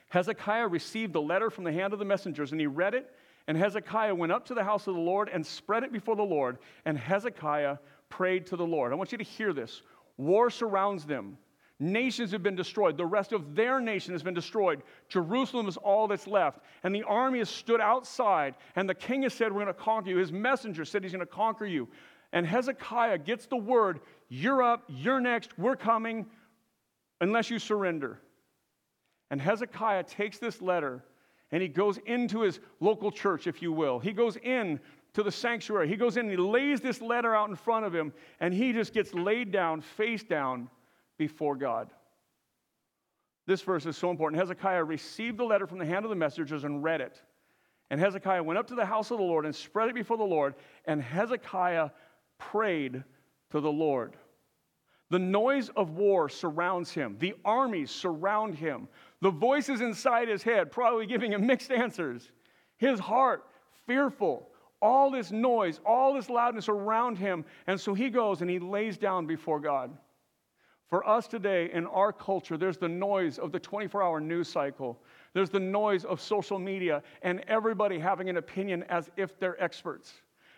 Hezekiah 0.09 0.67
received 0.67 1.13
the 1.13 1.21
letter 1.21 1.49
from 1.49 1.63
the 1.63 1.71
hand 1.71 1.93
of 1.93 1.99
the 1.99 2.05
messengers, 2.05 2.51
and 2.51 2.59
he 2.59 2.67
read 2.67 2.95
it. 2.95 3.13
And 3.47 3.57
Hezekiah 3.57 4.13
went 4.13 4.31
up 4.31 4.45
to 4.47 4.53
the 4.53 4.63
house 4.63 4.87
of 4.87 4.95
the 4.95 5.01
Lord 5.01 5.29
and 5.29 5.45
spread 5.45 5.83
it 5.83 5.91
before 5.91 6.15
the 6.15 6.23
Lord. 6.23 6.57
And 6.85 6.97
Hezekiah 6.97 7.77
prayed 8.09 8.47
to 8.47 8.55
the 8.55 8.65
Lord. 8.65 8.91
I 8.91 8.95
want 8.95 9.11
you 9.11 9.17
to 9.17 9.23
hear 9.23 9.53
this. 9.53 9.81
War 10.17 10.49
surrounds 10.49 11.05
them. 11.05 11.37
Nations 11.79 12.31
have 12.31 12.43
been 12.43 12.55
destroyed. 12.55 12.97
The 12.97 13.05
rest 13.05 13.31
of 13.31 13.55
their 13.55 13.79
nation 13.79 14.13
has 14.13 14.21
been 14.21 14.33
destroyed. 14.33 14.83
Jerusalem 15.07 15.67
is 15.67 15.77
all 15.77 16.07
that's 16.07 16.27
left. 16.27 16.59
And 16.83 16.93
the 16.93 17.03
army 17.03 17.39
has 17.39 17.49
stood 17.49 17.79
outside. 17.79 18.55
And 18.75 18.89
the 18.89 18.95
king 18.95 19.23
has 19.23 19.33
said, 19.33 19.53
We're 19.53 19.63
going 19.63 19.67
to 19.67 19.73
conquer 19.73 20.09
you. 20.09 20.17
His 20.17 20.33
messenger 20.33 20.83
said 20.83 21.03
he's 21.03 21.13
going 21.13 21.25
to 21.25 21.25
conquer 21.25 21.65
you. 21.65 21.87
And 22.33 22.45
Hezekiah 22.45 23.19
gets 23.19 23.45
the 23.45 23.55
word, 23.55 24.01
You're 24.27 24.61
up, 24.61 24.83
you're 24.89 25.21
next, 25.21 25.57
we're 25.57 25.77
coming, 25.77 26.25
unless 27.21 27.49
you 27.49 27.59
surrender. 27.59 28.19
And 29.31 29.39
Hezekiah 29.39 30.03
takes 30.03 30.37
this 30.37 30.61
letter 30.61 31.05
and 31.51 31.61
he 31.61 31.67
goes 31.67 31.97
into 32.05 32.41
his 32.41 32.59
local 32.79 33.11
church, 33.11 33.47
if 33.47 33.61
you 33.61 33.71
will. 33.71 33.99
He 33.99 34.11
goes 34.11 34.35
in 34.37 34.79
to 35.13 35.23
the 35.23 35.31
sanctuary. 35.31 35.87
He 35.87 35.95
goes 35.95 36.17
in 36.17 36.25
and 36.25 36.31
he 36.31 36.37
lays 36.37 36.81
this 36.81 37.01
letter 37.01 37.33
out 37.33 37.49
in 37.49 37.55
front 37.55 37.85
of 37.85 37.95
him, 37.95 38.13
and 38.39 38.53
he 38.53 38.71
just 38.71 38.93
gets 38.93 39.13
laid 39.13 39.51
down, 39.51 39.81
face 39.81 40.23
down 40.23 40.69
before 41.19 41.55
God. 41.55 41.91
This 43.45 43.61
verse 43.61 43.85
is 43.85 43.95
so 43.95 44.09
important. 44.09 44.41
Hezekiah 44.41 44.83
received 44.83 45.37
the 45.37 45.43
letter 45.43 45.67
from 45.67 45.77
the 45.77 45.85
hand 45.85 46.05
of 46.05 46.09
the 46.09 46.15
messengers 46.15 46.63
and 46.63 46.83
read 46.83 47.01
it. 47.01 47.21
And 47.91 47.99
Hezekiah 47.99 48.41
went 48.41 48.57
up 48.57 48.67
to 48.67 48.75
the 48.75 48.85
house 48.85 49.11
of 49.11 49.19
the 49.19 49.23
Lord 49.23 49.45
and 49.45 49.55
spread 49.55 49.89
it 49.89 49.95
before 49.95 50.17
the 50.17 50.23
Lord, 50.23 50.55
and 50.85 51.01
Hezekiah 51.01 51.91
prayed 52.39 53.03
to 53.51 53.59
the 53.59 53.71
Lord. 53.71 54.15
The 55.11 55.19
noise 55.19 55.69
of 55.69 55.91
war 55.91 56.29
surrounds 56.29 56.91
him. 56.91 57.17
The 57.19 57.33
armies 57.43 57.89
surround 57.89 58.55
him. 58.55 58.87
The 59.21 59.31
voices 59.31 59.81
inside 59.81 60.27
his 60.27 60.43
head 60.43 60.71
probably 60.71 61.07
giving 61.07 61.33
him 61.33 61.47
mixed 61.47 61.71
answers. 61.71 62.31
His 62.77 62.99
heart 62.99 63.45
fearful 63.87 64.49
all 64.81 65.11
this 65.11 65.31
noise, 65.31 65.79
all 65.85 66.13
this 66.13 66.29
loudness 66.29 66.69
around 66.69 67.17
him. 67.17 67.45
And 67.67 67.79
so 67.79 67.93
he 67.93 68.09
goes 68.09 68.41
and 68.41 68.49
he 68.49 68.59
lays 68.59 68.97
down 68.97 69.25
before 69.25 69.59
God. 69.59 69.91
For 70.89 71.07
us 71.07 71.27
today 71.27 71.69
in 71.71 71.85
our 71.85 72.11
culture, 72.11 72.57
there's 72.57 72.77
the 72.77 72.89
noise 72.89 73.37
of 73.37 73.51
the 73.51 73.59
24 73.59 74.01
hour 74.01 74.19
news 74.19 74.49
cycle. 74.49 74.99
There's 75.33 75.51
the 75.51 75.59
noise 75.59 76.03
of 76.03 76.19
social 76.19 76.57
media 76.57 77.03
and 77.21 77.41
everybody 77.47 77.99
having 77.99 78.27
an 78.27 78.37
opinion 78.37 78.83
as 78.89 79.11
if 79.15 79.39
they're 79.39 79.61
experts. 79.63 80.13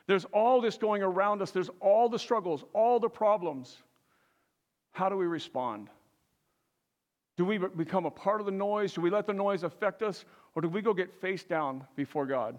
There's 0.07 0.23
all 0.25 0.61
this 0.61 0.77
going 0.77 1.03
around 1.03 1.41
us. 1.41 1.51
There's 1.51 1.69
all 1.81 2.07
the 2.07 2.17
struggles, 2.17 2.63
all 2.73 2.99
the 2.99 3.09
problems. 3.09 3.77
How 4.93 5.09
do 5.09 5.17
we 5.17 5.25
respond? 5.25 5.89
Do 7.35 7.43
we 7.43 7.57
become 7.57 8.05
a 8.05 8.11
part 8.11 8.39
of 8.39 8.45
the 8.45 8.51
noise? 8.53 8.93
Do 8.93 9.01
we 9.01 9.09
let 9.09 9.27
the 9.27 9.33
noise 9.33 9.63
affect 9.63 10.01
us? 10.01 10.23
Or 10.55 10.61
do 10.61 10.69
we 10.69 10.81
go 10.81 10.93
get 10.93 11.13
face 11.19 11.43
down 11.43 11.85
before 11.97 12.25
God? 12.25 12.57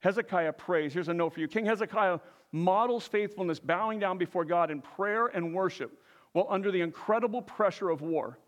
Hezekiah 0.00 0.52
prays. 0.52 0.92
Here's 0.92 1.08
a 1.08 1.14
note 1.14 1.32
for 1.32 1.40
you. 1.40 1.48
King 1.48 1.64
Hezekiah 1.64 2.18
models 2.52 3.06
faithfulness, 3.06 3.58
bowing 3.58 3.98
down 3.98 4.18
before 4.18 4.44
God 4.44 4.70
in 4.70 4.82
prayer 4.82 5.26
and 5.28 5.54
worship 5.54 5.98
while 6.34 6.46
under 6.50 6.70
the 6.70 6.82
incredible 6.82 7.40
pressure 7.40 7.88
of 7.88 8.02
war. 8.02 8.38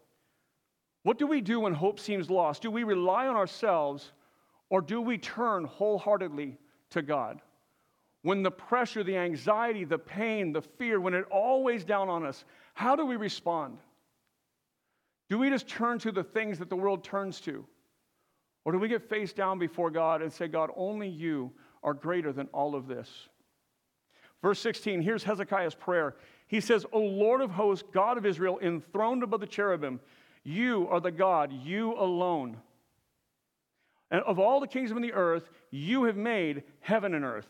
What 1.04 1.18
do 1.18 1.26
we 1.26 1.40
do 1.40 1.60
when 1.60 1.72
hope 1.72 1.98
seems 2.00 2.28
lost? 2.28 2.62
Do 2.62 2.70
we 2.70 2.82
rely 2.82 3.28
on 3.28 3.36
ourselves 3.36 4.10
or 4.70 4.80
do 4.80 5.00
we 5.00 5.16
turn 5.16 5.64
wholeheartedly 5.64 6.58
to 6.90 7.00
God? 7.00 7.40
When 8.22 8.42
the 8.42 8.50
pressure, 8.50 9.04
the 9.04 9.16
anxiety, 9.16 9.84
the 9.84 9.98
pain, 9.98 10.52
the 10.52 10.62
fear, 10.62 11.00
when 11.00 11.14
it 11.14 11.26
all 11.30 11.62
weighs 11.62 11.84
down 11.84 12.08
on 12.08 12.26
us, 12.26 12.44
how 12.74 12.96
do 12.96 13.06
we 13.06 13.14
respond? 13.14 13.78
Do 15.30 15.38
we 15.38 15.48
just 15.48 15.68
turn 15.68 16.00
to 16.00 16.10
the 16.10 16.24
things 16.24 16.58
that 16.58 16.68
the 16.68 16.76
world 16.76 17.04
turns 17.04 17.40
to? 17.42 17.64
Or 18.64 18.72
do 18.72 18.78
we 18.78 18.88
get 18.88 19.08
face 19.08 19.32
down 19.32 19.60
before 19.60 19.92
God 19.92 20.22
and 20.22 20.32
say, 20.32 20.48
God, 20.48 20.70
only 20.76 21.08
you 21.08 21.52
are 21.84 21.94
greater 21.94 22.32
than 22.32 22.48
all 22.48 22.74
of 22.74 22.88
this? 22.88 23.08
Verse 24.42 24.58
16, 24.58 25.02
here's 25.02 25.22
Hezekiah's 25.22 25.76
prayer. 25.76 26.16
He 26.46 26.60
says, 26.60 26.86
O 26.92 27.00
Lord 27.00 27.40
of 27.40 27.50
hosts, 27.50 27.84
God 27.92 28.18
of 28.18 28.26
Israel, 28.26 28.58
enthroned 28.62 29.22
above 29.22 29.40
the 29.40 29.46
cherubim, 29.46 30.00
you 30.44 30.86
are 30.90 31.00
the 31.00 31.10
God, 31.10 31.52
you 31.52 31.94
alone. 31.94 32.56
And 34.10 34.22
of 34.22 34.38
all 34.38 34.60
the 34.60 34.68
kings 34.68 34.92
of 34.92 35.02
the 35.02 35.12
earth, 35.12 35.50
you 35.70 36.04
have 36.04 36.16
made 36.16 36.62
heaven 36.80 37.14
and 37.14 37.24
earth. 37.24 37.48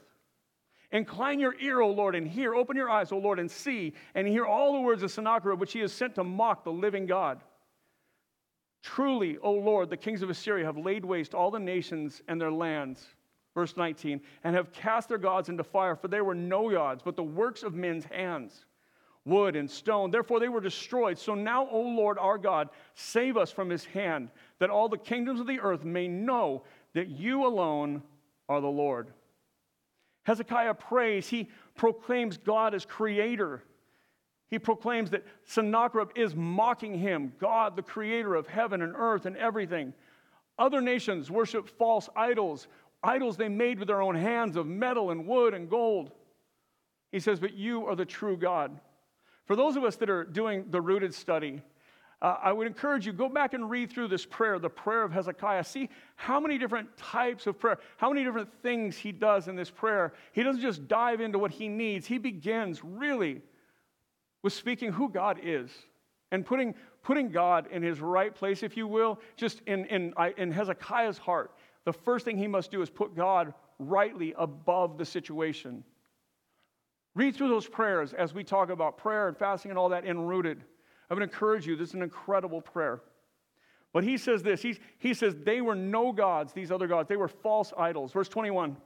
Incline 0.93 1.41
your 1.41 1.55
ear, 1.61 1.81
O 1.81 1.91
Lord, 1.91 2.15
and 2.15 2.27
hear. 2.27 2.55
Open 2.55 2.77
your 2.77 2.89
eyes, 2.89 3.13
O 3.13 3.19
Lord, 3.19 3.39
and 3.39 3.51
see, 3.51 3.93
and 4.15 4.27
hear 4.27 4.47
all 4.47 4.73
the 4.73 4.81
words 4.81 5.03
of 5.03 5.11
Sennacherib, 5.11 5.61
which 5.61 5.73
he 5.73 5.81
has 5.81 5.93
sent 5.93 6.15
to 6.15 6.25
mock 6.25 6.65
the 6.65 6.73
living 6.73 7.07
God. 7.07 7.41
Truly, 8.83 9.37
O 9.39 9.53
Lord, 9.53 9.91
the 9.91 9.97
kings 9.97 10.23
of 10.23 10.31
Assyria 10.31 10.65
have 10.65 10.79
laid 10.79 11.05
waste 11.05 11.35
all 11.35 11.51
the 11.51 11.59
nations 11.59 12.23
and 12.29 12.41
their 12.41 12.53
lands. 12.53 13.05
Verse 13.53 13.77
19, 13.77 14.21
and 14.45 14.55
have 14.55 14.71
cast 14.71 15.09
their 15.09 15.19
gods 15.19 15.49
into 15.49 15.65
fire, 15.65 15.97
for 15.97 16.09
they 16.09 16.21
were 16.21 16.35
no 16.35 16.71
gods, 16.71 17.03
but 17.03 17.17
the 17.17 17.23
works 17.23 17.63
of 17.63 17.75
men's 17.75 18.05
hands, 18.05 18.67
wood 19.27 19.57
and 19.57 19.71
stone. 19.71 20.11
Therefore 20.11 20.41
they 20.41 20.49
were 20.49 20.61
destroyed. 20.61 21.19
So 21.19 21.35
now, 21.35 21.69
O 21.69 21.81
Lord 21.81 22.19
our 22.19 22.39
God, 22.39 22.71
save 22.95 23.37
us 23.37 23.51
from 23.51 23.69
his 23.69 23.85
hand, 23.85 24.31
that 24.61 24.71
all 24.71 24.89
the 24.89 24.97
kingdoms 24.97 25.41
of 25.41 25.47
the 25.47 25.61
earth 25.61 25.85
may 25.85 26.09
know 26.09 26.63
that 26.95 27.09
you 27.09 27.45
alone 27.45 28.03
are 28.49 28.61
the 28.61 28.67
Lord. 28.67 29.13
Hezekiah 30.25 30.75
prays, 30.75 31.29
he 31.29 31.49
proclaims 31.75 32.37
God 32.37 32.75
as 32.75 32.85
creator. 32.85 33.63
He 34.49 34.59
proclaims 34.59 35.11
that 35.11 35.25
Sennacherib 35.45 36.11
is 36.17 36.35
mocking 36.35 36.99
him, 36.99 37.33
God, 37.39 37.77
the 37.77 37.83
creator 37.83 38.35
of 38.35 38.47
heaven 38.47 38.81
and 38.81 38.95
earth 38.97 39.27
and 39.27 39.37
everything. 39.37 39.93
Other 40.59 40.81
nations 40.81 41.31
worship 41.31 41.69
false 41.69 42.09
idols, 42.17 42.69
idols 43.03 43.37
they 43.37 43.49
made 43.49 43.79
with 43.79 43.89
their 43.89 44.03
own 44.03 44.15
hands 44.15 44.57
of 44.57 44.67
metal 44.67 45.11
and 45.11 45.27
wood 45.27 45.53
and 45.53 45.69
gold. 45.69 46.13
He 47.13 47.21
says, 47.21 47.41
But 47.41 47.55
you 47.55 47.87
are 47.87 47.97
the 47.97 48.05
true 48.05 48.37
God. 48.37 48.79
For 49.47 49.57
those 49.57 49.77
of 49.77 49.85
us 49.85 49.97
that 49.97 50.11
are 50.11 50.25
doing 50.25 50.67
the 50.71 50.81
rooted 50.81 51.15
study, 51.15 51.63
uh, 52.23 52.37
I 52.43 52.53
would 52.53 52.67
encourage 52.67 53.07
you 53.07 53.13
go 53.13 53.29
back 53.29 53.53
and 53.55 53.71
read 53.71 53.91
through 53.91 54.09
this 54.09 54.25
prayer, 54.25 54.59
the 54.59 54.71
prayer 54.71 55.03
of 55.03 55.13
Hezekiah. 55.13 55.65
See 55.65 55.89
how 56.17 56.41
many 56.41 56.59
different 56.59 56.97
types 56.97 57.47
of 57.47 57.59
prayer, 57.59 57.79
how 57.99 58.11
many 58.11 58.25
different 58.25 58.49
things 58.63 58.97
he 58.97 59.13
does 59.13 59.49
in 59.49 59.57
this 59.57 59.71
prayer. 59.71 60.15
He 60.33 60.43
doesn't 60.43 60.63
just 60.63 60.89
dive 60.89 61.21
into 61.21 61.39
what 61.39 61.51
he 61.51 61.69
needs. 61.69 62.07
He 62.07 62.19
begins 62.19 62.83
really 62.83 63.43
with 64.43 64.53
speaking 64.53 64.93
who 64.93 65.11
God 65.11 65.39
is 65.43 65.71
and 66.33 66.45
putting, 66.45 66.75
putting 67.03 67.31
God 67.31 67.69
in 67.71 67.83
his 67.83 68.01
right 68.01 68.35
place, 68.35 68.63
if 68.63 68.77
you 68.77 68.89
will, 68.89 69.21
just 69.37 69.61
in, 69.67 69.85
in, 69.87 70.15
in 70.39 70.51
Hezekiah's 70.51 71.19
heart. 71.19 71.53
The 71.85 71.93
first 71.93 72.25
thing 72.25 72.39
he 72.39 72.49
must 72.49 72.71
do 72.71 72.83
is 72.83 72.91
put 72.91 73.15
God 73.15 73.53
rightly 73.79 74.35
above 74.39 74.99
the 74.99 75.05
situation. 75.05 75.85
Read 77.17 77.35
through 77.35 77.49
those 77.49 77.67
prayers 77.67 78.13
as 78.13 78.33
we 78.33 78.45
talk 78.45 78.71
about 78.71 78.97
prayer 78.97 79.27
and 79.27 79.37
fasting 79.37 79.73
and 79.73 79.79
all 79.79 79.89
that 79.89 80.05
in 80.05 80.21
rooted. 80.21 80.63
I 81.11 81.15
would 81.15 81.23
encourage 81.23 81.67
you, 81.67 81.75
this 81.75 81.89
is 81.89 81.95
an 81.95 82.03
incredible 82.03 82.61
prayer. 82.61 83.01
But 83.93 84.05
he 84.05 84.17
says 84.17 84.45
this 84.45 84.63
He's, 84.63 84.79
he 84.99 85.15
says, 85.15 85.35
they 85.43 85.61
were 85.61 85.75
no 85.75 86.13
gods, 86.13 86.53
these 86.53 86.71
other 86.71 86.87
gods. 86.87 87.09
They 87.09 87.17
were 87.17 87.29
false 87.29 87.73
idols. 87.77 88.13
Verse 88.13 88.29
21 88.29 88.77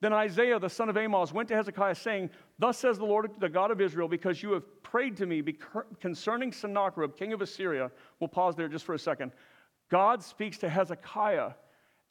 then 0.00 0.12
Isaiah, 0.12 0.58
the 0.60 0.70
son 0.70 0.88
of 0.88 0.96
Amos, 0.96 1.32
went 1.32 1.48
to 1.48 1.56
Hezekiah, 1.56 1.94
saying, 1.96 2.30
Thus 2.58 2.78
says 2.78 2.98
the 2.98 3.04
Lord, 3.04 3.32
the 3.40 3.48
God 3.48 3.70
of 3.70 3.80
Israel, 3.80 4.06
because 4.06 4.42
you 4.42 4.52
have 4.52 4.82
prayed 4.82 5.16
to 5.16 5.26
me 5.26 5.42
concerning 6.00 6.52
Sennacherib, 6.52 7.16
king 7.16 7.32
of 7.32 7.42
Assyria. 7.42 7.90
We'll 8.20 8.28
pause 8.28 8.54
there 8.54 8.68
just 8.68 8.84
for 8.84 8.94
a 8.94 8.98
second. 8.98 9.32
God 9.88 10.22
speaks 10.22 10.58
to 10.58 10.68
Hezekiah 10.68 11.50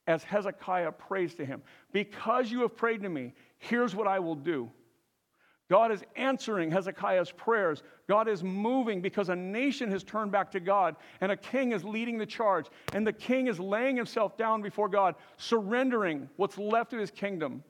as 0.05 0.23
Hezekiah 0.23 0.91
prays 0.93 1.33
to 1.35 1.45
him. 1.45 1.61
Because 1.93 2.51
you 2.51 2.61
have 2.61 2.75
prayed 2.75 3.01
to 3.03 3.09
me, 3.09 3.33
here's 3.57 3.95
what 3.95 4.07
I 4.07 4.19
will 4.19 4.35
do. 4.35 4.69
God 5.69 5.91
is 5.91 6.01
answering 6.15 6.71
Hezekiah's 6.71 7.31
prayers. 7.31 7.83
God 8.07 8.29
is 8.29 8.41
moving 8.41 9.01
because 9.01 9.27
a 9.27 9.35
nation 9.35 9.91
has 9.91 10.03
turned 10.03 10.31
back 10.31 10.49
to 10.51 10.61
God 10.61 10.95
and 11.19 11.31
a 11.31 11.37
king 11.37 11.73
is 11.73 11.83
leading 11.83 12.17
the 12.17 12.25
charge. 12.25 12.67
And 12.93 13.05
the 13.05 13.11
king 13.11 13.47
is 13.47 13.59
laying 13.59 13.97
himself 13.97 14.37
down 14.37 14.61
before 14.61 14.87
God, 14.87 15.15
surrendering 15.35 16.29
what's 16.37 16.57
left 16.57 16.93
of 16.93 16.99
his 16.99 17.11
kingdom 17.11 17.63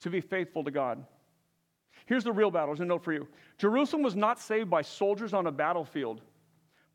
to 0.00 0.10
be 0.10 0.20
faithful 0.20 0.64
to 0.64 0.72
God. 0.72 1.04
Here's 2.06 2.24
the 2.24 2.32
real 2.32 2.50
battle. 2.50 2.68
There's 2.68 2.80
a 2.80 2.84
note 2.84 3.04
for 3.04 3.12
you. 3.12 3.28
Jerusalem 3.58 4.02
was 4.02 4.16
not 4.16 4.40
saved 4.40 4.68
by 4.68 4.82
soldiers 4.82 5.32
on 5.32 5.46
a 5.46 5.52
battlefield, 5.52 6.20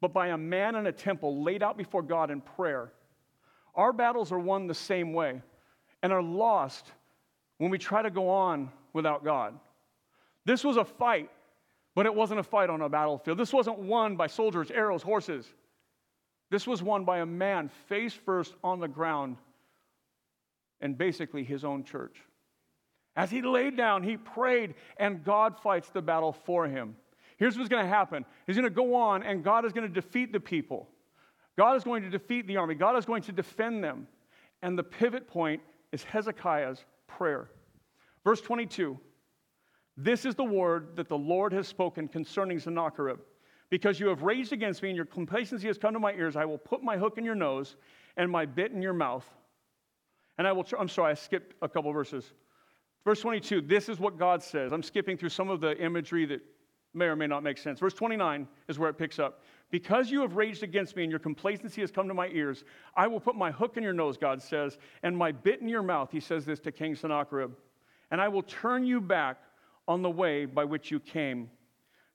but 0.02 0.14
by 0.14 0.28
a 0.28 0.38
man 0.38 0.76
in 0.76 0.88
a 0.88 0.92
temple 0.92 1.42
laid 1.44 1.64
out 1.64 1.78
before 1.78 2.04
God 2.04 2.30
in 2.30 2.42
prayer. 2.42 2.92
Our 3.74 3.94
battles 3.94 4.34
are 4.34 4.40
won 4.40 4.68
the 4.68 4.74
same 4.74 5.14
way 5.14 5.42
and 6.04 6.12
are 6.12 6.22
lost 6.22 6.92
when 7.58 7.72
we 7.72 7.78
try 7.78 8.02
to 8.02 8.10
go 8.10 8.30
on 8.30 8.70
without 8.94 9.24
God. 9.24 9.58
This 10.50 10.64
was 10.64 10.78
a 10.78 10.84
fight, 10.84 11.30
but 11.94 12.08
it 12.08 12.16
wasn't 12.16 12.40
a 12.40 12.44
fight 12.44 12.72
on 12.72 12.82
a 12.82 12.90
battlefield. 12.90 13.38
This 13.38 13.54
wasn't 13.54 13.78
won 13.78 14.16
by 14.16 14.26
soldiers, 14.26 14.72
arrows, 14.72 15.04
horses. 15.04 15.48
This 16.50 16.66
was 16.66 16.82
won 16.82 17.06
by 17.06 17.20
a 17.20 17.26
man 17.28 17.70
face 17.88 18.16
first 18.16 18.56
on 18.64 18.80
the 18.80 18.88
ground 18.88 19.38
and 20.82 20.98
basically 20.98 21.44
his 21.44 21.64
own 21.64 21.84
church. 21.84 22.18
As 23.16 23.30
he 23.30 23.44
laid 23.44 23.78
down, 23.78 24.02
he 24.02 24.18
prayed, 24.18 24.74
and 24.98 25.24
God 25.24 25.56
fights 25.60 25.90
the 25.90 26.02
battle 26.02 26.34
for 26.34 26.66
him. 26.66 26.96
Here's 27.38 27.56
what's 27.56 27.70
going 27.70 27.84
to 27.84 27.88
happen 27.88 28.26
He's 28.48 28.56
going 28.56 28.64
to 28.64 28.72
go 28.72 28.96
on, 28.96 29.22
and 29.22 29.44
God 29.44 29.66
is 29.66 29.72
going 29.72 29.88
to 29.88 29.94
defeat 29.94 30.32
the 30.34 30.40
people. 30.40 30.90
God 31.60 31.78
is 31.78 31.84
going 31.84 32.02
to 32.02 32.10
defeat 32.10 32.48
the 32.48 32.58
army. 32.58 32.74
God 32.74 32.98
is 32.98 33.06
going 33.06 33.22
to 33.22 33.32
defend 33.32 33.84
them. 33.84 34.08
And 34.64 34.76
the 34.76 34.84
pivot 34.84 35.28
point 35.28 35.62
is 35.92 36.04
Hezekiah's 36.06 36.84
prayer. 37.06 37.52
Verse 38.24 38.42
22 38.42 39.00
This 40.02 40.24
is 40.24 40.34
the 40.34 40.46
word 40.46 40.96
that 40.96 41.10
the 41.10 41.18
Lord 41.18 41.52
has 41.52 41.68
spoken 41.68 42.08
concerning 42.08 42.58
Sennacherib. 42.58 43.20
Because 43.70 44.00
you 44.00 44.08
have 44.08 44.24
raged 44.24 44.54
against 44.54 44.82
me 44.82 44.90
and 44.90 44.96
your 44.96 45.06
complacency 45.06 45.68
has 45.68 45.78
come 45.78 45.94
to 45.94 46.00
my 46.00 46.14
ears, 46.14 46.38
I 46.38 46.46
will 46.46 46.58
put 46.58 46.82
my 46.82 46.98
hook 46.98 47.18
in 47.18 47.26
your 47.26 47.36
nose 47.36 47.76
and 48.16 48.32
my 48.32 48.46
bit 48.46 48.72
in 48.72 48.82
your 48.82 48.94
mouth. 48.94 49.30
And 50.38 50.48
I 50.48 50.54
will, 50.54 50.66
I'm 50.80 50.88
sorry, 50.88 51.12
I 51.12 51.16
skipped 51.16 51.54
a 51.62 51.68
couple 51.68 51.92
verses. 51.92 52.32
Verse 53.04 53.20
22, 53.20 53.60
this 53.62 53.90
is 53.90 54.00
what 54.00 54.18
God 54.18 54.42
says. 54.42 54.72
I'm 54.72 54.82
skipping 54.82 55.18
through 55.18 55.30
some 55.30 55.50
of 55.50 55.60
the 55.60 55.78
imagery 55.78 56.26
that 56.28 56.42
may 56.94 57.06
or 57.06 57.18
may 57.18 57.28
not 57.28 57.44
make 57.44 57.58
sense. 57.58 57.82
Verse 57.82 57.94
29 57.94 58.48
is 58.70 58.80
where 58.80 58.90
it 58.90 58.98
picks 58.98 59.20
up. 59.20 59.44
Because 59.70 60.10
you 60.10 60.22
have 60.22 60.38
raged 60.38 60.64
against 60.64 60.96
me 60.96 61.04
and 61.04 61.12
your 61.12 61.20
complacency 61.20 61.82
has 61.82 61.92
come 61.92 62.08
to 62.08 62.14
my 62.14 62.30
ears, 62.30 62.64
I 62.96 63.06
will 63.08 63.20
put 63.20 63.36
my 63.36 63.52
hook 63.52 63.76
in 63.76 63.84
your 63.84 63.94
nose, 63.94 64.16
God 64.16 64.42
says, 64.42 64.78
and 65.04 65.16
my 65.16 65.34
bit 65.34 65.60
in 65.60 65.68
your 65.68 65.84
mouth. 65.84 66.10
He 66.10 66.22
says 66.22 66.46
this 66.46 66.62
to 66.62 66.72
King 66.72 66.96
Sennacherib. 66.96 67.52
And 68.12 68.22
I 68.22 68.30
will 68.30 68.44
turn 68.44 68.86
you 68.86 69.02
back 69.02 69.42
on 69.90 70.04
the 70.04 70.10
way 70.10 70.46
by 70.46 70.64
which 70.64 70.92
you 70.92 71.00
came. 71.00 71.50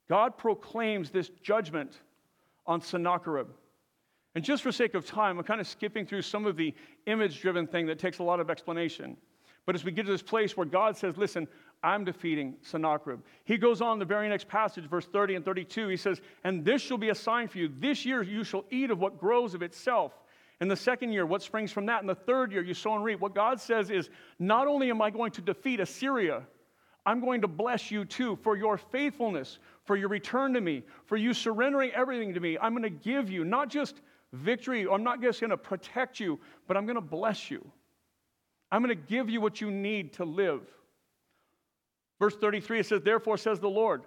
God 0.07 0.37
proclaims 0.37 1.11
this 1.11 1.29
judgment 1.43 1.99
on 2.65 2.81
Sennacherib. 2.81 3.47
And 4.33 4.43
just 4.43 4.63
for 4.63 4.71
sake 4.71 4.95
of 4.95 5.05
time, 5.05 5.37
I'm 5.37 5.43
kind 5.43 5.61
of 5.61 5.67
skipping 5.67 6.05
through 6.05 6.21
some 6.21 6.45
of 6.45 6.55
the 6.55 6.73
image 7.05 7.41
driven 7.41 7.67
thing 7.67 7.85
that 7.87 7.99
takes 7.99 8.19
a 8.19 8.23
lot 8.23 8.39
of 8.39 8.49
explanation. 8.49 9.17
But 9.65 9.75
as 9.75 9.83
we 9.83 9.91
get 9.91 10.05
to 10.05 10.11
this 10.11 10.21
place 10.21 10.55
where 10.55 10.65
God 10.65 10.95
says, 10.95 11.17
Listen, 11.17 11.47
I'm 11.83 12.05
defeating 12.05 12.55
Sennacherib, 12.61 13.19
he 13.43 13.57
goes 13.57 13.81
on 13.81 13.99
the 13.99 14.05
very 14.05 14.29
next 14.29 14.47
passage, 14.47 14.85
verse 14.89 15.05
30 15.05 15.35
and 15.35 15.45
32. 15.45 15.87
He 15.89 15.97
says, 15.97 16.21
And 16.43 16.63
this 16.63 16.81
shall 16.81 16.97
be 16.97 17.09
a 17.09 17.15
sign 17.15 17.47
for 17.47 17.57
you. 17.57 17.69
This 17.79 18.05
year 18.05 18.23
you 18.23 18.43
shall 18.43 18.63
eat 18.69 18.89
of 18.89 18.99
what 18.99 19.19
grows 19.19 19.53
of 19.53 19.61
itself. 19.61 20.13
In 20.61 20.69
the 20.69 20.77
second 20.77 21.11
year, 21.11 21.25
what 21.25 21.43
springs 21.43 21.73
from 21.73 21.85
that? 21.87 22.01
In 22.01 22.07
the 22.07 22.15
third 22.15 22.53
year, 22.53 22.63
you 22.63 22.73
sow 22.73 22.95
and 22.95 23.03
reap. 23.03 23.19
What 23.19 23.35
God 23.35 23.59
says 23.59 23.89
is, 23.89 24.09
Not 24.39 24.67
only 24.67 24.89
am 24.89 25.01
I 25.01 25.09
going 25.09 25.31
to 25.31 25.41
defeat 25.41 25.81
Assyria, 25.81 26.43
I'm 27.05 27.19
going 27.19 27.41
to 27.41 27.47
bless 27.47 27.91
you 27.91 28.03
too 28.05 28.37
for 28.41 28.57
your 28.57 28.77
faithfulness, 28.77 29.59
for 29.83 29.95
your 29.95 30.09
return 30.09 30.53
to 30.53 30.61
me, 30.61 30.83
for 31.05 31.17
you 31.17 31.33
surrendering 31.33 31.91
everything 31.91 32.33
to 32.33 32.39
me. 32.39 32.57
I'm 32.59 32.73
going 32.73 32.83
to 32.83 32.89
give 32.89 33.29
you 33.29 33.45
not 33.45 33.69
just 33.69 34.01
victory, 34.33 34.87
I'm 34.91 35.03
not 35.03 35.21
just 35.21 35.39
going 35.39 35.51
to 35.51 35.57
protect 35.57 36.19
you, 36.19 36.39
but 36.67 36.75
I'm 36.75 36.85
going 36.85 36.95
to 36.95 37.01
bless 37.01 37.51
you. 37.51 37.65
I'm 38.71 38.83
going 38.83 38.95
to 38.95 39.03
give 39.07 39.29
you 39.29 39.39
what 39.39 39.61
you 39.61 39.69
need 39.69 40.13
to 40.13 40.25
live. 40.25 40.61
Verse 42.19 42.35
33, 42.35 42.79
it 42.79 42.85
says, 42.87 43.01
Therefore 43.01 43.37
says 43.37 43.59
the 43.59 43.69
Lord, 43.69 44.03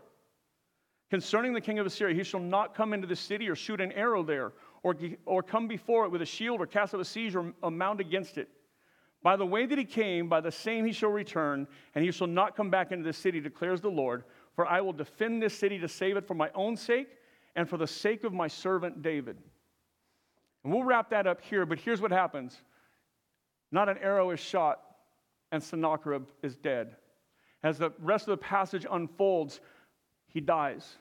concerning 1.11 1.53
the 1.53 1.61
king 1.61 1.79
of 1.79 1.87
Assyria, 1.87 2.15
he 2.15 2.25
shall 2.25 2.41
not 2.41 2.75
come 2.75 2.93
into 2.93 3.07
the 3.07 3.17
city 3.17 3.49
or 3.49 3.55
shoot 3.55 3.81
an 3.81 3.93
arrow 3.93 4.23
there, 4.23 4.53
or, 4.83 4.97
or 5.25 5.43
come 5.43 5.69
before 5.69 6.05
it 6.05 6.11
with 6.11 6.23
a 6.23 6.27
shield, 6.27 6.61
or 6.61 6.67
cast 6.67 6.95
up 6.95 7.01
a 7.01 7.05
siege, 7.05 7.35
or 7.35 7.53
a 7.63 7.71
mount 7.71 8.01
against 8.01 8.39
it. 8.39 8.49
By 9.23 9.37
the 9.37 9.47
way 9.47 9.67
that 9.67 9.79
he 9.79 9.85
came, 9.85 10.29
by 10.29 10.41
the 10.41 10.53
same 10.53 10.85
he 10.85 10.93
shall 10.93 11.11
return, 11.11 11.67
and 11.95 12.05
he 12.05 12.13
shall 12.13 12.27
not 12.27 12.57
come 12.57 12.71
back 12.71 12.93
into 12.93 13.05
the 13.05 13.13
city, 13.13 13.41
declares 13.41 13.81
the 13.81 13.91
Lord. 13.91 14.25
For 14.55 14.67
I 14.67 14.81
will 14.81 14.93
defend 14.93 15.43
this 15.43 15.55
city 15.55 15.79
to 15.79 15.89
save 15.89 16.17
it 16.17 16.27
for 16.27 16.35
my 16.35 16.51
own 16.55 16.77
sake 16.77 17.09
and 17.57 17.69
for 17.69 17.77
the 17.77 17.87
sake 17.87 18.25
of 18.25 18.33
my 18.33 18.47
servant 18.47 19.03
David. 19.03 19.39
And 20.63 20.73
we'll 20.73 20.85
wrap 20.85 21.11
that 21.11 21.27
up 21.27 21.41
here, 21.41 21.67
but 21.67 21.79
here's 21.79 22.01
what 22.01 22.13
happens 22.13 22.63
not 23.71 23.89
an 23.89 23.99
arrow 23.99 24.31
is 24.31 24.41
shot, 24.41 24.81
and 25.53 25.63
Sennacherib 25.63 26.25
is 26.43 26.57
dead. 26.57 26.97
As 27.63 27.79
the 27.79 27.93
rest 27.99 28.29
of 28.29 28.39
the 28.39 28.45
passage 28.45 28.87
unfolds, 28.91 29.61
he 30.27 30.41
dies. 30.41 30.97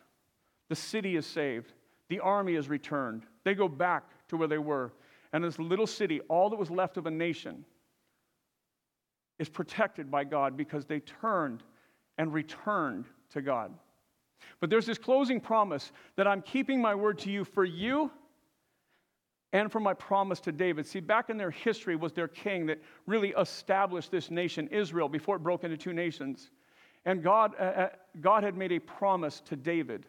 The 0.70 0.76
city 0.76 1.16
is 1.16 1.26
saved. 1.26 1.74
The 2.10 2.20
army 2.20 2.56
is 2.56 2.68
returned. 2.70 3.24
They 3.44 3.54
go 3.54 3.68
back 3.68 4.04
to 4.30 4.38
where 4.38 4.48
they 4.48 4.58
were. 4.58 4.94
And 5.34 5.44
this 5.44 5.60
little 5.60 5.88
city, 5.88 6.22
all 6.30 6.50
that 6.50 6.56
was 6.56 6.72
left 6.72 6.98
of 6.98 7.06
a 7.06 7.12
nation, 7.12 7.64
is 9.40 9.50
protected 9.50 10.10
by 10.10 10.24
God 10.24 10.58
because 10.58 10.86
they 10.86 11.00
turned 11.00 11.64
and 12.18 12.34
returned 12.34 13.06
to 13.32 13.42
God. 13.42 13.72
But 14.60 14.70
there's 14.70 14.86
this 14.86 14.98
closing 14.98 15.40
promise 15.40 15.92
that 16.16 16.28
I'm 16.28 16.42
keeping 16.42 16.82
my 16.82 16.96
word 16.96 17.20
to 17.20 17.32
you 17.32 17.44
for 17.44 17.66
you 17.66 18.12
and 19.54 19.72
for 19.72 19.80
my 19.80 19.94
promise 19.94 20.40
to 20.42 20.52
David. 20.52 20.86
See, 20.86 21.00
back 21.00 21.30
in 21.30 21.38
their 21.38 21.52
history 21.52 21.96
was 21.96 22.14
their 22.14 22.28
king 22.28 22.66
that 22.68 22.82
really 23.06 23.34
established 23.38 24.12
this 24.12 24.30
nation, 24.30 24.68
Israel, 24.72 25.08
before 25.08 25.38
it 25.38 25.40
broke 25.40 25.64
into 25.64 25.78
two 25.78 25.94
nations. 25.94 26.52
And 27.06 27.24
God, 27.24 27.54
uh, 27.60 27.64
uh 27.64 27.90
God 28.20 28.44
had 28.44 28.58
made 28.58 28.72
a 28.72 28.80
promise 28.80 29.42
to 29.46 29.56
David 29.56 30.06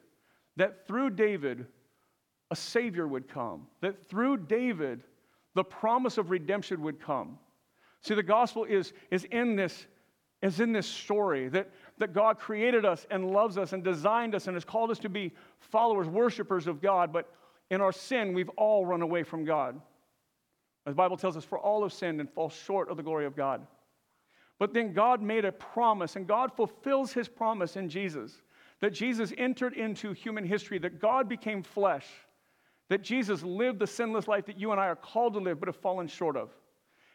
that 0.57 0.87
through 0.87 1.11
David, 1.11 1.67
a 2.51 2.57
Savior 2.57 3.07
would 3.07 3.29
come, 3.29 3.67
that 3.81 4.05
through 4.09 4.39
David, 4.39 5.05
the 5.55 5.63
promise 5.63 6.19
of 6.19 6.31
redemption 6.31 6.83
would 6.83 7.01
come. 7.01 7.39
See, 8.03 8.15
the 8.15 8.23
gospel 8.23 8.65
is, 8.65 8.93
is, 9.11 9.25
in, 9.25 9.57
this, 9.57 9.87
is 10.43 10.61
in 10.61 10.73
this 10.73 10.87
story 10.87 11.49
that, 11.49 11.71
that 11.99 12.13
God 12.13 12.39
created 12.39 12.85
us 12.85 13.07
and 13.11 13.31
loves 13.31 13.59
us 13.59 13.73
and 13.73 13.83
designed 13.83 14.35
us 14.35 14.47
and 14.47 14.55
has 14.55 14.65
called 14.65 14.91
us 14.91 14.99
to 15.01 15.09
be 15.09 15.33
followers, 15.59 16.09
worshipers 16.09 16.67
of 16.67 16.81
God, 16.81 17.13
but 17.13 17.33
in 17.71 17.81
our 17.81 17.93
sin, 17.93 18.33
we've 18.33 18.51
all 18.51 18.87
run 18.87 19.03
away 19.03 19.23
from 19.23 19.45
God. 19.45 19.81
As 20.87 20.93
the 20.93 20.97
Bible 20.97 21.17
tells 21.17 21.37
us, 21.37 21.45
for 21.45 21.59
all 21.59 21.83
have 21.83 21.93
sinned 21.93 22.21
and 22.21 22.31
fall 22.31 22.49
short 22.49 22.91
of 22.91 22.97
the 22.97 23.03
glory 23.03 23.27
of 23.27 23.37
God. 23.37 23.67
But 24.59 24.73
then 24.73 24.93
God 24.93 25.23
made 25.23 25.45
a 25.45 25.53
promise, 25.53 26.17
and 26.17 26.27
God 26.27 26.53
fulfills 26.57 27.13
his 27.13 27.29
promise 27.29 27.77
in 27.77 27.89
Jesus 27.89 28.41
that 28.81 28.93
Jesus 28.93 29.33
entered 29.37 29.75
into 29.75 30.13
human 30.13 30.45
history, 30.45 30.79
that 30.79 31.01
God 31.01 31.29
became 31.29 31.63
flesh, 31.63 32.07
that 32.89 33.03
Jesus 33.03 33.43
lived 33.43 33.81
the 33.81 33.87
sinless 33.87 34.29
life 34.29 34.47
that 34.47 34.59
you 34.59 34.71
and 34.73 34.81
I 34.81 34.87
are 34.87 34.97
called 34.97 35.35
to 35.35 35.41
live 35.41 35.61
but 35.61 35.69
have 35.69 35.77
fallen 35.77 36.07
short 36.07 36.37
of. 36.37 36.51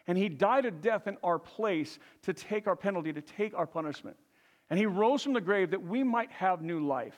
And 0.08 0.18
he 0.18 0.28
died 0.30 0.66
a 0.66 0.72
death 0.72 1.08
in 1.08 1.18
our 1.24 1.40
place 1.40 2.00
to 2.24 2.34
take 2.34 2.68
our 2.68 2.76
penalty, 2.76 3.14
to 3.14 3.22
take 3.22 3.54
our 3.54 3.68
punishment. 3.68 4.18
And 4.70 4.78
he 4.78 4.86
rose 4.86 5.24
from 5.24 5.34
the 5.34 5.42
grave 5.42 5.72
that 5.72 5.82
we 5.82 6.04
might 6.04 6.32
have 6.32 6.62
new 6.62 6.86
life. 6.86 7.18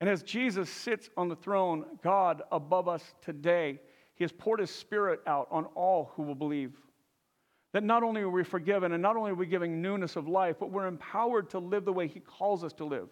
And 0.00 0.10
as 0.10 0.22
Jesus 0.22 0.68
sits 0.68 1.10
on 1.16 1.28
the 1.28 1.36
throne, 1.36 1.84
God 2.02 2.42
above 2.50 2.88
us 2.88 3.14
today, 3.20 3.80
he 4.14 4.24
has 4.24 4.32
poured 4.32 4.60
his 4.60 4.70
spirit 4.70 5.20
out 5.26 5.46
on 5.50 5.66
all 5.76 6.12
who 6.16 6.22
will 6.22 6.34
believe. 6.34 6.72
That 7.72 7.84
not 7.84 8.02
only 8.02 8.22
are 8.22 8.28
we 8.28 8.42
forgiven 8.42 8.92
and 8.92 9.02
not 9.02 9.16
only 9.16 9.30
are 9.30 9.36
we 9.36 9.46
giving 9.46 9.80
newness 9.80 10.16
of 10.16 10.28
life, 10.28 10.56
but 10.58 10.70
we're 10.70 10.86
empowered 10.88 11.48
to 11.50 11.58
live 11.58 11.84
the 11.84 11.92
way 11.92 12.08
he 12.08 12.20
calls 12.20 12.64
us 12.64 12.72
to 12.74 12.84
live 12.84 13.08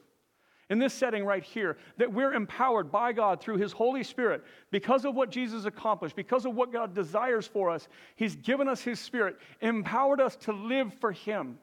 in 0.71 0.79
this 0.79 0.95
setting 0.95 1.25
right 1.25 1.43
here, 1.43 1.77
that 1.99 2.11
we're 2.11 2.33
empowered 2.33 2.91
by 2.91 3.13
God 3.13 3.41
through 3.41 3.57
His 3.57 3.73
Holy 3.73 4.05
Spirit 4.05 4.45
because 4.71 5.05
of 5.05 5.17
what 5.17 5.31
Jesus 5.31 5.65
accomplished, 5.65 6.15
because 6.15 6.47
of 6.47 6.55
what 6.55 6.73
God 6.73 6.95
desires 6.95 7.47
for 7.47 7.69
us. 7.69 7.89
He's 8.15 8.37
given 8.37 8.69
us 8.69 8.81
His 8.81 9.01
Spirit, 9.01 9.37
empowered 9.61 10.21
us 10.21 10.37
to 10.37 10.53
live 10.53 10.95
for 10.95 11.11
Him 11.11 11.59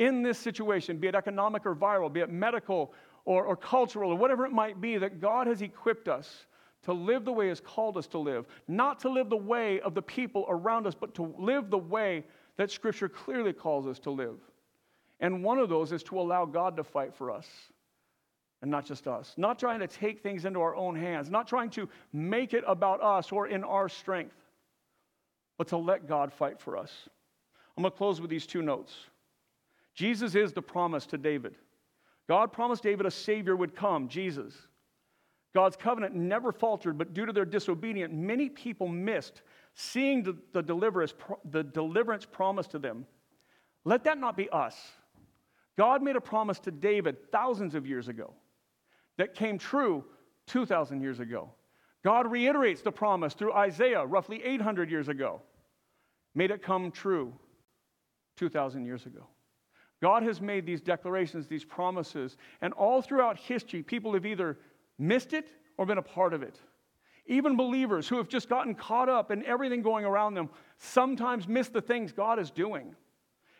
in 0.00 0.22
this 0.22 0.38
situation, 0.38 0.98
be 0.98 1.06
it 1.06 1.14
economic 1.14 1.64
or 1.64 1.74
viral, 1.74 2.12
be 2.12 2.20
it 2.20 2.28
medical 2.28 2.92
or, 3.24 3.44
or 3.44 3.56
cultural 3.56 4.10
or 4.10 4.16
whatever 4.18 4.44
it 4.44 4.52
might 4.52 4.80
be, 4.80 4.98
that 4.98 5.20
God 5.20 5.46
has 5.46 5.62
equipped 5.62 6.08
us 6.08 6.46
to 6.82 6.92
live 6.92 7.24
the 7.24 7.32
way 7.32 7.48
He's 7.48 7.60
called 7.60 7.96
us 7.96 8.08
to 8.08 8.18
live, 8.18 8.44
not 8.66 8.98
to 9.00 9.08
live 9.08 9.30
the 9.30 9.36
way 9.36 9.80
of 9.80 9.94
the 9.94 10.02
people 10.02 10.44
around 10.48 10.86
us, 10.86 10.94
but 10.94 11.14
to 11.14 11.34
live 11.38 11.70
the 11.70 11.78
way 11.78 12.24
that 12.56 12.72
Scripture 12.72 13.08
clearly 13.08 13.52
calls 13.52 13.86
us 13.86 14.00
to 14.00 14.10
live. 14.10 14.38
And 15.20 15.44
one 15.44 15.58
of 15.58 15.68
those 15.68 15.92
is 15.92 16.02
to 16.04 16.20
allow 16.20 16.44
God 16.44 16.76
to 16.76 16.84
fight 16.84 17.14
for 17.14 17.30
us 17.30 17.46
and 18.62 18.70
not 18.70 18.86
just 18.86 19.06
us. 19.06 19.34
Not 19.36 19.58
trying 19.58 19.80
to 19.80 19.86
take 19.86 20.22
things 20.22 20.44
into 20.44 20.60
our 20.60 20.74
own 20.74 20.96
hands, 20.96 21.30
not 21.30 21.46
trying 21.46 21.70
to 21.70 21.88
make 22.12 22.54
it 22.54 22.64
about 22.66 23.02
us 23.02 23.32
or 23.32 23.48
in 23.48 23.64
our 23.64 23.88
strength, 23.88 24.34
but 25.58 25.68
to 25.68 25.76
let 25.76 26.08
God 26.08 26.32
fight 26.32 26.60
for 26.60 26.76
us. 26.76 26.92
I'm 27.76 27.82
going 27.82 27.92
to 27.92 27.96
close 27.96 28.20
with 28.20 28.30
these 28.30 28.46
two 28.46 28.62
notes. 28.62 28.94
Jesus 29.94 30.34
is 30.34 30.52
the 30.52 30.62
promise 30.62 31.06
to 31.06 31.18
David. 31.18 31.54
God 32.28 32.52
promised 32.52 32.82
David 32.82 33.06
a 33.06 33.10
Savior 33.10 33.56
would 33.56 33.74
come, 33.74 34.08
Jesus. 34.08 34.54
God's 35.54 35.76
covenant 35.76 36.14
never 36.14 36.52
faltered, 36.52 36.98
but 36.98 37.14
due 37.14 37.24
to 37.24 37.32
their 37.32 37.44
disobedience, 37.44 38.12
many 38.14 38.48
people 38.48 38.88
missed 38.88 39.42
seeing 39.74 40.22
the, 40.22 40.36
the, 40.52 40.62
deliverance, 40.62 41.14
the 41.50 41.62
deliverance 41.62 42.26
promised 42.26 42.72
to 42.72 42.78
them. 42.78 43.06
Let 43.84 44.04
that 44.04 44.18
not 44.18 44.36
be 44.36 44.50
us. 44.50 44.76
God 45.78 46.02
made 46.02 46.16
a 46.16 46.20
promise 46.20 46.58
to 46.60 46.70
David 46.70 47.30
thousands 47.30 47.74
of 47.74 47.86
years 47.86 48.08
ago 48.08 48.34
that 49.18 49.34
came 49.34 49.58
true 49.58 50.04
2,000 50.46 51.00
years 51.00 51.20
ago. 51.20 51.50
God 52.04 52.30
reiterates 52.30 52.82
the 52.82 52.92
promise 52.92 53.34
through 53.34 53.52
Isaiah 53.52 54.04
roughly 54.04 54.42
800 54.44 54.90
years 54.90 55.08
ago, 55.08 55.42
made 56.34 56.50
it 56.50 56.62
come 56.62 56.90
true 56.90 57.32
2,000 58.36 58.84
years 58.84 59.06
ago. 59.06 59.26
God 60.02 60.22
has 60.22 60.40
made 60.40 60.66
these 60.66 60.80
declarations, 60.80 61.46
these 61.46 61.64
promises, 61.64 62.36
and 62.60 62.72
all 62.74 63.00
throughout 63.00 63.38
history, 63.38 63.82
people 63.82 64.12
have 64.14 64.26
either 64.26 64.58
missed 64.98 65.32
it 65.32 65.48
or 65.78 65.86
been 65.86 65.98
a 65.98 66.02
part 66.02 66.34
of 66.34 66.42
it. 66.42 66.60
Even 67.26 67.56
believers 67.56 68.06
who 68.06 68.18
have 68.18 68.28
just 68.28 68.48
gotten 68.48 68.74
caught 68.74 69.08
up 69.08 69.30
in 69.30 69.44
everything 69.44 69.82
going 69.82 70.04
around 70.04 70.34
them 70.34 70.48
sometimes 70.78 71.48
miss 71.48 71.68
the 71.68 71.80
things 71.80 72.12
God 72.12 72.38
is 72.38 72.50
doing. 72.50 72.94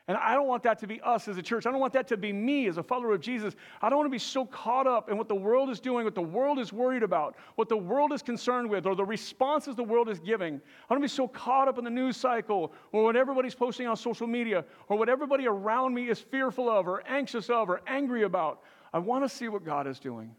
And 0.08 0.16
I 0.16 0.34
don't 0.34 0.46
want 0.46 0.62
that 0.62 0.78
to 0.80 0.86
be 0.86 1.00
us 1.00 1.26
as 1.26 1.36
a 1.36 1.42
church. 1.42 1.66
I 1.66 1.72
don't 1.72 1.80
want 1.80 1.92
that 1.94 2.06
to 2.08 2.16
be 2.16 2.32
me 2.32 2.68
as 2.68 2.78
a 2.78 2.82
follower 2.82 3.12
of 3.14 3.20
Jesus. 3.20 3.56
I 3.82 3.88
don't 3.88 3.98
want 3.98 4.06
to 4.06 4.12
be 4.12 4.20
so 4.20 4.44
caught 4.46 4.86
up 4.86 5.10
in 5.10 5.18
what 5.18 5.26
the 5.26 5.34
world 5.34 5.68
is 5.68 5.80
doing, 5.80 6.04
what 6.04 6.14
the 6.14 6.22
world 6.22 6.60
is 6.60 6.72
worried 6.72 7.02
about, 7.02 7.34
what 7.56 7.68
the 7.68 7.76
world 7.76 8.12
is 8.12 8.22
concerned 8.22 8.70
with, 8.70 8.86
or 8.86 8.94
the 8.94 9.04
responses 9.04 9.74
the 9.74 9.82
world 9.82 10.08
is 10.08 10.20
giving. 10.20 10.54
I 10.54 10.94
don't 10.94 11.00
want 11.00 11.02
to 11.02 11.12
be 11.12 11.16
so 11.16 11.26
caught 11.26 11.66
up 11.66 11.78
in 11.78 11.84
the 11.84 11.90
news 11.90 12.16
cycle 12.16 12.72
or 12.92 13.02
what 13.02 13.16
everybody's 13.16 13.56
posting 13.56 13.88
on 13.88 13.96
social 13.96 14.28
media 14.28 14.64
or 14.88 14.96
what 14.96 15.08
everybody 15.08 15.48
around 15.48 15.92
me 15.92 16.08
is 16.08 16.20
fearful 16.20 16.70
of 16.70 16.86
or 16.86 17.02
anxious 17.08 17.50
of 17.50 17.68
or 17.68 17.82
angry 17.88 18.22
about. 18.22 18.62
I 18.92 19.00
want 19.00 19.24
to 19.24 19.28
see 19.28 19.48
what 19.48 19.64
God 19.64 19.88
is 19.88 19.98
doing. 19.98 20.36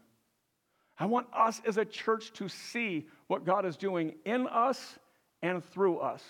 I 0.98 1.04
want 1.04 1.26
us 1.34 1.60
as 1.66 1.76
a 1.76 1.84
church 1.84 2.32
to 2.34 2.48
see 2.48 3.06
what 3.26 3.44
God 3.44 3.66
is 3.66 3.76
doing 3.76 4.14
in 4.24 4.46
us 4.46 4.98
and 5.42 5.62
through 5.62 5.98
us. 5.98 6.22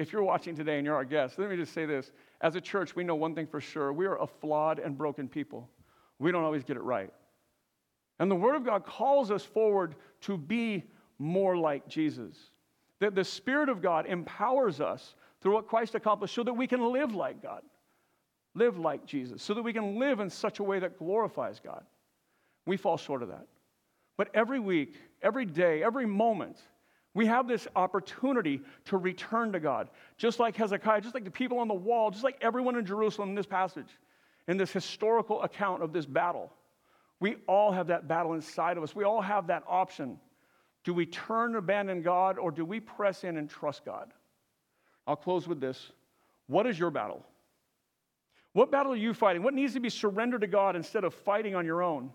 If 0.00 0.14
you're 0.14 0.22
watching 0.22 0.56
today 0.56 0.78
and 0.78 0.86
you're 0.86 0.94
our 0.94 1.04
guest, 1.04 1.38
let 1.38 1.50
me 1.50 1.56
just 1.56 1.74
say 1.74 1.84
this. 1.84 2.10
As 2.40 2.56
a 2.56 2.60
church, 2.60 2.96
we 2.96 3.04
know 3.04 3.14
one 3.14 3.34
thing 3.34 3.46
for 3.46 3.60
sure 3.60 3.92
we 3.92 4.06
are 4.06 4.16
a 4.16 4.26
flawed 4.26 4.78
and 4.78 4.96
broken 4.96 5.28
people. 5.28 5.68
We 6.18 6.32
don't 6.32 6.42
always 6.42 6.64
get 6.64 6.78
it 6.78 6.82
right. 6.82 7.12
And 8.18 8.30
the 8.30 8.34
Word 8.34 8.56
of 8.56 8.64
God 8.64 8.86
calls 8.86 9.30
us 9.30 9.44
forward 9.44 9.96
to 10.22 10.38
be 10.38 10.84
more 11.18 11.54
like 11.54 11.86
Jesus. 11.86 12.34
That 13.00 13.14
the 13.14 13.22
Spirit 13.22 13.68
of 13.68 13.82
God 13.82 14.06
empowers 14.06 14.80
us 14.80 15.16
through 15.42 15.52
what 15.52 15.68
Christ 15.68 15.94
accomplished 15.94 16.34
so 16.34 16.44
that 16.44 16.54
we 16.54 16.66
can 16.66 16.92
live 16.94 17.14
like 17.14 17.42
God, 17.42 17.60
live 18.54 18.78
like 18.78 19.04
Jesus, 19.04 19.42
so 19.42 19.52
that 19.52 19.62
we 19.62 19.74
can 19.74 19.98
live 19.98 20.20
in 20.20 20.30
such 20.30 20.60
a 20.60 20.62
way 20.62 20.78
that 20.78 20.98
glorifies 20.98 21.60
God. 21.62 21.84
We 22.64 22.78
fall 22.78 22.96
short 22.96 23.22
of 23.22 23.28
that. 23.28 23.48
But 24.16 24.30
every 24.32 24.60
week, 24.60 24.94
every 25.20 25.44
day, 25.44 25.82
every 25.82 26.06
moment, 26.06 26.56
we 27.14 27.26
have 27.26 27.48
this 27.48 27.66
opportunity 27.74 28.60
to 28.86 28.96
return 28.96 29.52
to 29.52 29.60
God, 29.60 29.88
just 30.16 30.38
like 30.38 30.56
Hezekiah, 30.56 31.00
just 31.00 31.14
like 31.14 31.24
the 31.24 31.30
people 31.30 31.58
on 31.58 31.68
the 31.68 31.74
wall, 31.74 32.10
just 32.10 32.22
like 32.22 32.38
everyone 32.40 32.76
in 32.76 32.86
Jerusalem 32.86 33.30
in 33.30 33.34
this 33.34 33.46
passage, 33.46 33.88
in 34.46 34.56
this 34.56 34.70
historical 34.70 35.42
account 35.42 35.82
of 35.82 35.92
this 35.92 36.06
battle. 36.06 36.52
We 37.18 37.36
all 37.46 37.72
have 37.72 37.88
that 37.88 38.08
battle 38.08 38.34
inside 38.34 38.76
of 38.76 38.82
us. 38.82 38.94
We 38.94 39.04
all 39.04 39.20
have 39.20 39.48
that 39.48 39.64
option. 39.68 40.18
Do 40.84 40.94
we 40.94 41.04
turn 41.04 41.48
and 41.48 41.56
abandon 41.56 42.02
God, 42.02 42.38
or 42.38 42.50
do 42.50 42.64
we 42.64 42.80
press 42.80 43.24
in 43.24 43.36
and 43.36 43.50
trust 43.50 43.84
God? 43.84 44.12
I'll 45.06 45.16
close 45.16 45.48
with 45.48 45.60
this. 45.60 45.92
What 46.46 46.66
is 46.66 46.78
your 46.78 46.90
battle? 46.90 47.24
What 48.52 48.70
battle 48.70 48.92
are 48.92 48.96
you 48.96 49.14
fighting? 49.14 49.42
What 49.42 49.54
needs 49.54 49.74
to 49.74 49.80
be 49.80 49.90
surrendered 49.90 50.40
to 50.40 50.46
God 50.46 50.76
instead 50.76 51.04
of 51.04 51.12
fighting 51.12 51.54
on 51.54 51.66
your 51.66 51.82
own? 51.82 52.10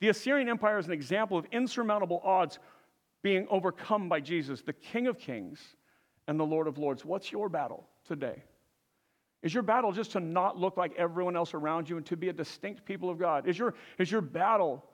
The 0.00 0.08
Assyrian 0.08 0.48
Empire 0.48 0.78
is 0.78 0.86
an 0.86 0.92
example 0.92 1.36
of 1.36 1.46
insurmountable 1.52 2.20
odds 2.24 2.58
being 3.22 3.46
overcome 3.50 4.08
by 4.08 4.20
Jesus, 4.20 4.62
the 4.62 4.72
King 4.72 5.06
of 5.06 5.18
Kings 5.18 5.60
and 6.26 6.38
the 6.38 6.44
Lord 6.44 6.66
of 6.66 6.78
Lords. 6.78 7.04
What's 7.04 7.32
your 7.32 7.48
battle 7.48 7.86
today? 8.06 8.42
Is 9.42 9.54
your 9.54 9.62
battle 9.62 9.92
just 9.92 10.12
to 10.12 10.20
not 10.20 10.58
look 10.58 10.76
like 10.76 10.94
everyone 10.96 11.36
else 11.36 11.54
around 11.54 11.88
you 11.88 11.96
and 11.96 12.06
to 12.06 12.16
be 12.16 12.28
a 12.28 12.32
distinct 12.32 12.84
people 12.84 13.08
of 13.08 13.18
God? 13.18 13.46
Is 13.46 13.58
your, 13.58 13.74
is 13.98 14.10
your 14.10 14.20
battle 14.20 14.84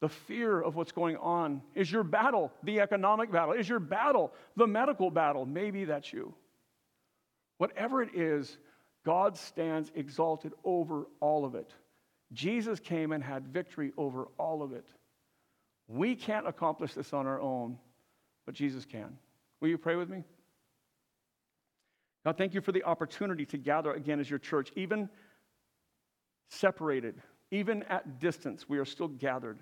the 0.00 0.08
fear 0.08 0.60
of 0.60 0.74
what's 0.74 0.90
going 0.90 1.16
on? 1.16 1.62
Is 1.74 1.90
your 1.90 2.02
battle 2.02 2.52
the 2.64 2.80
economic 2.80 3.30
battle? 3.30 3.54
Is 3.54 3.68
your 3.68 3.78
battle 3.78 4.32
the 4.56 4.66
medical 4.66 5.10
battle? 5.10 5.46
Maybe 5.46 5.84
that's 5.84 6.12
you. 6.12 6.34
Whatever 7.58 8.02
it 8.02 8.14
is, 8.14 8.58
God 9.04 9.36
stands 9.36 9.92
exalted 9.94 10.52
over 10.64 11.06
all 11.20 11.44
of 11.44 11.54
it. 11.54 11.72
Jesus 12.32 12.80
came 12.80 13.12
and 13.12 13.22
had 13.22 13.46
victory 13.46 13.92
over 13.96 14.28
all 14.38 14.62
of 14.62 14.72
it. 14.72 14.86
We 15.88 16.14
can't 16.14 16.46
accomplish 16.46 16.94
this 16.94 17.12
on 17.12 17.26
our 17.26 17.40
own, 17.40 17.78
but 18.46 18.54
Jesus 18.54 18.84
can. 18.84 19.16
Will 19.60 19.68
you 19.68 19.78
pray 19.78 19.96
with 19.96 20.08
me? 20.08 20.24
God, 22.24 22.38
thank 22.38 22.54
you 22.54 22.60
for 22.60 22.72
the 22.72 22.84
opportunity 22.84 23.44
to 23.46 23.58
gather 23.58 23.92
again 23.92 24.20
as 24.20 24.30
your 24.30 24.38
church, 24.38 24.70
even 24.76 25.08
separated, 26.48 27.20
Even 27.52 27.82
at 27.84 28.18
distance, 28.18 28.66
we 28.66 28.78
are 28.78 28.84
still 28.86 29.08
gathered. 29.08 29.58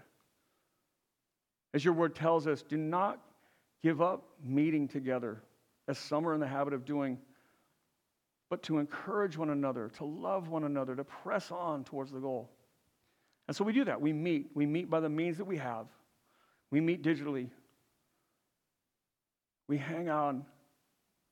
As 1.74 1.84
your 1.84 1.92
word 1.92 2.14
tells 2.14 2.46
us, 2.46 2.62
do 2.62 2.76
not 2.76 3.18
give 3.82 4.00
up 4.00 4.22
meeting 4.44 4.86
together, 4.86 5.42
as 5.88 5.98
some 5.98 6.26
are 6.26 6.32
in 6.32 6.40
the 6.40 6.46
habit 6.46 6.72
of 6.72 6.84
doing, 6.84 7.18
but 8.48 8.62
to 8.62 8.78
encourage 8.78 9.36
one 9.36 9.50
another, 9.50 9.90
to 9.96 10.04
love 10.04 10.48
one 10.48 10.64
another, 10.64 10.94
to 10.94 11.02
press 11.02 11.50
on 11.50 11.82
towards 11.82 12.12
the 12.12 12.20
goal. 12.20 12.48
And 13.48 13.56
so 13.56 13.64
we 13.64 13.72
do 13.72 13.84
that. 13.84 14.00
We 14.00 14.12
meet. 14.12 14.50
We 14.54 14.66
meet 14.66 14.88
by 14.88 15.00
the 15.00 15.08
means 15.08 15.36
that 15.38 15.44
we 15.44 15.56
have. 15.56 15.86
We 16.70 16.80
meet 16.80 17.02
digitally. 17.02 17.48
We 19.68 19.78
hang 19.78 20.08
on 20.08 20.44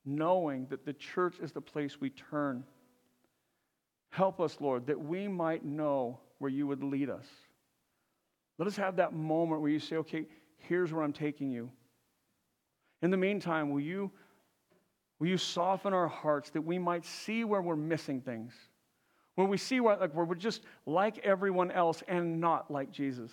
knowing 0.05 0.67
that 0.71 0.85
the 0.85 0.93
church 0.93 1.39
is 1.41 1.53
the 1.53 1.61
place 1.61 2.01
we 2.01 2.11
turn. 2.11 2.65
Help 4.11 4.41
us, 4.41 4.57
Lord, 4.61 4.87
that 4.87 4.99
we 4.99 5.29
might 5.29 5.65
know 5.65 6.19
where 6.39 6.51
you 6.51 6.67
would 6.67 6.83
lead 6.83 7.11
us. 7.11 7.27
Let 8.59 8.67
us 8.67 8.77
have 8.77 8.97
that 8.97 9.13
moment 9.13 9.61
where 9.61 9.71
you 9.71 9.79
say, 9.79 9.97
okay, 9.97 10.27
here's 10.57 10.93
where 10.93 11.03
I'm 11.03 11.13
taking 11.13 11.51
you. 11.51 11.71
In 13.03 13.11
the 13.11 13.17
meantime, 13.17 13.71
will 13.71 13.81
you, 13.81 14.11
will 15.19 15.29
you 15.29 15.39
soften 15.39 15.93
our 15.93 16.09
hearts 16.09 16.51
that 16.51 16.63
we 16.63 16.79
might 16.79 17.05
see 17.05 17.45
where 17.45 17.63
we're 17.63 17.77
missing 17.77 18.21
things? 18.21 18.53
Where 19.37 19.47
we 19.47 19.59
see 19.59 19.79
where, 19.79 19.97
like, 19.97 20.15
where 20.15 20.25
we're 20.25 20.35
just 20.35 20.63
like 20.87 21.19
everyone 21.19 21.71
else 21.71 22.03
and 22.09 22.41
not 22.41 22.71
like 22.71 22.91
Jesus? 22.91 23.31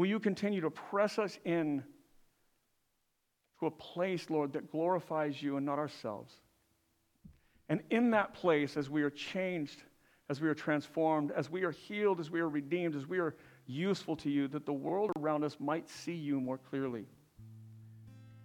Will 0.00 0.06
you 0.06 0.18
continue 0.18 0.62
to 0.62 0.70
press 0.70 1.18
us 1.18 1.38
in 1.44 1.84
to 3.58 3.66
a 3.66 3.70
place, 3.70 4.30
Lord, 4.30 4.54
that 4.54 4.72
glorifies 4.72 5.42
you 5.42 5.58
and 5.58 5.66
not 5.66 5.78
ourselves? 5.78 6.32
And 7.68 7.82
in 7.90 8.12
that 8.12 8.32
place, 8.32 8.78
as 8.78 8.88
we 8.88 9.02
are 9.02 9.10
changed, 9.10 9.82
as 10.30 10.40
we 10.40 10.48
are 10.48 10.54
transformed, 10.54 11.32
as 11.32 11.50
we 11.50 11.64
are 11.64 11.70
healed, 11.70 12.18
as 12.18 12.30
we 12.30 12.40
are 12.40 12.48
redeemed, 12.48 12.96
as 12.96 13.06
we 13.06 13.18
are 13.18 13.36
useful 13.66 14.16
to 14.16 14.30
you, 14.30 14.48
that 14.48 14.64
the 14.64 14.72
world 14.72 15.10
around 15.18 15.44
us 15.44 15.58
might 15.60 15.86
see 15.86 16.14
you 16.14 16.40
more 16.40 16.56
clearly. 16.56 17.04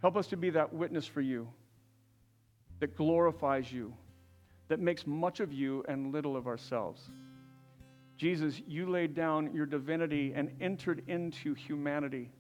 Help 0.02 0.18
us 0.18 0.28
to 0.28 0.36
be 0.36 0.50
that 0.50 0.74
witness 0.74 1.08
for 1.08 1.22
you 1.22 1.48
that 2.82 2.98
glorifies 2.98 3.72
you, 3.72 3.94
that 4.68 4.82
makes 4.82 5.08
much 5.08 5.40
of 5.40 5.54
you 5.54 5.86
and 5.88 6.12
little 6.12 6.36
of 6.36 6.48
ourselves. 6.48 7.10
Jesus, 8.18 8.62
you 8.66 8.90
laid 8.90 9.14
down 9.14 9.54
your 9.54 9.66
divinity 9.66 10.34
and 10.36 10.50
entered 10.62 11.04
into 11.08 11.54
humanity. 11.54 12.32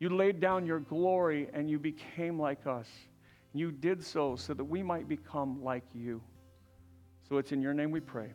You 0.00 0.08
laid 0.08 0.40
down 0.40 0.66
your 0.66 0.80
glory 0.80 1.48
and 1.54 1.70
you 1.70 1.78
became 1.78 2.40
like 2.40 2.66
us. 2.66 2.88
You 3.54 3.70
did 3.70 4.02
so 4.02 4.34
so 4.34 4.54
that 4.54 4.64
we 4.64 4.82
might 4.82 5.08
become 5.08 5.62
like 5.62 5.84
you. 5.94 6.20
So 7.28 7.38
it's 7.38 7.52
in 7.52 7.62
your 7.62 7.74
name 7.74 7.90
we 7.90 8.00
pray. 8.00 8.32